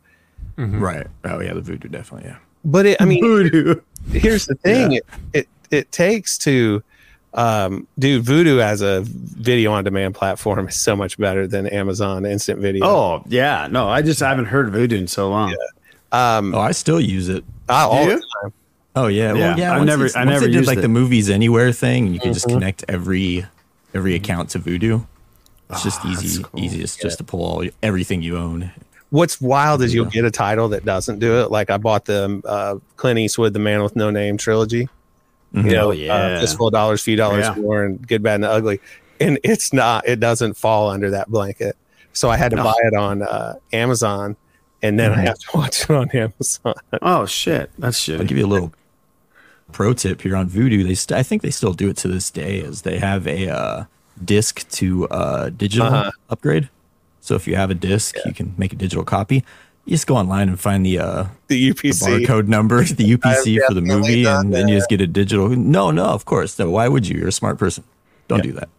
Mm-hmm. 0.58 0.80
Right. 0.80 1.08
Oh 1.26 1.42
yeah, 1.42 1.54
the 1.54 1.62
voodoo 1.62 1.90
definitely. 1.90 2.30
Yeah. 2.30 2.38
But 2.64 2.86
it, 2.86 3.02
I 3.02 3.06
mean, 3.06 3.24
Vudu. 3.24 3.82
here's 4.12 4.46
the 4.46 4.56
thing: 4.56 4.94
it, 4.94 5.06
it 5.34 5.48
it 5.72 5.92
takes 5.92 6.38
to, 6.40 6.82
um, 7.36 7.88
dude, 8.00 8.24
Vudu 8.26 8.60
as 8.62 8.82
a 8.82 9.02
video 9.06 9.72
on 9.74 9.84
demand 9.84 10.16
platform 10.16 10.68
is 10.68 10.76
so 10.76 10.96
much 10.96 11.18
better 11.18 11.46
than 11.48 11.68
Amazon 11.68 12.26
Instant 12.26 12.60
Video. 12.60 12.86
Oh 12.86 13.24
yeah, 13.28 13.68
no, 13.70 13.88
I 13.90 14.02
just 14.02 14.20
haven't 14.20 14.46
heard 14.46 14.72
Vudu 14.72 14.94
in 14.94 15.08
so 15.08 15.30
long. 15.30 15.56
Um, 16.12 16.56
oh, 16.56 16.60
I 16.60 16.72
still 16.72 17.00
use 17.02 17.30
it. 17.30 17.44
all 17.70 18.04
Do 18.06 18.10
the 18.10 18.16
you? 18.16 18.22
time. 18.42 18.54
Oh 18.96 19.08
yeah, 19.08 19.34
well, 19.34 19.42
Yeah, 19.42 19.56
yeah. 19.58 19.76
I've 19.76 19.84
never- 19.86 20.10
I 20.16 20.24
never 20.24 20.46
did 20.46 20.56
used 20.56 20.68
like 20.68 20.78
it. 20.78 20.82
the 20.82 20.88
movies 20.88 21.30
anywhere 21.30 21.72
thing, 21.74 22.06
and 22.06 22.14
you 22.16 22.22
can 22.22 22.32
just 22.34 22.48
Mhm. 22.48 22.54
connect 22.54 22.86
every 22.88 23.46
every 23.94 24.16
account 24.16 24.50
to 24.52 24.60
Vudu. 24.60 25.06
It's 25.70 25.84
just 25.84 26.00
Ah, 26.04 26.12
easy, 26.12 26.46
easiest 26.56 27.02
just 27.02 27.18
to 27.18 27.24
pull 27.24 27.44
all 27.44 27.64
everything 27.84 28.22
you 28.22 28.38
own. 28.38 28.72
What's 29.10 29.40
wild 29.42 29.82
is 29.82 29.94
you'll 29.94 30.06
get 30.06 30.24
a 30.26 30.32
title 30.32 30.70
that 30.70 30.86
doesn't 30.86 31.20
do 31.20 31.40
it. 31.42 31.50
Like 31.52 31.70
I 31.70 31.78
bought 31.78 32.06
the 32.06 32.42
uh, 32.46 32.76
Clint 32.98 33.20
Eastwood, 33.20 33.54
The 33.54 33.60
Man 33.60 33.82
with 33.84 33.96
No 33.96 34.10
Name 34.12 34.38
trilogy. 34.38 34.88
Mhm. 35.56 35.66
You 35.66 35.72
know, 35.72 35.88
Oh, 35.88 35.92
yeah. 35.92 36.14
uh, 36.14 36.40
Fistful 36.42 36.68
of 36.68 36.74
Dollars, 36.74 37.02
Few 37.02 37.16
Dollars 37.16 37.46
Yeah. 37.46 37.56
More, 37.56 37.84
and 37.84 38.06
Good, 38.08 38.22
Bad, 38.22 38.36
and 38.36 38.46
Ugly. 38.46 38.80
And 39.20 39.40
it's 39.44 39.72
not, 39.72 40.08
it 40.08 40.20
doesn't 40.20 40.56
fall 40.58 40.90
under 40.90 41.10
that 41.12 41.30
blanket. 41.30 41.78
So 42.14 42.30
I 42.30 42.38
had 42.38 42.50
to 42.52 42.58
No. 42.58 42.64
buy 42.66 42.74
it 42.84 42.96
on 42.96 43.22
uh, 43.22 43.56
Amazon, 43.74 44.36
and 44.82 45.00
then 45.00 45.12
I 45.14 45.18
Mhm. 45.24 45.28
have 45.28 45.40
to 45.40 45.48
watch 45.54 45.82
it 45.84 45.90
on 45.90 46.10
Amazon. 46.14 46.74
Oh 47.02 47.26
shit, 47.26 47.72
that's 47.80 47.98
shit. 47.98 48.20
I'll 48.20 48.26
give 48.28 48.38
you 48.38 48.46
a 48.46 48.48
little 48.48 48.74
pro 49.72 49.94
tip 49.94 50.22
here 50.22 50.36
on 50.36 50.50
Vudu. 50.50 50.84
They 50.86 50.96
st- 50.96 51.18
I 51.18 51.24
think 51.24 51.42
they 51.42 51.50
still 51.52 51.74
do 51.74 51.90
it 51.90 51.98
to 51.98 52.08
this 52.08 52.30
day, 52.30 52.62
as 52.62 52.82
they 52.84 53.00
have 53.00 53.28
a 53.28 53.50
uh, 53.50 53.84
disc 54.24 54.68
to 54.72 55.08
uh, 55.10 55.50
digital 55.50 55.88
Uh-huh. 55.88 56.12
upgrade. 56.30 56.70
So 57.22 57.36
if 57.36 57.48
you 57.48 57.56
have 57.56 57.72
a 57.72 57.76
disc, 57.76 58.16
you 58.26 58.34
can 58.34 58.54
make 58.58 58.72
a 58.72 58.76
digital 58.76 59.04
copy. 59.04 59.44
You 59.86 59.92
just 59.92 60.08
go 60.08 60.16
online 60.16 60.50
and 60.50 60.60
find 60.60 60.84
the 60.86 60.98
uh, 61.00 61.24
The 61.48 61.72
the 61.72 61.74
UPC. 61.74 62.26
barcode 62.26 62.48
number, 62.48 62.84
the 62.84 63.14
UPC 63.18 63.60
for 63.68 63.74
the 63.76 63.82
movie, 63.82 64.24
done 64.24 64.46
and 64.46 64.54
then 64.54 64.68
you 64.68 64.76
just 64.78 64.90
get 64.90 65.00
a 65.02 65.08
digital. 65.08 65.50
No, 65.50 65.92
no, 65.92 66.06
of 66.06 66.26
course. 66.26 66.58
No, 66.58 66.72
why 66.72 66.88
would 66.88 67.08
you? 67.08 67.20
You're 67.20 67.28
a 67.28 67.32
smart 67.32 67.60
person. 67.60 67.84
Don't 68.28 68.42
do 68.42 68.52
that. 68.54 68.70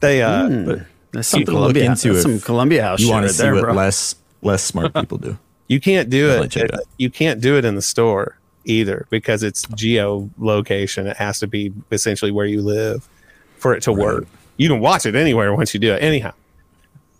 They, 0.00 0.20
uh, 0.22 0.46
Hmm. 0.48 0.64
That's 1.12 1.28
some 1.28 1.38
Something 1.46 1.54
to 1.54 1.60
look 1.60 1.76
into 1.76 2.12
that's 2.12 2.22
some 2.22 2.40
Columbia 2.40 2.82
House 2.82 3.00
You 3.00 3.08
want 3.08 3.22
to 3.22 3.28
right 3.28 3.34
see 3.34 3.42
there, 3.44 3.54
what 3.54 3.62
bro. 3.62 3.72
less 3.72 4.16
less 4.42 4.62
smart 4.64 4.92
people 5.00 5.16
do. 5.16 5.38
You 5.68 5.80
can't 5.80 6.10
do 6.10 6.30
I'll 6.32 6.42
it. 6.42 6.54
you 6.56 6.62
it. 6.62 6.70
You 6.98 7.08
can't 7.10 7.40
do 7.40 7.56
it 7.56 7.64
in 7.64 7.74
the 7.76 7.82
store 7.82 8.36
either 8.66 9.06
because 9.10 9.42
it's 9.42 9.64
geolocation. 9.66 11.06
It 11.06 11.16
has 11.16 11.38
to 11.38 11.46
be 11.46 11.72
essentially 11.90 12.30
where 12.32 12.46
you 12.46 12.60
live 12.62 13.08
for 13.58 13.74
it 13.74 13.82
to 13.84 13.92
work. 13.92 14.26
You 14.56 14.68
can 14.68 14.80
watch 14.80 15.06
it 15.06 15.14
anywhere 15.14 15.54
once 15.54 15.72
you 15.72 15.80
do 15.80 15.92
it. 15.94 16.02
Anyhow, 16.02 16.32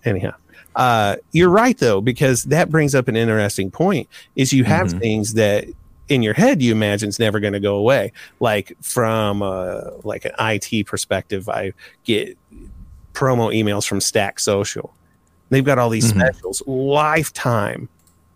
anyhow, 0.04 0.34
uh, 0.76 1.16
you're 1.32 1.50
right 1.50 1.78
though 1.78 2.00
because 2.00 2.44
that 2.44 2.70
brings 2.70 2.94
up 2.94 3.08
an 3.08 3.16
interesting 3.16 3.70
point. 3.70 4.08
Is 4.36 4.52
you 4.52 4.64
have 4.64 4.88
Mhm. 4.88 4.98
things 5.00 5.34
that 5.34 5.66
in 6.08 6.22
your 6.22 6.34
head 6.34 6.60
you 6.60 6.72
imagine 6.72 7.08
is 7.08 7.18
never 7.18 7.40
going 7.40 7.54
to 7.54 7.60
go 7.60 7.76
away. 7.76 8.12
Like 8.40 8.72
from 8.82 9.42
uh, 9.42 9.80
like 10.02 10.24
an 10.24 10.32
IT 10.38 10.86
perspective, 10.86 11.48
I 11.48 11.72
get 12.04 12.36
promo 13.14 13.54
emails 13.54 13.86
from 13.86 14.00
StackSocial. 14.00 14.90
They've 15.50 15.64
got 15.64 15.78
all 15.78 15.90
these 15.90 16.12
Mhm. 16.12 16.20
specials, 16.20 16.62
lifetime, 16.66 17.88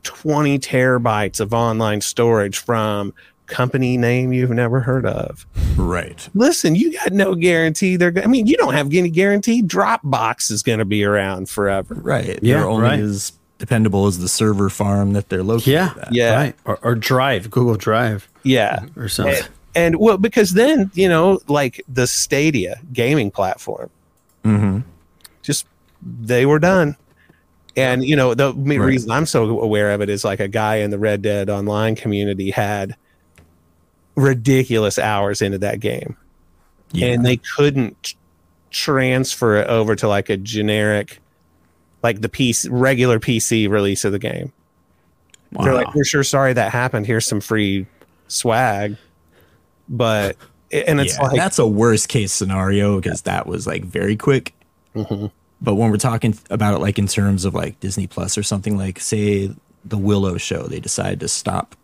twenty 0.05 0.59
terabytes 0.59 1.41
of 1.41 1.53
online 1.53 2.01
storage 2.01 2.59
from 2.59 3.13
company 3.49 3.97
name 3.97 4.33
you've 4.33 4.51
never 4.51 4.81
heard 4.81 5.05
of. 5.07 5.47
Right. 5.77 6.29
Listen, 6.35 6.75
you 6.75 6.93
got 6.93 7.13
no 7.13 7.35
guarantee 7.35 7.97
they're. 7.97 8.11
go- 8.11 8.23
I 8.23 8.27
mean, 8.27 8.47
you 8.47 8.57
don't 8.57 8.75
have 8.75 8.93
any 8.95 9.11
guarantee. 9.11 9.63
Dropbox 9.63 10.51
is 10.51 10.63
going 10.63 10.79
to 10.79 10.85
be 10.85 11.03
around 11.05 11.49
forever. 11.49 11.95
Right. 11.95 12.39
Yeah, 12.43 12.59
They're 12.59 12.69
only 12.69 12.83
right. 12.85 13.01
as 13.01 13.33
dependable 13.59 14.07
as 14.07 14.19
the 14.21 14.29
server 14.29 14.69
farm 14.71 15.15
that 15.15 15.29
they're 15.31 15.43
located 15.43 15.67
Yeah, 15.73 15.95
at. 16.03 16.13
Yeah. 16.13 16.35
right. 16.37 16.55
Or, 16.65 16.79
or 16.83 16.95
Drive, 16.95 17.51
Google 17.51 17.77
Drive, 17.77 18.29
Yeah. 18.45 18.81
or 18.97 19.09
something. 19.09 19.35
And, 19.35 19.49
and 19.75 19.97
well, 20.01 20.17
because 20.19 20.53
then 20.53 20.91
you 20.95 21.09
know, 21.09 21.41
like 21.49 21.83
the 21.89 22.07
Stadia 22.07 22.81
gaming 22.93 23.31
platform, 23.31 23.91
Mm-hmm. 24.45 24.81
just 25.43 25.67
they 26.03 26.47
were 26.47 26.59
done. 26.61 26.97
And 27.77 28.05
you 28.05 28.17
know, 28.17 28.35
the 28.35 28.53
me- 28.55 28.79
Right. 28.79 28.87
reason 28.87 29.11
I'm 29.11 29.27
so 29.27 29.61
aware 29.61 29.93
of 29.93 30.01
it 30.01 30.09
is 30.09 30.25
like 30.25 30.41
a 30.41 30.49
guy 30.49 30.77
in 30.77 30.91
the 30.91 30.99
Red 30.99 31.23
Dead 31.23 31.49
Online 31.51 31.95
community 31.95 32.51
had 32.51 32.97
ridiculous 34.19 34.99
hours 34.99 35.41
into 35.41 35.59
that 35.59 35.81
game, 35.81 36.17
and 37.01 37.25
they 37.25 37.37
couldn't 37.57 38.15
transfer 38.71 39.57
it 39.57 39.69
over 39.69 39.95
to 39.97 40.09
like 40.09 40.29
a 40.29 40.37
generic, 40.37 41.21
like 42.03 42.21
the 42.21 42.29
PC 42.29 42.69
regular 42.71 43.19
PC 43.21 43.69
release 43.71 44.05
of 44.05 44.13
the 44.13 44.19
game. 44.19 44.53
They're 45.53 45.73
like, 45.75 45.95
we're 45.95 46.05
sure 46.05 46.25
sorry 46.25 46.53
that 46.53 46.73
happened. 46.73 47.07
Here's 47.07 47.25
some 47.27 47.41
free 47.41 47.87
swag, 48.27 48.97
but 49.89 50.37
and 50.71 51.01
it's 51.01 51.17
Yeah, 51.17 51.23
like 51.29 51.37
that's 51.37 51.59
a 51.59 51.67
worst 51.67 52.09
case 52.09 52.33
scenario 52.33 53.01
because 53.01 53.23
that 53.23 53.47
was 53.47 53.67
like 53.67 53.85
very 53.85 54.17
quick. 54.17 54.53
Mhm. 54.95 55.31
But 55.61 55.75
when 55.77 55.91
we're 55.91 55.97
talking 55.97 56.37
about 56.51 56.75
it, 56.75 56.79
like 56.81 56.99
in 56.99 57.07
terms 57.07 57.45
of 57.45 57.55
like 57.55 57.81
Disney 57.81 58.07
Plus 58.07 58.37
or 58.37 58.43
something, 58.43 58.77
like 58.77 59.01
say 59.01 59.51
the 59.85 59.97
Willow 59.99 60.37
show, 60.37 60.65
they 60.65 60.81
decided 60.81 61.21
to 61.21 61.29
stop 61.29 61.75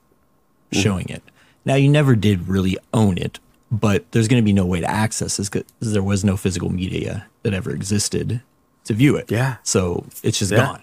Mm-hmm. 0.73 0.83
showing 0.83 1.09
it. 1.09 1.23
Now 1.65 1.75
you 1.77 1.89
never 1.89 2.15
did 2.15 2.49
really 2.49 2.77
own 2.93 3.19
it, 3.19 3.39
but 3.71 4.11
there's 4.13 4.29
going 4.29 4.43
to 4.43 4.45
be 4.45 4.53
no 4.53 4.67
way 4.67 4.81
to 4.81 4.91
access 4.91 5.37
this 5.37 5.49
because 5.49 5.65
there 5.81 6.03
was 6.03 6.25
no 6.25 6.37
physical 6.37 6.71
media 6.71 7.27
that 7.43 7.55
ever 7.55 7.71
existed 7.71 8.43
to 8.85 8.95
view 8.95 9.17
it. 9.17 9.31
Yeah. 9.31 9.57
So 9.63 10.05
it's 10.23 10.39
just 10.39 10.53
Yeah. 10.53 10.59
gone. 10.67 10.83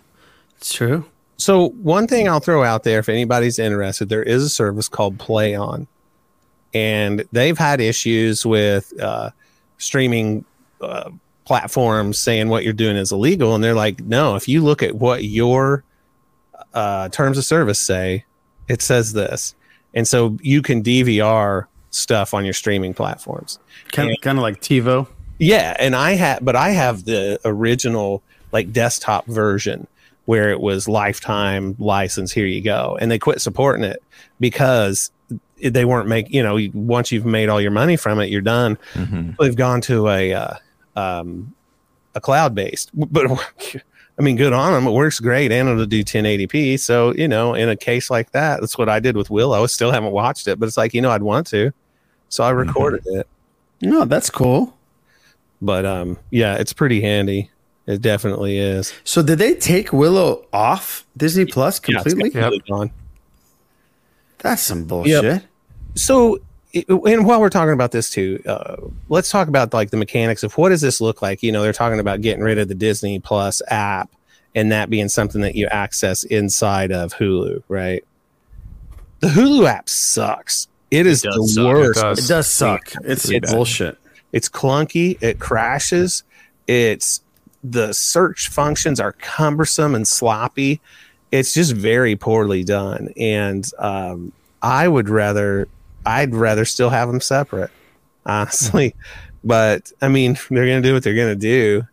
It's 0.58 0.74
true. 0.74 1.06
So 1.38 1.70
one 1.70 2.08
thing 2.08 2.28
I'll 2.30 2.40
throw 2.40 2.64
out 2.64 2.84
there, 2.84 3.00
if 3.00 3.10
anybody's 3.10 3.58
interested, 3.58 4.10
there 4.10 4.24
is 4.24 4.44
a 4.44 4.50
service 4.50 4.88
called 4.88 5.18
PlayOn, 5.18 5.88
and 6.74 7.26
they've 7.32 7.58
had 7.58 7.82
issues 7.82 8.46
with 8.46 8.94
uh, 9.00 9.32
streaming 9.78 10.46
uh, 10.82 11.10
platforms 11.46 12.20
saying 12.20 12.50
what 12.50 12.64
you're 12.64 12.74
doing 12.74 12.96
is 12.96 13.12
illegal, 13.12 13.56
and 13.56 13.64
they're 13.64 13.74
like, 13.74 14.02
no, 14.02 14.36
if 14.36 14.48
you 14.48 14.62
look 14.62 14.84
at 14.84 14.96
what 14.96 15.24
your 15.24 15.84
uh, 16.74 17.10
terms 17.10 17.38
of 17.38 17.44
service 17.44 17.80
say, 17.80 18.24
it 18.68 18.82
says 18.82 19.14
this, 19.14 19.56
and 19.94 20.08
so 20.08 20.38
you 20.42 20.62
can 20.62 20.84
DVR 20.84 21.66
stuff 21.92 22.34
on 22.34 22.46
your 22.46 22.54
streaming 22.54 22.94
platforms. 22.94 23.60
Kind 23.92 24.12
of, 24.12 24.18
kind 24.22 24.38
of 24.38 24.42
like 24.42 24.62
TiVo. 24.62 25.08
Yeah, 25.40 25.76
and 25.80 25.96
I 25.96 26.14
have, 26.14 26.44
but 26.44 26.56
I 26.56 26.70
have 26.70 27.06
the 27.06 27.40
original 27.46 28.22
like 28.52 28.72
desktop 28.72 29.26
version 29.26 29.88
where 30.26 30.52
it 30.52 30.60
was 30.60 30.88
lifetime 30.88 31.76
license. 31.80 32.32
Here 32.32 32.46
you 32.46 32.62
go, 32.62 32.98
and 33.02 33.10
they 33.10 33.20
quit 33.20 33.42
supporting 33.42 33.84
it 33.84 34.04
because 34.40 35.12
they 35.62 35.86
weren't 35.86 36.08
make. 36.08 36.30
You 36.30 36.44
know, 36.44 36.60
once 36.74 37.12
you've 37.12 37.26
made 37.26 37.50
all 37.50 37.60
your 37.60 37.72
money 37.72 37.98
from 37.98 38.20
it, 38.20 38.30
you're 38.30 38.42
done. 38.42 38.78
Mm-hmm. 38.94 39.32
They've 39.40 39.56
gone 39.56 39.82
to 39.82 40.10
a 40.10 40.34
uh, 40.34 40.54
um, 40.96 41.54
a 42.14 42.22
cloud 42.22 42.54
based, 42.54 42.92
but 42.94 43.28
I 44.22 44.24
mean, 44.24 44.36
good 44.36 44.54
on 44.54 44.72
them. 44.72 44.86
It 44.86 44.92
works 44.92 45.20
great, 45.20 45.52
and 45.52 45.68
it'll 45.68 45.88
do 45.88 46.04
1080p. 46.04 46.80
So 46.80 47.12
you 47.16 47.28
know, 47.28 47.56
in 47.56 47.70
a 47.70 47.76
case 47.76 48.12
like 48.12 48.30
that, 48.34 48.60
that's 48.62 48.78
what 48.78 48.88
I 48.88 49.00
did 49.00 49.18
with 49.18 49.32
Willow. 49.32 49.64
I 49.64 49.66
still 49.66 49.92
haven't 49.92 50.12
watched 50.12 50.48
it, 50.48 50.60
but 50.60 50.68
it's 50.68 50.78
like 50.78 50.94
you 50.94 51.02
know, 51.02 51.10
I'd 51.10 51.24
want 51.24 51.48
to, 51.48 51.74
so 52.30 52.44
I 52.44 52.52
recorded 52.52 53.02
it. 53.08 53.28
No, 53.82 54.06
that's 54.06 54.30
cool. 54.30 54.78
But 55.60 55.88
um, 55.88 56.20
yeah, 56.30 56.56
it's 56.58 56.72
pretty 56.72 57.02
handy. 57.02 57.50
It 57.88 58.00
definitely 58.04 58.60
is. 58.60 58.94
So 59.06 59.24
did 59.24 59.40
they 59.40 59.56
take 59.56 59.92
Willow 59.92 60.46
off 60.54 61.04
Disney 61.18 61.46
Plus 61.46 61.82
Yeah, 61.88 61.96
it's 61.96 62.14
completely? 62.14 62.30
completely 62.30 62.70
gone. 62.70 62.92
That's 64.38 64.62
some 64.62 64.86
bullshit. 64.86 65.44
So, 65.96 66.38
i- 66.76 66.86
and 66.90 67.26
while 67.26 67.40
we're 67.42 67.50
talking 67.50 67.74
about 67.74 67.92
this 67.92 68.10
too, 68.10 68.42
uh, 68.46 68.76
let's 69.10 69.30
talk 69.30 69.48
about 69.48 69.74
like 69.74 69.90
the 69.92 69.98
mechanics 69.98 70.44
of 70.44 70.58
what 70.58 70.70
does 70.70 70.82
this 70.82 71.02
look 71.02 71.22
like? 71.22 71.42
You 71.44 71.52
know, 71.52 71.62
they're 71.62 71.74
talking 71.74 72.00
about 72.00 72.22
getting 72.22 72.44
rid 72.44 72.58
of 72.58 72.68
the 72.68 72.76
Disney 72.76 73.20
Plus 73.20 73.62
app 73.70 74.10
and 74.56 74.72
that 74.72 74.90
being 74.90 75.08
something 75.10 75.42
that 75.42 75.56
you 75.56 75.68
access 75.68 76.24
inside 76.26 76.92
of 76.92 77.14
Hulu, 77.14 77.64
right? 77.68 78.04
The 79.20 79.28
Hulu 79.28 79.66
app 79.68 79.88
sucks. 79.88 80.68
It 80.90 81.06
is 81.08 81.22
does 81.22 81.36
the 81.36 81.48
suck. 81.48 81.66
It 81.66 81.74
worst. 81.74 82.02
does. 82.02 82.26
It 82.26 82.28
does 82.28 82.48
suck. 82.48 82.94
It's, 83.04 83.30
It's- 83.30 83.54
bullshit. 83.54 83.98
It's 84.34 84.48
clunky. 84.50 85.18
It 85.22 85.40
crashes. 85.40 86.24
It's 86.68 87.22
the 87.64 87.94
search 87.94 88.48
functions 88.50 89.00
are 89.00 89.12
cumbersome 89.14 89.94
and 89.94 90.08
sloppy. 90.08 90.80
It's 91.32 91.54
just 91.54 91.74
very 91.74 92.16
poorly 92.16 92.64
done. 92.64 93.10
And 93.18 93.70
um, 93.78 94.32
I 94.62 94.88
would 94.88 95.10
rather, 95.10 95.68
I'd 96.06 96.34
rather 96.34 96.66
still 96.66 96.90
have 96.90 97.08
them 97.08 97.22
separate, 97.22 97.72
honestly. 98.26 98.96
but 99.44 99.92
I 100.02 100.08
mean, 100.08 100.38
they're 100.50 100.66
going 100.66 100.82
to 100.82 100.88
do 100.88 100.94
what 100.94 101.04
they're 101.04 101.16
going 101.16 101.34
to 101.34 101.36
do. 101.36 101.84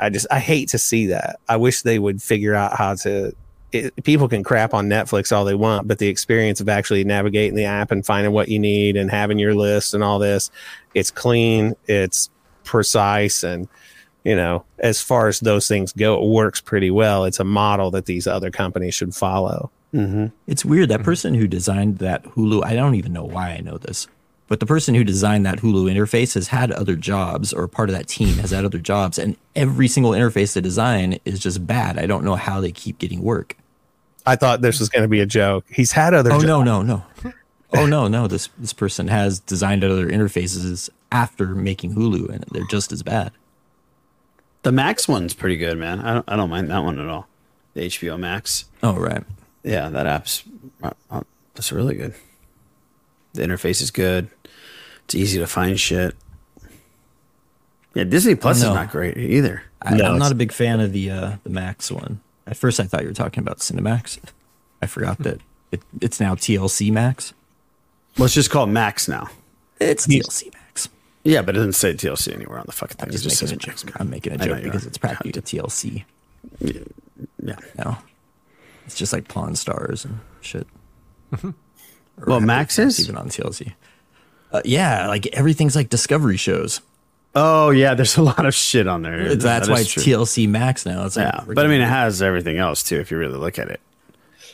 I 0.00 0.10
just, 0.10 0.26
I 0.30 0.38
hate 0.40 0.70
to 0.70 0.78
see 0.78 1.06
that. 1.06 1.40
I 1.48 1.56
wish 1.56 1.82
they 1.82 1.98
would 1.98 2.22
figure 2.22 2.54
out 2.54 2.76
how 2.76 2.94
to. 2.96 3.34
It, 3.72 4.04
people 4.04 4.28
can 4.28 4.44
crap 4.44 4.72
on 4.72 4.88
Netflix 4.88 5.34
all 5.34 5.44
they 5.44 5.54
want, 5.54 5.88
but 5.88 5.98
the 5.98 6.06
experience 6.06 6.60
of 6.60 6.68
actually 6.68 7.02
navigating 7.02 7.56
the 7.56 7.64
app 7.64 7.90
and 7.90 8.06
finding 8.06 8.32
what 8.32 8.48
you 8.48 8.58
need 8.58 8.96
and 8.96 9.10
having 9.10 9.38
your 9.38 9.54
list 9.54 9.94
and 9.94 10.04
all 10.04 10.20
this, 10.20 10.50
it's 10.94 11.10
clean, 11.10 11.74
it's 11.86 12.30
precise, 12.62 13.42
and 13.42 13.68
you 14.24 14.34
know, 14.34 14.64
as 14.78 15.00
far 15.00 15.28
as 15.28 15.40
those 15.40 15.68
things 15.68 15.92
go, 15.92 16.22
it 16.22 16.26
works 16.26 16.60
pretty 16.60 16.90
well. 16.90 17.24
It's 17.24 17.40
a 17.40 17.44
model 17.44 17.90
that 17.92 18.06
these 18.06 18.26
other 18.26 18.50
companies 18.50 18.94
should 18.94 19.14
follow. 19.14 19.70
Mm-hmm. 19.94 20.26
It's 20.46 20.64
weird. 20.64 20.88
That 20.88 21.04
person 21.04 21.34
who 21.34 21.46
designed 21.46 21.98
that 21.98 22.24
Hulu, 22.24 22.64
I 22.64 22.74
don't 22.74 22.96
even 22.96 23.12
know 23.12 23.24
why 23.24 23.50
I 23.50 23.60
know 23.60 23.78
this, 23.78 24.08
but 24.48 24.58
the 24.60 24.66
person 24.66 24.94
who 24.94 25.04
designed 25.04 25.46
that 25.46 25.58
Hulu 25.58 25.90
interface 25.90 26.34
has 26.34 26.48
had 26.48 26.72
other 26.72 26.96
jobs, 26.96 27.52
or 27.52 27.68
part 27.68 27.88
of 27.88 27.96
that 27.96 28.08
team 28.08 28.36
has 28.38 28.50
had 28.50 28.64
other 28.64 28.78
jobs, 28.78 29.18
and 29.18 29.36
every 29.54 29.86
single 29.86 30.12
interface 30.12 30.54
they 30.54 30.60
design 30.60 31.18
is 31.24 31.38
just 31.38 31.66
bad. 31.66 31.98
I 31.98 32.06
don't 32.06 32.24
know 32.24 32.34
how 32.34 32.60
they 32.60 32.72
keep 32.72 32.98
getting 32.98 33.22
work. 33.22 33.56
I 34.26 34.36
thought 34.36 34.62
this 34.62 34.80
was 34.80 34.88
going 34.88 35.02
to 35.02 35.08
be 35.08 35.20
a 35.20 35.26
joke. 35.26 35.64
He's 35.70 35.92
had 35.92 36.12
other. 36.12 36.30
Oh 36.32 36.40
jobs. 36.40 36.44
no, 36.44 36.62
no, 36.62 36.82
no. 36.82 37.04
Oh 37.72 37.86
no, 37.86 38.08
no. 38.08 38.26
This 38.26 38.48
this 38.58 38.72
person 38.72 39.08
has 39.08 39.40
designed 39.40 39.84
other 39.84 40.08
interfaces 40.08 40.90
after 41.12 41.46
making 41.54 41.94
Hulu, 41.94 42.30
and 42.30 42.44
they're 42.50 42.66
just 42.68 42.90
as 42.92 43.02
bad. 43.02 43.32
The 44.62 44.72
Max 44.72 45.06
one's 45.06 45.34
pretty 45.34 45.56
good, 45.56 45.78
man. 45.78 46.00
I 46.00 46.14
don't, 46.14 46.24
I 46.28 46.36
don't 46.36 46.50
mind 46.50 46.70
that 46.70 46.82
one 46.82 46.98
at 46.98 47.08
all. 47.08 47.28
The 47.74 47.82
HBO 47.82 48.18
Max. 48.18 48.64
Oh 48.82 48.94
right. 48.94 49.22
Yeah, 49.64 49.88
that 49.88 50.06
app's 50.06 50.44
uh, 50.82 50.90
uh, 51.10 51.22
that's 51.54 51.72
really 51.72 51.94
good. 51.94 52.14
The 53.32 53.42
interface 53.42 53.80
is 53.82 53.90
good. 53.90 54.28
It's 55.06 55.14
easy 55.14 55.38
to 55.38 55.46
find 55.46 55.78
shit. 55.80 56.14
Yeah, 57.94 58.04
Disney 58.04 58.34
Plus 58.34 58.58
is 58.58 58.64
not 58.64 58.90
great 58.90 59.16
either. 59.16 59.62
I, 59.82 60.00
I'm 60.00 60.18
not 60.18 60.32
a 60.32 60.34
big 60.34 60.52
fan 60.52 60.80
of 60.80 60.92
the 60.92 61.10
uh, 61.10 61.32
the 61.44 61.50
Max 61.50 61.90
one. 61.90 62.20
At 62.46 62.56
first, 62.56 62.78
I 62.78 62.84
thought 62.84 63.02
you 63.02 63.08
were 63.08 63.14
talking 63.14 63.40
about 63.42 63.58
Cinemax. 63.58 64.18
I 64.82 64.86
forgot 64.86 65.18
that 65.18 65.40
it, 65.72 65.82
it's 66.00 66.20
now 66.20 66.34
TLC 66.34 66.90
Max. 66.92 67.32
Well, 68.18 68.26
it's 68.26 68.34
just 68.34 68.50
called 68.50 68.68
Max 68.70 69.08
now. 69.08 69.28
It's 69.80 70.06
TLC 70.06 70.52
Max. 70.52 70.88
Yeah, 71.24 71.40
but 71.42 71.54
it 71.54 71.58
doesn't 71.58 71.72
say 71.72 71.94
TLC 71.94 72.34
anywhere 72.34 72.58
on 72.58 72.64
the 72.66 72.72
fucking 72.72 72.96
thing. 72.96 73.08
I'm 73.08 73.14
It 73.14 73.18
just 73.18 73.24
just 73.24 73.42
making 73.42 73.56
a 73.70 73.74
joke. 73.74 74.00
I'm 74.00 74.10
making 74.10 74.32
a 74.32 74.42
I 74.42 74.46
know 74.46 74.54
joke 74.54 74.64
because 74.64 74.84
are. 74.84 74.88
it's 74.88 74.98
practically 74.98 75.30
a 75.30 75.42
TLC. 75.42 76.04
Yeah. 76.60 77.56
No, 77.78 77.96
it's 78.86 78.94
just 78.96 79.12
like 79.12 79.28
Pawn 79.28 79.54
Stars 79.56 80.04
and 80.04 80.20
shit. 80.40 80.66
Well, 81.42 81.54
Happy 82.38 82.44
Max 82.46 82.78
is? 82.78 83.00
even 83.00 83.16
on 83.16 83.28
TLC. 83.28 83.72
Uh, 84.52 84.62
yeah, 84.64 85.08
like 85.08 85.26
everything's 85.28 85.74
like 85.74 85.88
Discovery 85.88 86.36
shows. 86.36 86.80
Oh 87.34 87.70
yeah, 87.70 87.94
there's 87.94 88.16
a 88.16 88.22
lot 88.22 88.46
of 88.46 88.54
shit 88.54 88.86
on 88.86 89.02
there. 89.02 89.34
That's 89.34 89.66
That 89.66 89.72
why 89.72 89.80
it's 89.80 89.90
true. 89.90 90.02
TLC 90.02 90.48
Max 90.48 90.86
now. 90.86 91.04
It's 91.06 91.16
like 91.16 91.26
Yeah, 91.26 91.44
but 91.46 91.64
I 91.64 91.68
mean, 91.68 91.80
it 91.80 91.88
has 91.88 92.22
everything 92.22 92.58
else 92.58 92.82
too. 92.84 93.00
If 93.00 93.10
you 93.10 93.18
really 93.18 93.36
look 93.38 93.58
at 93.58 93.68
it, 93.68 93.80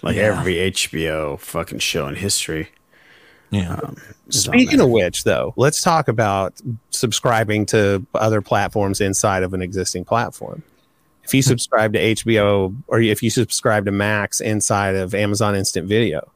like 0.02 0.16
Yeah. 0.16 0.38
every 0.38 0.54
HBO 0.70 1.38
fucking 1.38 1.80
show 1.80 2.06
in 2.08 2.14
history. 2.16 2.70
Yeah. 3.50 3.74
Um, 3.74 3.96
Speaking 4.30 4.80
of 4.80 4.88
which, 4.88 5.24
though, 5.24 5.52
let's 5.56 5.82
talk 5.82 6.06
about 6.08 6.54
subscribing 6.90 7.66
to 7.66 8.06
other 8.14 8.40
platforms 8.40 9.00
inside 9.02 9.42
of 9.42 9.52
an 9.52 9.60
existing 9.60 10.04
platform. 10.06 10.62
If 11.24 11.34
you 11.34 11.42
subscribe 11.42 11.92
to 11.92 11.98
HBO 11.98 12.74
or 12.88 13.00
if 13.00 13.22
you 13.22 13.30
subscribe 13.30 13.84
to 13.86 13.92
Max 13.92 14.40
inside 14.40 14.96
of 14.96 15.14
Amazon 15.14 15.54
Instant 15.54 15.86
Video, 15.88 16.30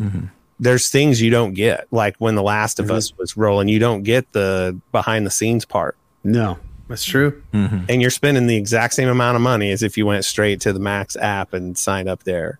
Mhm. 0.00 0.30
there's 0.60 0.88
things 0.90 1.20
you 1.20 1.30
don't 1.30 1.54
get. 1.54 1.86
Like 1.90 2.14
when 2.18 2.34
The 2.34 2.42
Last 2.42 2.78
of 2.78 2.86
Mhm. 2.86 2.92
Us 2.94 3.12
was 3.18 3.36
rolling, 3.36 3.68
you 3.68 3.78
don't 3.78 4.02
get 4.02 4.32
the 4.32 4.78
behind 4.92 5.26
the 5.26 5.30
scenes 5.30 5.64
part. 5.64 5.96
No, 6.22 6.58
that's 6.88 7.04
true. 7.04 7.42
Mhm. 7.52 7.86
And 7.88 8.00
you're 8.00 8.10
spending 8.12 8.46
the 8.46 8.56
exact 8.56 8.94
same 8.94 9.08
amount 9.08 9.34
of 9.36 9.42
money 9.42 9.72
as 9.72 9.82
if 9.82 9.96
you 9.98 10.06
went 10.06 10.24
straight 10.24 10.60
to 10.60 10.72
the 10.72 10.78
Max 10.80 11.16
app 11.16 11.52
and 11.52 11.76
signed 11.76 12.08
up 12.08 12.22
there. 12.24 12.58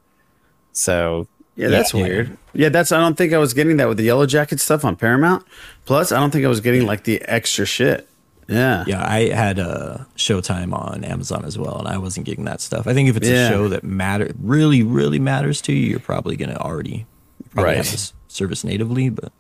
So 0.73 1.29
Yeah, 1.55 1.69
that's 1.69 1.93
weird. 1.93 2.39
Yeah, 2.55 2.71
that's. 2.71 2.93
I 2.93 2.99
don't 2.99 3.17
think 3.17 3.35
I 3.35 3.39
was 3.39 3.53
getting 3.53 3.77
that 3.77 3.87
with 3.87 3.99
the 3.99 4.05
Yellow 4.05 4.25
Jacket 4.25 4.59
stuff 4.59 4.87
on 4.87 4.97
Paramount. 4.97 5.45
Plus, 5.85 6.11
I 6.11 6.19
don't 6.19 6.31
think 6.31 6.47
I 6.47 6.49
was 6.49 6.61
getting 6.61 6.87
like 6.87 7.05
the 7.05 7.21
extra 7.27 7.67
shit. 7.67 8.09
Yeah. 8.53 8.85
Yeah, 8.87 9.05
I 9.07 9.29
had 9.31 9.59
a 9.59 10.07
Showtime 10.17 10.73
on 10.73 11.05
Amazon 11.05 11.45
as 11.45 11.59
well, 11.59 11.79
and 11.79 11.89
I 11.89 11.99
wasn't 11.99 12.27
getting 12.27 12.45
that 12.45 12.61
stuff. 12.61 12.87
I 12.87 12.95
think 12.95 13.09
if 13.09 13.17
it's 13.17 13.29
Yeah. 13.29 13.47
a 13.47 13.49
show 13.49 13.69
that 13.69 13.85
matter 13.85 14.33
really, 14.41 14.83
really 14.83 15.19
matters 15.19 15.61
to 15.63 15.73
you, 15.73 15.87
you're 15.91 15.99
probably 16.01 16.37
going 16.37 16.51
to 16.51 16.59
already 16.61 17.07
probably 17.51 17.69
Right. 17.71 17.77
have 17.79 17.91
this 17.91 18.13
service 18.29 18.65
natively. 18.65 19.09
But 19.09 19.33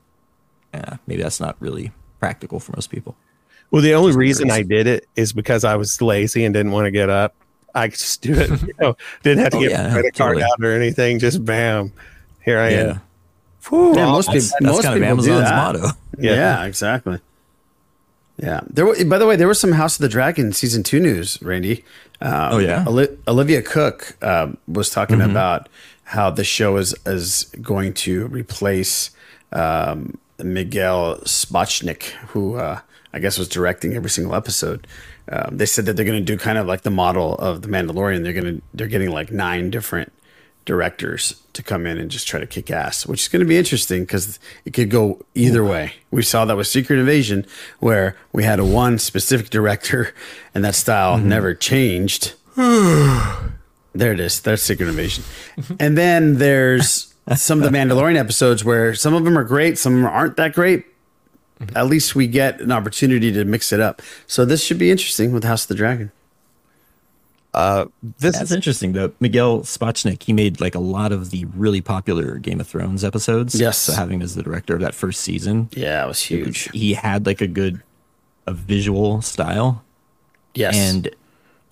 yeah, 0.75 0.97
maybe 1.07 1.23
that's 1.23 1.41
not 1.41 1.57
really 1.61 1.93
practical 2.21 2.61
for 2.61 2.73
most 2.77 2.91
people. 2.91 3.17
Well, 3.71 3.83
the 3.83 3.95
only 3.95 4.13
reason 4.15 4.51
I 4.51 4.63
did 4.63 4.87
it 4.87 5.07
is 5.17 5.33
because 5.33 5.65
I 5.65 5.77
was 5.77 6.01
lazy 6.03 6.45
and 6.45 6.53
didn't 6.55 6.73
want 6.73 6.85
to 6.87 6.91
get 6.91 7.09
up. 7.09 7.35
I 7.75 7.89
could 7.89 7.99
just 7.99 8.21
do 8.21 8.35
it. 8.35 8.51
You 8.63 8.75
know, 8.81 8.97
didn't 9.23 9.39
have 9.45 9.51
to 9.53 9.57
Oh, 9.57 9.61
get 9.61 9.71
yeah, 9.71 9.87
my 9.87 9.93
credit 9.95 10.15
card 10.15 10.41
out 10.43 10.63
or 10.63 10.73
anything. 10.73 11.19
Just 11.19 11.43
bam, 11.45 11.93
here 12.45 12.59
I 12.59 12.69
am. 12.71 12.87
Yeah. 12.89 12.99
Whew. 13.69 13.95
Yeah, 13.97 14.07
most 14.07 14.27
That's- 14.27 14.53
people. 14.53 14.67
that's 14.67 14.77
most 14.77 14.85
kind 14.85 15.03
of 15.03 15.09
people 15.09 15.25
do 15.25 15.31
Amazon's 15.33 15.49
that. 15.51 15.57
motto. 15.57 15.87
Yeah. 16.19 16.35
Yeah. 16.35 16.65
exactly. 16.65 17.19
Yeah. 18.39 18.61
There. 18.69 18.87
Were, 18.87 19.05
by 19.05 19.19
the 19.19 19.27
way, 19.27 19.37
there 19.37 19.49
was 19.49 19.61
some 19.61 19.73
House 19.73 19.97
of 19.97 20.03
the 20.03 20.09
Dragon 20.09 20.53
season 20.53 20.83
two 20.83 21.01
news, 21.01 21.41
Randy. 21.43 21.85
Um, 22.21 22.53
Oh, 22.55 22.59
yeah? 22.59 22.85
Oli- 22.87 23.17
Olivia 23.29 23.63
Cooke 23.63 24.17
um, 24.23 24.57
was 24.67 24.91
talking 24.91 25.19
Mhm. 25.19 25.31
about 25.31 25.69
how 26.05 26.31
the 26.31 26.45
show 26.45 26.77
is 26.77 26.95
is 27.07 27.45
going 27.61 27.93
to 27.95 28.27
replace 28.29 29.11
um, 29.53 30.19
Miguel 30.43 31.19
Sapochnik, 31.25 32.05
who 32.29 32.57
uh, 32.57 32.81
I 33.13 33.19
guess 33.19 33.39
was 33.39 33.49
directing 33.49 33.95
every 33.95 34.11
single 34.11 34.35
episode. 34.35 34.87
Um, 35.31 35.57
they 35.59 35.67
said 35.67 35.85
that 35.87 35.95
they're 35.97 36.05
going 36.07 36.19
to 36.19 36.25
do 36.25 36.37
kind 36.39 36.59
of 36.59 36.67
like 36.67 36.83
the 36.83 36.91
model 36.91 37.35
of 37.37 37.63
the 37.63 37.69
Mandalorian. 37.69 38.23
They're 38.25 38.33
going 38.33 38.57
to 38.57 38.63
they're 38.75 38.89
getting 38.89 39.11
like 39.11 39.31
nine 39.31 39.71
different 39.71 40.13
directors 40.65 41.43
to 41.53 41.63
come 41.63 41.87
in 41.87 41.99
and 41.99 42.11
just 42.11 42.27
try 42.27 42.41
to 42.41 42.47
kick 42.47 42.71
ass, 42.71 43.07
which 43.07 43.23
is 43.23 43.29
going 43.29 43.41
to 43.41 43.47
be 43.47 43.57
interesting 43.57 44.03
because 44.03 44.39
it 44.65 44.73
could 44.73 44.91
go 44.91 45.25
either 45.35 45.65
way. 45.65 45.95
We 46.11 46.23
saw 46.23 46.45
that 46.45 46.57
with 46.57 46.67
Secret 46.67 46.99
Invasion, 46.99 47.47
where 47.79 48.17
we 48.33 48.45
had 48.45 48.59
a 48.59 48.65
one 48.65 48.99
specific 48.99 49.51
director, 49.51 50.15
and 50.55 50.65
that 50.65 50.75
style 50.75 51.17
mm-hmm. 51.17 51.29
never 51.29 51.55
changed. 51.55 52.35
there 52.57 54.13
it 54.13 54.21
is. 54.21 54.41
That's 54.41 54.63
Secret 54.63 54.89
Invasion, 54.89 55.25
and 55.79 55.99
then 55.99 56.39
there's 56.39 57.13
some 57.37 57.63
of 57.63 57.71
the 57.71 57.77
Mandalorian 57.77 58.17
episodes 58.17 58.65
where 58.65 58.95
some 58.95 59.15
of 59.15 59.25
them 59.25 59.39
are 59.39 59.45
great, 59.45 59.79
some 59.79 59.95
of 59.95 60.03
them 60.03 60.11
aren't 60.11 60.37
that 60.37 60.55
great. 60.55 60.87
Mm-hmm. 61.61 61.77
At 61.77 61.87
least 61.87 62.15
we 62.15 62.27
get 62.27 62.61
an 62.61 62.73
opportunity 62.73 63.31
to 63.33 63.45
mix 63.45 63.73
it 63.73 63.81
up. 63.81 64.03
So 64.27 64.45
this 64.45 64.65
should 64.65 64.79
be 64.79 64.91
interesting 64.91 65.33
with 65.33 65.45
House 65.45 65.65
of 65.65 65.69
the 65.69 65.75
Dragon. 65.75 66.11
Uh, 67.55 67.85
this 68.19 68.39
That's 68.39 68.51
interesting 68.51 68.93
though. 68.93 69.13
Miguel 69.21 69.61
Sapochnik, 69.61 70.23
he 70.23 70.33
made 70.33 70.61
like 70.61 70.75
a 70.75 70.79
lot 70.81 71.13
of 71.13 71.31
the 71.31 71.45
really 71.55 71.81
popular 71.83 72.37
Game 72.39 72.61
of 72.61 72.67
Thrones 72.67 73.05
episodes. 73.05 73.55
Yes. 73.61 73.77
So 73.79 73.93
having 73.93 74.17
him 74.17 74.23
as 74.23 74.35
the 74.35 74.43
director 74.43 74.75
of 74.75 74.81
that 74.81 74.95
first 74.95 75.21
season, 75.21 75.69
Yeah, 75.73 76.05
it 76.05 76.09
was 76.09 76.21
huge. 76.23 76.71
he 76.73 76.95
had 76.95 77.27
like 77.27 77.41
a 77.43 77.47
good 77.47 77.83
a 78.47 78.55
visual 78.55 79.21
style. 79.21 79.85
Yes. 80.55 80.75
And 80.77 81.11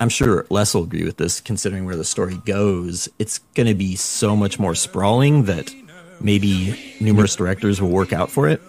I'm 0.01 0.09
sure 0.11 0.47
Les 0.51 0.75
will 0.75 0.85
agree 0.85 1.05
with 1.05 1.17
this, 1.17 1.41
considering 1.41 1.85
where 1.87 1.97
the 1.97 2.05
story 2.05 2.37
goes. 2.45 3.09
It's 3.19 3.39
going 3.55 3.67
to 3.67 3.75
be 3.75 3.97
so 3.97 4.37
much 4.37 4.59
more 4.59 4.75
sprawling 4.75 5.45
that 5.45 5.75
maybe 6.21 6.95
numerous 7.01 7.37
directors 7.37 7.81
will 7.83 7.91
work 7.91 8.13
out 8.13 8.31
for 8.31 8.49
it. 8.49 8.61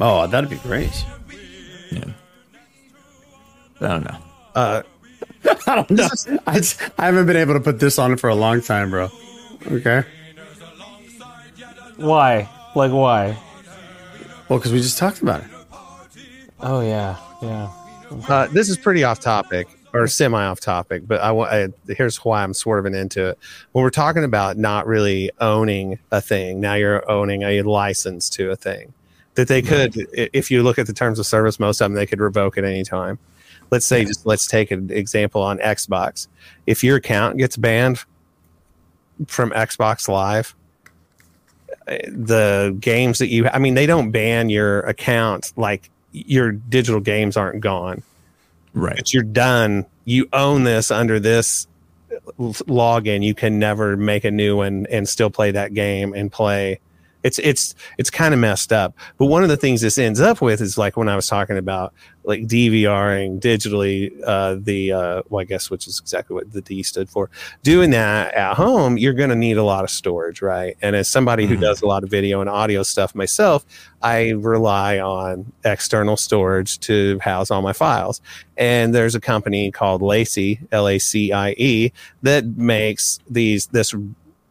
Oh, 0.00 0.26
that'd 0.28 0.48
be 0.50 0.56
great. 0.56 1.04
Yeah. 1.90 2.04
I 3.80 3.88
don't 3.88 4.04
know. 4.04 4.18
uh, 4.54 4.82
I 5.66 5.74
don't 5.76 5.90
know. 5.90 6.08
I, 6.46 6.56
just- 6.58 6.80
I 6.98 7.06
haven't 7.06 7.26
been 7.26 7.36
able 7.36 7.54
to 7.54 7.60
put 7.60 7.78
this 7.80 7.98
on 7.98 8.16
for 8.16 8.28
a 8.30 8.34
long 8.34 8.60
time, 8.60 8.90
bro. 8.90 9.10
Okay. 9.70 10.04
Why? 11.96 12.48
Like 12.74 12.92
why? 12.92 13.38
Well, 14.48 14.58
because 14.58 14.72
we 14.72 14.80
just 14.80 14.98
talked 14.98 15.22
about 15.22 15.42
it. 15.42 15.46
Oh 16.60 16.80
yeah, 16.80 17.16
yeah. 17.42 17.70
Uh, 18.28 18.46
this 18.48 18.68
is 18.68 18.76
pretty 18.76 19.04
off 19.04 19.20
topic 19.20 19.66
or 19.92 20.06
semi 20.06 20.42
off 20.44 20.60
topic, 20.60 21.02
but 21.06 21.20
I, 21.20 21.32
wa- 21.32 21.44
I 21.46 21.68
here's 21.88 22.16
why 22.18 22.42
I'm 22.42 22.54
swerving 22.54 22.94
into 22.94 23.30
it. 23.30 23.38
When 23.72 23.82
we're 23.82 23.90
talking 23.90 24.24
about 24.24 24.56
not 24.56 24.86
really 24.86 25.30
owning 25.40 25.98
a 26.10 26.20
thing, 26.20 26.60
now 26.60 26.74
you're 26.74 27.08
owning 27.10 27.42
a 27.42 27.62
license 27.62 28.28
to 28.30 28.50
a 28.50 28.56
thing 28.56 28.92
that 29.34 29.48
they 29.48 29.62
could, 29.62 29.96
i- 30.18 30.30
if 30.32 30.50
you 30.50 30.62
look 30.62 30.78
at 30.78 30.86
the 30.86 30.92
terms 30.92 31.18
of 31.18 31.26
service, 31.26 31.58
most 31.60 31.80
of 31.80 31.86
them 31.86 31.94
they 31.94 32.06
could 32.06 32.20
revoke 32.20 32.56
at 32.58 32.64
any 32.64 32.84
time. 32.84 33.18
Let's 33.72 33.86
say, 33.86 34.04
just 34.04 34.26
let's 34.26 34.46
take 34.46 34.70
an 34.70 34.90
example 34.92 35.42
on 35.42 35.58
Xbox. 35.58 36.28
If 36.66 36.84
your 36.84 36.96
account 36.96 37.38
gets 37.38 37.56
banned 37.56 38.04
from 39.26 39.50
Xbox 39.50 40.08
Live, 40.08 40.54
the 41.86 42.76
games 42.78 43.18
that 43.18 43.28
you, 43.28 43.48
I 43.48 43.58
mean, 43.58 43.74
they 43.74 43.86
don't 43.86 44.10
ban 44.10 44.50
your 44.50 44.80
account 44.80 45.52
like 45.56 45.90
your 46.12 46.52
digital 46.52 47.00
games 47.00 47.36
aren't 47.38 47.60
gone 47.60 48.02
Right. 48.74 48.96
but 48.96 49.12
you're 49.12 49.22
done. 49.22 49.86
You 50.04 50.28
own 50.32 50.64
this 50.64 50.90
under 50.90 51.18
this 51.18 51.66
login. 52.38 53.24
You 53.24 53.34
can 53.34 53.58
never 53.58 53.96
make 53.96 54.24
a 54.24 54.30
new 54.30 54.56
one 54.58 54.86
and 54.90 55.08
still 55.08 55.30
play 55.30 55.50
that 55.52 55.74
game 55.74 56.12
and 56.14 56.30
play. 56.30 56.80
It's 57.22 57.38
it's 57.38 57.74
it's 57.98 58.10
kind 58.10 58.34
of 58.34 58.40
messed 58.40 58.72
up. 58.72 58.94
But 59.18 59.26
one 59.26 59.42
of 59.42 59.48
the 59.48 59.56
things 59.56 59.80
this 59.80 59.98
ends 59.98 60.20
up 60.20 60.40
with 60.40 60.60
is 60.60 60.78
like 60.78 60.96
when 60.96 61.08
I 61.08 61.16
was 61.16 61.26
talking 61.26 61.58
about 61.58 61.94
like 62.24 62.42
DVRing 62.42 63.40
digitally, 63.40 64.12
uh, 64.24 64.56
the 64.60 64.92
uh, 64.92 65.22
well, 65.28 65.40
I 65.40 65.44
guess 65.44 65.70
which 65.70 65.86
is 65.86 65.98
exactly 65.98 66.34
what 66.34 66.52
the 66.52 66.60
D 66.60 66.82
stood 66.82 67.10
for. 67.10 67.30
Doing 67.62 67.90
that 67.90 68.34
at 68.34 68.54
home, 68.54 68.96
you're 68.96 69.12
going 69.12 69.30
to 69.30 69.36
need 69.36 69.56
a 69.56 69.64
lot 69.64 69.84
of 69.84 69.90
storage, 69.90 70.42
right? 70.42 70.76
And 70.82 70.94
as 70.94 71.08
somebody 71.08 71.46
who 71.46 71.56
does 71.56 71.82
a 71.82 71.86
lot 71.86 72.04
of 72.04 72.10
video 72.10 72.40
and 72.40 72.48
audio 72.48 72.82
stuff 72.82 73.14
myself, 73.14 73.64
I 74.02 74.30
rely 74.30 74.98
on 74.98 75.52
external 75.64 76.16
storage 76.16 76.78
to 76.80 77.18
house 77.20 77.50
all 77.50 77.62
my 77.62 77.72
files. 77.72 78.20
And 78.56 78.94
there's 78.94 79.14
a 79.14 79.20
company 79.20 79.70
called 79.70 80.02
LaCie, 80.02 80.60
L 80.70 80.88
A 80.88 80.98
C 80.98 81.32
I 81.32 81.54
E, 81.58 81.92
that 82.22 82.44
makes 82.56 83.18
these 83.28 83.66
this 83.68 83.94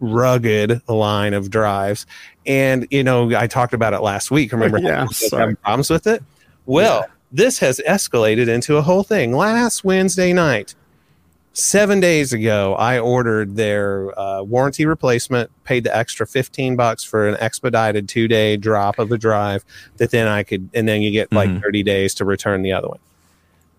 rugged 0.02 0.82
line 0.90 1.34
of 1.34 1.50
drives. 1.50 2.06
And 2.46 2.86
you 2.92 3.04
know, 3.04 3.34
I 3.36 3.48
talked 3.48 3.74
about 3.74 3.94
it 3.94 4.02
last 4.02 4.30
week. 4.32 4.52
Remember, 4.52 4.78
Yeah, 4.82 5.02
I 5.02 5.04
was 5.06 5.30
sorry. 5.30 5.40
having 5.42 5.56
problems 5.58 5.90
with 5.90 6.08
it. 6.08 6.22
Well, 6.66 7.06
this 7.32 7.60
has 7.60 7.80
escalated 7.88 8.50
into 8.50 8.76
a 8.76 8.82
whole 8.82 9.04
thing. 9.04 9.32
Last 9.34 9.84
Wednesday 9.86 10.34
night, 10.34 10.76
seven 11.54 12.00
days 12.00 12.34
ago, 12.34 12.76
I 12.76 13.00
ordered 13.00 13.56
their 13.56 14.18
uh, 14.20 14.42
warranty 14.44 14.86
replacement, 14.86 15.50
paid 15.64 15.84
the 15.84 15.96
extra 15.96 16.26
15 16.28 16.76
bucks 16.76 17.04
for 17.04 17.28
an 17.30 17.38
expedited 17.40 18.10
two 18.10 18.28
day 18.28 18.58
drop 18.58 19.00
of 19.00 19.12
a 19.12 19.18
drive 19.18 19.64
that 19.98 20.12
then 20.12 20.28
I 20.28 20.44
could, 20.44 20.70
and 20.74 20.88
then 20.88 21.02
you 21.02 21.12
get 21.12 21.32
like 21.32 21.50
Mhm. 21.50 21.62
30 21.62 21.84
days 21.84 22.14
to 22.16 22.26
return 22.26 22.62
the 22.64 22.74
other 22.74 22.88
one. 22.90 23.00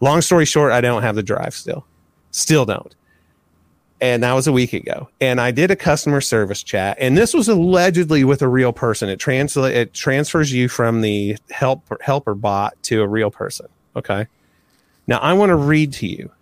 Long 0.00 0.20
story 0.20 0.44
short, 0.46 0.72
I 0.72 0.80
don't 0.80 1.02
have 1.02 1.14
the 1.14 1.22
drive 1.22 1.54
still. 1.54 1.84
Still 2.30 2.64
don't. 2.64 2.94
And 4.02 4.24
that 4.24 4.32
was 4.32 4.48
a 4.48 4.52
week 4.52 4.72
ago. 4.72 5.08
And 5.20 5.40
I 5.40 5.52
did 5.52 5.70
a 5.70 5.76
customer 5.76 6.20
service 6.20 6.60
chat, 6.64 6.96
and 7.00 7.16
this 7.16 7.32
was 7.32 7.48
allegedly 7.48 8.24
with 8.24 8.42
a 8.42 8.48
real 8.48 8.72
person. 8.72 9.08
It 9.08 9.20
translate 9.20 9.76
it 9.76 9.94
transfers 9.94 10.52
you 10.52 10.68
from 10.68 11.02
the 11.02 11.38
help 11.52 11.84
helper 12.02 12.34
bot 12.34 12.74
to 12.84 13.00
a 13.00 13.06
real 13.06 13.30
person. 13.30 13.68
Okay. 13.94 14.26
Now 15.06 15.18
I 15.18 15.34
want 15.34 15.50
to 15.50 15.56
read 15.56 15.92
to 15.94 16.08
you 16.08 16.32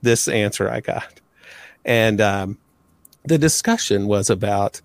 this 0.00 0.26
answer 0.26 0.70
I 0.70 0.80
got. 0.80 1.20
And 1.84 2.18
um, 2.18 2.58
the 3.24 3.36
discussion 3.36 4.06
was 4.06 4.30
about 4.30 4.80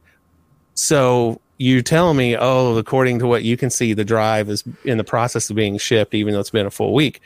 so 0.74 1.39
you 1.58 1.82
tell 1.82 2.14
me, 2.14 2.36
oh, 2.38 2.76
according 2.76 3.20
to 3.20 3.28
what 3.28 3.43
you 3.43 3.56
can 3.56 3.70
see, 3.70 3.93
the 3.93 4.04
drive 4.04 4.50
is 4.50 4.66
in 4.84 4.98
the 4.98 5.06
process 5.06 5.50
of 5.50 5.56
being 5.56 5.78
shipped, 5.78 6.14
even 6.14 6.34
though 6.34 6.41
it's 6.41 6.50
been 6.50 6.66
a 6.66 6.72
full 6.72 6.93
week. 6.93 7.22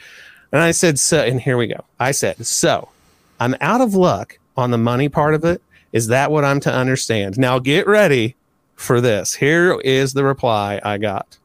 And 0.52 0.62
I 0.62 0.70
said, 0.70 1.00
so, 1.00 1.24
and 1.24 1.42
here 1.42 1.58
we 1.58 1.66
go. 1.66 1.84
I 2.00 2.12
said, 2.12 2.46
so 2.46 2.90
I'm 3.40 3.56
out 3.62 3.82
of 3.82 3.96
luck 3.96 4.38
on 4.60 4.72
the 4.72 4.78
money 4.78 5.10
part 5.10 5.34
of 5.34 5.44
it. 5.46 5.62
Is 5.92 6.08
that 6.08 6.32
what 6.32 6.46
I'm 6.46 6.60
to 6.62 6.74
understand? 6.74 7.40
Now 7.40 7.58
get 7.58 7.88
ready 7.88 8.36
for 8.76 9.02
this. 9.02 9.36
Here 9.36 9.80
is 9.82 10.14
the 10.14 10.24
reply 10.24 10.80
I 10.84 10.98
got. 10.98 11.38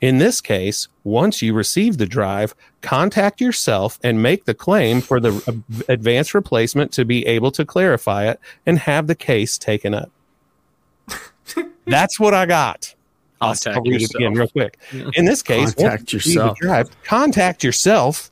In 0.00 0.18
this 0.18 0.40
case, 0.40 0.88
once 1.04 1.42
you 1.42 1.54
receive 1.54 1.96
the 1.96 2.06
drive, 2.06 2.56
contact 2.80 3.40
yourself 3.40 4.00
and 4.02 4.20
make 4.20 4.44
the 4.46 4.54
claim 4.54 5.00
for 5.00 5.20
the 5.20 5.62
advanced 5.88 6.34
replacement 6.34 6.92
to 6.92 7.04
be 7.04 7.24
able 7.24 7.52
to 7.52 7.64
clarify 7.64 8.28
it 8.28 8.40
and 8.66 8.80
have 8.80 9.06
the 9.06 9.14
case 9.14 9.56
taken 9.56 9.94
up. 9.94 10.10
That's 11.86 12.18
what 12.18 12.34
I 12.34 12.46
got. 12.46 12.94
I'll, 13.40 13.54
Contact 13.54 13.76
I'll 13.76 13.82
read 13.82 14.02
it 14.02 14.14
again 14.14 14.34
real 14.34 14.48
quick. 14.48 14.78
In 15.14 15.24
this 15.24 15.42
case, 15.42 15.60
once 15.60 15.74
Contact 15.74 16.12
you 16.12 16.16
yourself. 16.16 16.58
Drive, 16.58 17.02
contact 17.04 17.64
yourself 17.64 18.30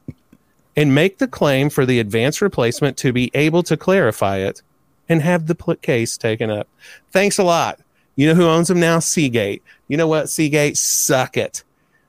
and 0.76 0.94
make 0.94 1.18
the 1.18 1.28
claim 1.28 1.68
for 1.70 1.84
the 1.84 1.98
advanced 2.00 2.40
replacement 2.40 2.96
to 2.98 3.12
be 3.12 3.30
able 3.34 3.62
to 3.64 3.76
clarify 3.76 4.38
it 4.38 4.62
and 5.08 5.22
have 5.22 5.46
the 5.46 5.54
pl- 5.54 5.74
case 5.76 6.16
taken 6.16 6.50
up. 6.50 6.68
Thanks 7.10 7.38
a 7.38 7.42
lot. 7.44 7.80
You 8.16 8.28
know 8.28 8.34
who 8.34 8.46
owns 8.46 8.68
them 8.68 8.80
now? 8.80 8.98
Seagate. 8.98 9.62
You 9.88 9.96
know 9.96 10.06
what? 10.06 10.28
Seagate, 10.28 10.76
suck 10.76 11.36
it. 11.36 11.64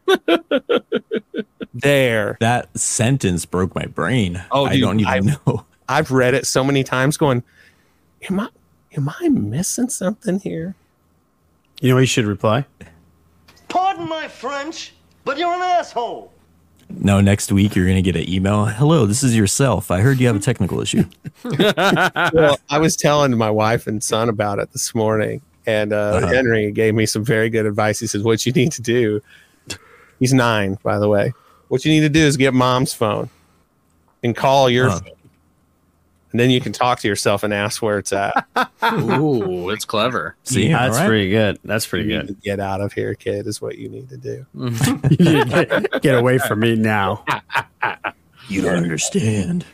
there. 1.73 2.37
That 2.39 2.77
sentence 2.77 3.45
broke 3.45 3.75
my 3.75 3.85
brain. 3.85 4.43
Oh, 4.51 4.65
I 4.65 4.73
dude, 4.73 4.81
don't 4.81 4.99
even 4.99 5.11
I've- 5.11 5.27
know. 5.47 5.65
I've 5.89 6.11
read 6.11 6.33
it 6.33 6.45
so 6.47 6.63
many 6.63 6.83
times 6.85 7.17
going, 7.17 7.43
am 8.29 8.39
I 8.39 8.47
am 8.95 9.09
I 9.09 9.27
missing 9.27 9.89
something 9.89 10.39
here? 10.39 10.73
You 11.81 11.89
know 11.89 11.95
what 11.95 12.01
you 12.01 12.05
should 12.07 12.25
reply? 12.25 12.65
Pardon 13.67 14.07
my 14.07 14.29
French, 14.29 14.93
but 15.25 15.37
you're 15.37 15.51
an 15.53 15.61
asshole. 15.61 16.31
No, 16.99 17.21
next 17.21 17.51
week 17.51 17.75
you're 17.75 17.87
gonna 17.87 18.01
get 18.01 18.15
an 18.15 18.29
email. 18.29 18.65
Hello, 18.65 19.05
this 19.05 19.23
is 19.23 19.35
yourself. 19.35 19.91
I 19.91 20.01
heard 20.01 20.19
you 20.19 20.27
have 20.27 20.35
a 20.35 20.39
technical 20.39 20.81
issue. 20.81 21.03
well, 21.43 22.59
I 22.69 22.77
was 22.79 22.95
telling 22.95 23.35
my 23.37 23.49
wife 23.49 23.87
and 23.87 24.03
son 24.03 24.29
about 24.29 24.59
it 24.59 24.71
this 24.71 24.93
morning, 24.93 25.41
and 25.65 25.93
uh, 25.93 26.19
Uh-huh. 26.21 26.27
Henry 26.27 26.71
gave 26.71 26.93
me 26.95 27.05
some 27.05 27.23
very 27.23 27.49
good 27.49 27.65
advice. 27.65 27.99
He 27.99 28.07
says, 28.07 28.23
"What 28.23 28.45
you 28.45 28.51
need 28.51 28.71
to 28.73 28.81
do." 28.81 29.21
He's 30.19 30.33
nine, 30.33 30.77
by 30.83 30.99
the 30.99 31.07
way. 31.09 31.33
What 31.69 31.83
you 31.85 31.91
need 31.91 32.01
to 32.01 32.09
do 32.09 32.19
is 32.19 32.37
get 32.37 32.53
mom's 32.53 32.93
phone 32.93 33.29
and 34.23 34.35
call 34.35 34.69
your 34.69 34.89
Huh. 34.89 34.99
phone, 34.99 35.20
and 36.31 36.39
then 36.39 36.49
you 36.49 36.61
can 36.61 36.71
talk 36.73 36.99
to 37.01 37.07
yourself 37.07 37.43
and 37.43 37.53
ask 37.53 37.81
where 37.81 37.97
it's 37.99 38.13
at. 38.13 38.45
Ooh, 38.93 39.69
it's 39.71 39.85
clever. 39.85 40.35
See, 40.43 40.69
That's 40.69 40.95
all 40.95 41.01
right. 41.01 41.07
pretty 41.07 41.29
good. 41.29 41.59
That's 41.63 41.85
pretty 41.85 42.09
You 42.09 42.17
need 42.19 42.27
good. 42.27 42.35
to 42.35 42.41
Get 42.41 42.59
out 42.59 42.81
of 42.81 42.93
here, 42.93 43.15
kid. 43.15 43.47
Is 43.47 43.61
what 43.61 43.77
you 43.77 43.89
need 43.89 44.09
to 44.09 44.17
do. 44.17 44.45
get, 45.17 46.01
get 46.01 46.15
away 46.17 46.37
from 46.37 46.59
me 46.61 46.75
now. 46.75 47.23
You 48.47 48.61
don't 48.61 48.75
understand. 48.77 49.65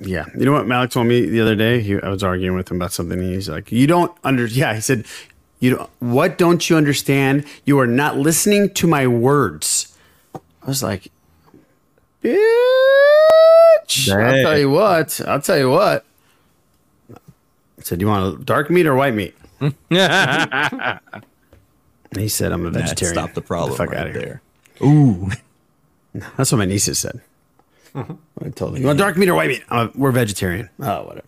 Yeah. 0.00 0.26
You 0.36 0.44
know 0.44 0.52
what 0.52 0.66
Malik 0.66 0.90
told 0.90 1.06
me 1.06 1.26
the 1.26 1.40
other 1.40 1.56
day? 1.56 1.80
He, 1.80 2.00
I 2.00 2.08
was 2.08 2.22
arguing 2.22 2.56
with 2.56 2.70
him 2.70 2.76
about 2.76 2.92
something. 2.92 3.18
And 3.18 3.32
he's 3.32 3.48
like, 3.48 3.72
"You 3.72 3.86
don't 3.86 4.12
under." 4.22 4.46
Yeah, 4.46 4.74
he 4.74 4.80
said, 4.80 5.06
"You 5.60 5.76
don't, 5.76 5.90
what 6.00 6.38
don't 6.38 6.68
you 6.68 6.76
understand? 6.76 7.44
You 7.64 7.78
are 7.80 7.86
not 7.86 8.16
listening 8.16 8.70
to 8.74 8.86
my 8.86 9.06
words." 9.06 9.96
I 10.34 10.66
was 10.66 10.82
like, 10.82 11.10
"Bitch!" 12.22 14.08
I'll 14.12 14.42
tell 14.42 14.58
you 14.58 14.70
what. 14.70 15.20
I'll 15.26 15.40
tell 15.40 15.58
you 15.58 15.70
what. 15.70 16.04
I 17.12 17.16
said, 17.82 17.98
Do 17.98 18.04
"You 18.04 18.08
want 18.08 18.44
dark 18.46 18.70
meat 18.70 18.86
or 18.86 18.94
white 18.94 19.14
meat?" 19.14 19.34
And 19.60 19.74
he 22.16 22.28
said, 22.28 22.52
"I'm 22.52 22.64
a 22.66 22.70
That 22.70 22.80
vegetarian." 22.80 23.14
stopped 23.14 23.34
the 23.34 23.42
problem 23.42 23.72
the 23.72 23.76
fuck 23.78 23.90
right 23.90 23.98
out 24.00 24.06
of 24.08 24.14
here. 24.14 24.40
there. 24.80 24.88
Ooh. 24.88 25.30
That's 26.36 26.50
what 26.52 26.58
my 26.58 26.64
nieces 26.64 26.98
said. 26.98 27.20
I 27.94 28.50
told 28.54 28.74
them, 28.74 28.80
"You 28.80 28.86
want 28.86 28.98
dark 28.98 29.16
meat 29.16 29.28
or 29.28 29.34
white 29.34 29.48
meat?" 29.48 29.62
Uh, 29.68 29.88
we're 29.94 30.12
vegetarian. 30.12 30.68
Oh, 30.80 31.04
whatever. 31.04 31.26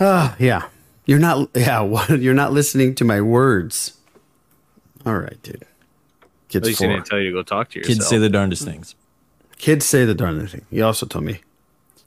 Ah, 0.00 0.34
yeah. 0.38 0.68
You're 1.06 1.18
not. 1.18 1.48
Yeah, 1.54 1.80
what, 1.80 2.08
you're 2.20 2.34
not 2.34 2.52
listening 2.52 2.94
to 2.96 3.04
my 3.04 3.20
words. 3.20 3.96
All 5.04 5.16
right, 5.18 5.40
dude. 5.42 5.64
At 6.54 6.62
Kids 6.62 6.66
least 6.68 6.80
he 6.80 6.86
four. 6.86 6.94
didn't 6.94 7.06
tell 7.06 7.18
you 7.18 7.30
to 7.30 7.32
go 7.32 7.42
talk 7.42 7.70
to 7.70 7.78
yourself. 7.78 7.96
Kids 7.98 8.06
say 8.08 8.18
the 8.18 8.28
darndest 8.28 8.64
things. 8.64 8.94
Kids 9.58 9.84
say 9.86 10.04
the 10.04 10.14
darndest 10.14 10.52
thing. 10.54 10.66
He 10.70 10.82
also 10.82 11.06
told 11.06 11.24
me, 11.24 11.40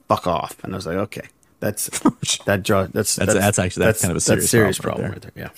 "Fuck 0.07 0.27
off," 0.27 0.63
and 0.63 0.73
I 0.73 0.75
was 0.77 0.85
like, 0.85 0.97
"Okay, 0.97 1.27
that's 1.59 1.87
that 2.45 2.63
draw. 2.63 2.87
That's 2.87 3.15
That's- 3.15 3.35
that's 3.37 3.59
actually- 3.59 3.85
that's 3.85 4.01
kind 4.01 4.11
of 4.11 4.17
a 4.17 4.21
serious 4.21 4.49
serious 4.49 4.77
problem 4.79 5.11
problem, 5.11 5.11
right 5.13 5.25
right 5.25 5.33
there. 5.35 5.51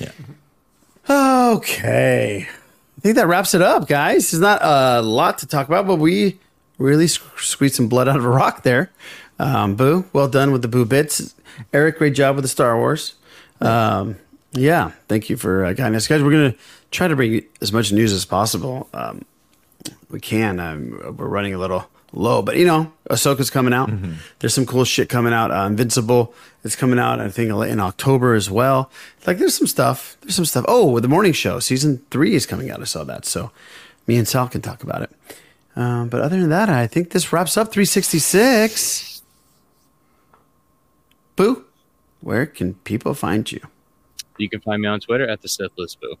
Yeah. 0.00 0.14
Yeah. 1.08 1.54
Okay. 1.54 2.46
I 2.48 3.00
think 3.00 3.14
that 3.16 3.26
wraps 3.28 3.54
it 3.54 3.62
up, 3.62 3.88
guys. 3.88 4.30
There's 4.30 4.40
not 4.40 4.60
a 4.62 5.00
lot 5.02 5.38
to 5.38 5.46
talk 5.46 5.68
about, 5.68 5.86
but 5.86 5.96
we 5.96 6.38
really 6.78 7.06
squeezed 7.06 7.76
some 7.76 7.88
blood 7.88 8.08
out 8.08 8.16
of 8.16 8.24
a 8.24 8.28
rock 8.28 8.62
there. 8.64 8.90
Um, 9.38 9.76
Boo, 9.76 10.04
well 10.12 10.28
done 10.28 10.50
with 10.52 10.62
the 10.62 10.68
Boo 10.68 10.84
bits. 10.84 11.34
Eric, 11.72 11.98
great 11.98 12.14
job 12.14 12.34
with 12.36 12.42
the 12.44 12.48
Star 12.48 12.76
Wars. 12.76 13.14
Um, 13.60 14.16
yeah, 14.52 14.92
thank 15.08 15.30
you 15.30 15.36
for 15.36 15.64
uh, 15.64 15.72
guiding 15.72 15.94
us, 15.96 16.06
guys. 16.08 16.22
We're 16.22 16.30
gonna 16.32 16.54
try 16.90 17.08
to 17.08 17.16
bring 17.16 17.44
as 17.60 17.72
much 17.72 17.92
news 17.92 18.12
as 18.12 18.24
possible. 18.24 18.88
Um, 18.92 19.24
we 20.10 20.20
can. 20.20 20.58
Um, 20.60 21.16
we're 21.16 21.28
running 21.28 21.54
a 21.54 21.58
little 21.58 21.88
low, 22.12 22.40
but 22.42 22.56
you 22.56 22.64
know, 22.64 22.92
Ahsoka's 23.10 23.50
coming 23.50 23.72
out. 23.74 23.90
There's 24.38 24.54
some 24.54 24.66
cool 24.66 24.84
shit 24.84 25.08
coming 25.08 25.32
out. 25.32 25.50
Uh, 25.50 25.66
Invincible 25.66 26.32
is 26.64 26.76
coming 26.76 26.98
out. 26.98 27.20
I 27.20 27.28
think 27.28 27.50
in 27.50 27.80
October 27.80 28.34
as 28.34 28.50
well. 28.50 28.90
Like, 29.26 29.38
there's 29.38 29.54
some 29.54 29.66
stuff. 29.66 30.16
There's 30.22 30.34
some 30.34 30.46
stuff. 30.46 30.64
Oh, 30.68 30.90
with 30.90 31.02
the 31.02 31.08
morning 31.08 31.32
show, 31.32 31.60
season 31.60 32.02
three 32.10 32.34
is 32.34 32.46
coming 32.46 32.70
out. 32.70 32.80
I 32.80 32.84
saw 32.84 33.04
that, 33.04 33.24
so 33.24 33.50
me 34.06 34.16
and 34.16 34.26
Sal 34.26 34.48
can 34.48 34.62
talk 34.62 34.82
about 34.82 35.02
it. 35.02 35.10
Um, 35.76 36.08
but 36.08 36.20
other 36.22 36.40
than 36.40 36.48
that, 36.50 36.68
I 36.68 36.86
think 36.88 37.10
this 37.10 37.32
wraps 37.32 37.56
up 37.56 37.70
366. 37.70 39.22
Boo, 41.36 41.64
where 42.20 42.46
can 42.46 42.74
people 42.74 43.14
find 43.14 43.50
you? 43.52 43.60
You 44.38 44.48
can 44.48 44.60
find 44.60 44.82
me 44.82 44.88
on 44.88 44.98
Twitter 44.98 45.28
at 45.28 45.40
the 45.42 45.48
Sith 45.48 45.70
List 45.76 46.00
Boo. 46.00 46.16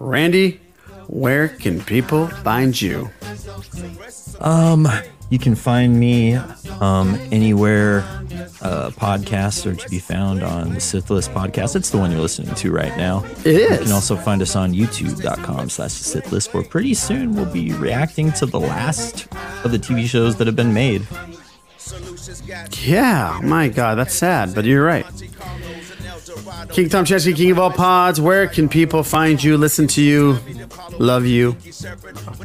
Randy, 0.00 0.60
where 1.08 1.48
can 1.48 1.80
people 1.80 2.28
find 2.28 2.80
you? 2.80 3.10
Um, 4.40 4.86
you 5.30 5.38
can 5.38 5.54
find 5.54 5.98
me 5.98 6.36
um, 6.80 7.18
anywhere 7.32 7.98
uh, 8.62 8.90
podcasts 8.90 9.66
are 9.66 9.74
to 9.74 9.88
be 9.90 9.98
found 9.98 10.42
on 10.42 10.74
the 10.74 10.80
Sith 10.80 11.10
List 11.10 11.32
podcast. 11.32 11.76
It's 11.76 11.90
the 11.90 11.98
one 11.98 12.10
you're 12.10 12.20
listening 12.20 12.54
to 12.54 12.70
right 12.70 12.96
now. 12.96 13.24
It 13.44 13.70
You 13.70 13.78
can 13.78 13.92
also 13.92 14.16
find 14.16 14.40
us 14.40 14.56
on 14.56 14.72
youtube.com 14.72 15.68
slash 15.68 15.92
List, 16.32 16.54
where 16.54 16.62
pretty 16.62 16.94
soon 16.94 17.34
we'll 17.34 17.52
be 17.52 17.72
reacting 17.72 18.32
to 18.32 18.46
the 18.46 18.60
last 18.60 19.26
of 19.64 19.72
the 19.72 19.78
TV 19.78 20.06
shows 20.06 20.36
that 20.36 20.46
have 20.46 20.56
been 20.56 20.72
made. 20.72 21.06
Yeah, 22.82 23.40
my 23.42 23.68
God, 23.68 23.96
that's 23.96 24.14
sad, 24.14 24.54
but 24.54 24.64
you're 24.64 24.84
right. 24.84 25.06
King 26.70 26.88
Tom 26.88 27.04
Chansky, 27.04 27.34
King 27.34 27.50
of 27.50 27.58
all 27.58 27.70
pods, 27.70 28.20
where 28.20 28.46
can 28.46 28.68
people 28.68 29.02
find 29.02 29.42
you, 29.42 29.56
listen 29.56 29.86
to 29.88 30.02
you, 30.02 30.38
love 30.98 31.26
you? 31.26 31.56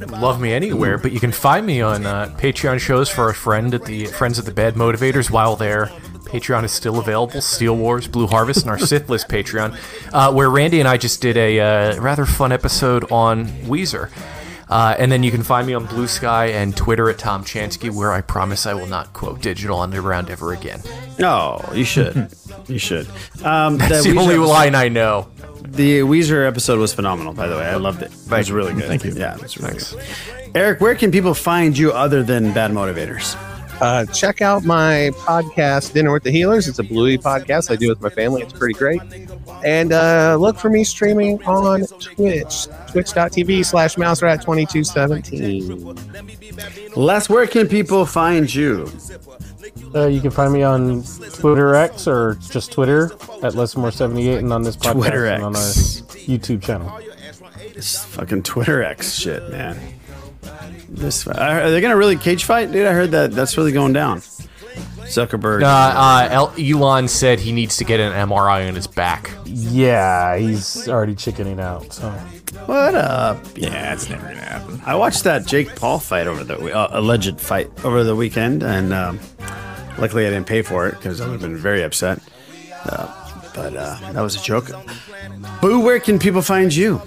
Love 0.10 0.40
me 0.42 0.54
anywhere, 0.54 0.98
but 0.98 1.12
you 1.12 1.20
can 1.20 1.32
find 1.32 1.66
me 1.66 1.82
on 1.82 2.06
uh, 2.06 2.34
Patreon 2.38 2.80
shows 2.80 3.10
for 3.10 3.30
a 3.30 3.34
friend 3.34 3.74
at 3.74 3.86
the 3.86 4.06
Friends 4.06 4.40
of 4.40 4.46
the 4.46 4.52
Bad 4.52 4.76
Motivators 4.76 5.30
while 5.30 5.56
there. 5.56 5.88
Patreon 6.26 6.64
is 6.64 6.72
still 6.72 7.00
available. 7.00 7.42
Steel 7.42 7.76
Wars, 7.78 8.08
Blue 8.08 8.26
Harvest, 8.26 8.62
and 8.62 8.70
our 8.70 8.80
Sith 8.88 9.10
List 9.10 9.28
Patreon, 9.30 9.78
uh, 10.14 10.34
where 10.34 10.50
Randy 10.50 10.80
and 10.80 10.88
I 10.88 10.98
just 10.98 11.22
did 11.22 11.38
a 11.38 11.60
uh, 11.60 12.02
rather 12.02 12.26
fun 12.26 12.52
episode 12.52 13.12
on 13.12 13.48
Weezer. 13.66 14.10
Uh, 14.70 14.96
and 14.98 15.12
then 15.12 15.22
you 15.22 15.30
can 15.30 15.44
find 15.44 15.68
me 15.68 15.76
on 15.76 15.86
Blue 15.86 16.08
Sky 16.08 16.48
and 16.48 16.76
Twitter 16.76 17.08
at 17.08 17.20
Tom 17.20 17.44
Chansky, 17.44 17.92
where 17.94 18.12
I 18.12 18.22
promise 18.22 18.66
I 18.66 18.74
will 18.74 18.88
not 18.88 19.14
quote 19.14 19.42
Digital 19.42 19.80
Underground 19.80 20.32
ever 20.32 20.52
again. 20.54 20.82
No, 21.20 21.64
you 21.76 21.84
should. 21.84 22.16
you 22.68 22.78
should. 22.80 23.08
Um, 23.44 23.78
That's 23.78 24.04
the, 24.04 24.10
Weezer 24.12 24.18
only 24.20 24.36
episode- 24.36 24.50
line 24.50 24.76
I 24.76 24.88
know. 24.90 25.28
The 25.62 26.02
Weezer 26.02 26.46
episode 26.48 26.78
was 26.80 26.94
phenomenal, 26.94 27.34
by 27.34 27.48
the 27.48 27.56
way. 27.56 27.66
I 27.66 27.76
loved 27.78 28.02
it. 28.04 28.12
It 28.14 28.30
was 28.30 28.52
really 28.52 28.74
good. 28.74 28.84
Thank 28.86 29.04
you. 29.06 29.12
Yeah, 29.14 29.38
it's 29.42 29.58
really 29.58 29.80
good. 29.80 30.04
Eric, 30.56 30.82
where 30.82 30.94
can 30.94 31.10
people 31.12 31.34
find 31.34 31.76
you 31.78 31.92
other 31.92 32.22
than 32.22 32.54
Bad 32.54 32.70
Motivators? 32.72 33.36
Uh, 33.82 34.06
check 34.06 34.40
out 34.42 34.64
my 34.64 35.10
podcast, 35.16 35.94
Dinner 35.94 36.12
with 36.14 36.22
the 36.24 36.30
Heelers. 36.30 36.68
It's 36.70 36.78
a 36.78 36.84
Bluey 36.84 37.18
podcast 37.18 37.72
I 37.72 37.76
do 37.76 37.90
with 37.90 38.02
my 38.02 38.10
family. 38.10 38.44
It's 38.44 38.54
pretty 38.54 38.76
great. 38.76 39.02
And 39.66 39.92
uh, 39.94 40.38
look 40.40 40.58
for 40.58 40.70
me 40.70 40.84
streaming 40.84 41.44
on 41.44 41.82
Twitch, 42.00 42.68
twitch.tv 42.92 43.66
slash 43.66 43.96
mouserat2217. 43.96 46.96
Les, 46.96 47.28
where 47.30 47.48
can 47.48 47.68
people 47.68 48.06
find 48.06 48.54
you? 48.54 48.92
Uh, 49.96 50.08
you 50.08 50.22
can 50.22 50.32
find 50.32 50.52
me 50.52 50.64
on 50.64 51.04
Twitter 51.34 51.76
X 51.76 52.08
or 52.08 52.36
just 52.50 52.72
Twitter 52.72 53.06
at 53.44 53.54
Lesismore78 53.54 54.40
and 54.40 54.52
on 54.52 54.64
this 54.64 54.76
podcast 54.76 54.94
Twitter 54.94 55.26
and 55.28 55.44
on 55.44 55.56
our 55.56 55.62
YouTube 55.62 56.62
channel. 56.64 57.00
This 57.74 58.04
fucking 58.06 58.44
Twitter 58.44 58.84
X 58.84 59.14
shit, 59.14 59.50
man. 59.50 59.80
This 60.90 61.28
are 61.28 61.70
they 61.70 61.82
gonna 61.82 61.98
really 61.98 62.16
cage 62.18 62.44
fight, 62.44 62.72
dude? 62.72 62.88
I 62.88 62.94
heard 62.94 63.12
that 63.12 63.32
that's 63.32 63.58
really 63.58 63.72
going 63.72 63.94
down. 63.94 64.22
Zuckerberg. 65.04 65.62
Uh, 65.64 65.68
uh, 65.68 66.28
El- 66.32 66.54
Elon 66.58 67.08
said 67.08 67.40
he 67.40 67.52
needs 67.52 67.78
to 67.78 67.84
get 67.84 68.00
an 68.00 68.12
MRI 68.30 68.68
on 68.68 68.76
his 68.76 68.88
back. 68.88 69.32
Yeah, 69.46 70.38
he's 70.38 70.88
already 70.88 71.14
chickening 71.16 71.60
out. 71.60 71.94
So 71.94 72.10
What 72.66 72.96
up? 72.96 73.46
Yeah, 73.56 73.94
it's 73.94 74.10
never 74.10 74.26
gonna 74.26 74.40
happen. 74.42 74.82
I 74.86 74.96
watched 74.96 75.24
that 75.26 75.46
Jake 75.46 75.76
Paul 75.76 76.00
fight 76.00 76.26
over 76.28 76.44
the 76.44 76.58
uh, 76.76 76.88
alleged 76.92 77.40
fight 77.40 77.70
over 77.84 78.04
the 78.04 78.16
weekend, 78.16 78.64
and 78.64 78.94
um, 78.94 79.20
Luckily, 79.98 80.26
I 80.26 80.30
didn't 80.30 80.48
pay 80.48 80.62
for 80.62 80.88
it 80.88 80.96
because 80.96 81.22
I 81.22 81.26
would 81.26 81.34
have 81.34 81.42
been 81.42 81.58
very 81.58 81.84
upset. 81.84 82.20
Uh, 82.86 83.08
but 83.56 83.76
uh, 83.76 84.12
that 84.12 84.22
was 84.22 84.36
a 84.36 84.44
joke. 84.44 84.70
Boo, 85.62 85.80
where 85.80 86.00
can 86.00 86.20
people 86.20 86.42
find 86.42 86.74
you? 86.74 87.02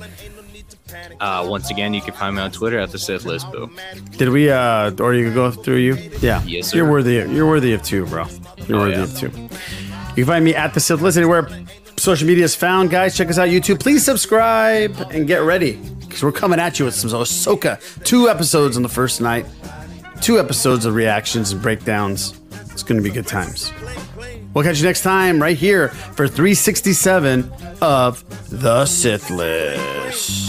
Uh, 1.21 1.47
once 1.49 1.71
again, 1.71 1.95
you 1.95 2.01
can 2.01 2.15
find 2.15 2.37
me 2.37 2.43
on 2.43 2.51
Twitter 2.51 2.79
at 2.79 2.91
the 2.91 2.99
Sith 2.99 3.25
List 3.25 3.51
Boo. 3.51 3.71
Did 4.13 4.29
we? 4.29 4.51
Uh, 4.51 4.93
or 5.01 5.15
you 5.15 5.25
can 5.25 5.35
go 5.35 5.51
through 5.51 5.77
you? 5.77 5.95
Yeah. 6.21 6.43
Yes, 6.45 6.69
sir. 6.69 6.79
You're 6.79 6.91
worthy. 6.91 7.19
Of, 7.19 7.33
you're 7.33 7.49
worthy 7.49 7.73
of 7.73 7.83
two, 7.83 8.07
bro. 8.07 8.27
You're 8.69 8.79
oh, 8.79 8.81
worthy 8.83 8.97
yeah. 8.97 9.03
of 9.03 9.17
two. 9.17 9.29
You 9.29 10.25
can 10.25 10.27
find 10.27 10.45
me 10.45 10.55
at 10.55 10.75
the 10.75 10.81
Sith 10.81 11.01
List 11.01 11.17
anywhere 11.17 11.49
social 11.99 12.27
media 12.29 12.45
is 12.45 12.55
found, 12.55 12.91
guys. 12.91 13.17
Check 13.17 13.29
us 13.29 13.39
out 13.39 13.49
YouTube. 13.49 13.81
Please 13.81 14.05
subscribe 14.05 14.97
and 15.11 15.27
get 15.27 15.39
ready 15.39 15.73
because 16.01 16.23
we're 16.23 16.33
coming 16.33 16.61
at 16.61 16.79
you 16.79 16.85
with 16.85 16.95
some 16.95 17.11
Ahsoka. 17.11 17.81
Two 18.05 18.29
episodes 18.29 18.77
on 18.77 18.83
the 18.83 18.89
first 18.89 19.21
night. 19.21 19.47
Two 20.21 20.39
episodes 20.39 20.85
of 20.85 20.95
reactions 20.95 21.53
and 21.53 21.61
breakdowns. 21.61 22.41
It's 22.73 22.83
going 22.83 23.03
to 23.03 23.03
be 23.03 23.15
good 23.15 23.27
times. 23.27 23.73
We'll 24.55 24.65
catch 24.65 24.79
you 24.79 24.85
next 24.85 25.03
time 25.03 25.41
right 25.41 25.57
here 25.57 25.89
for 25.89 26.27
367 26.27 27.53
of 27.83 28.25
The 28.49 28.87
Sith 28.87 29.31
List. 29.31 30.47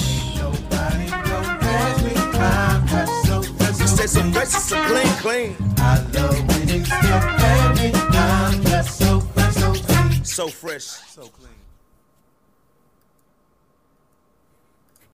So 10.23 10.47
fresh. 10.49 10.83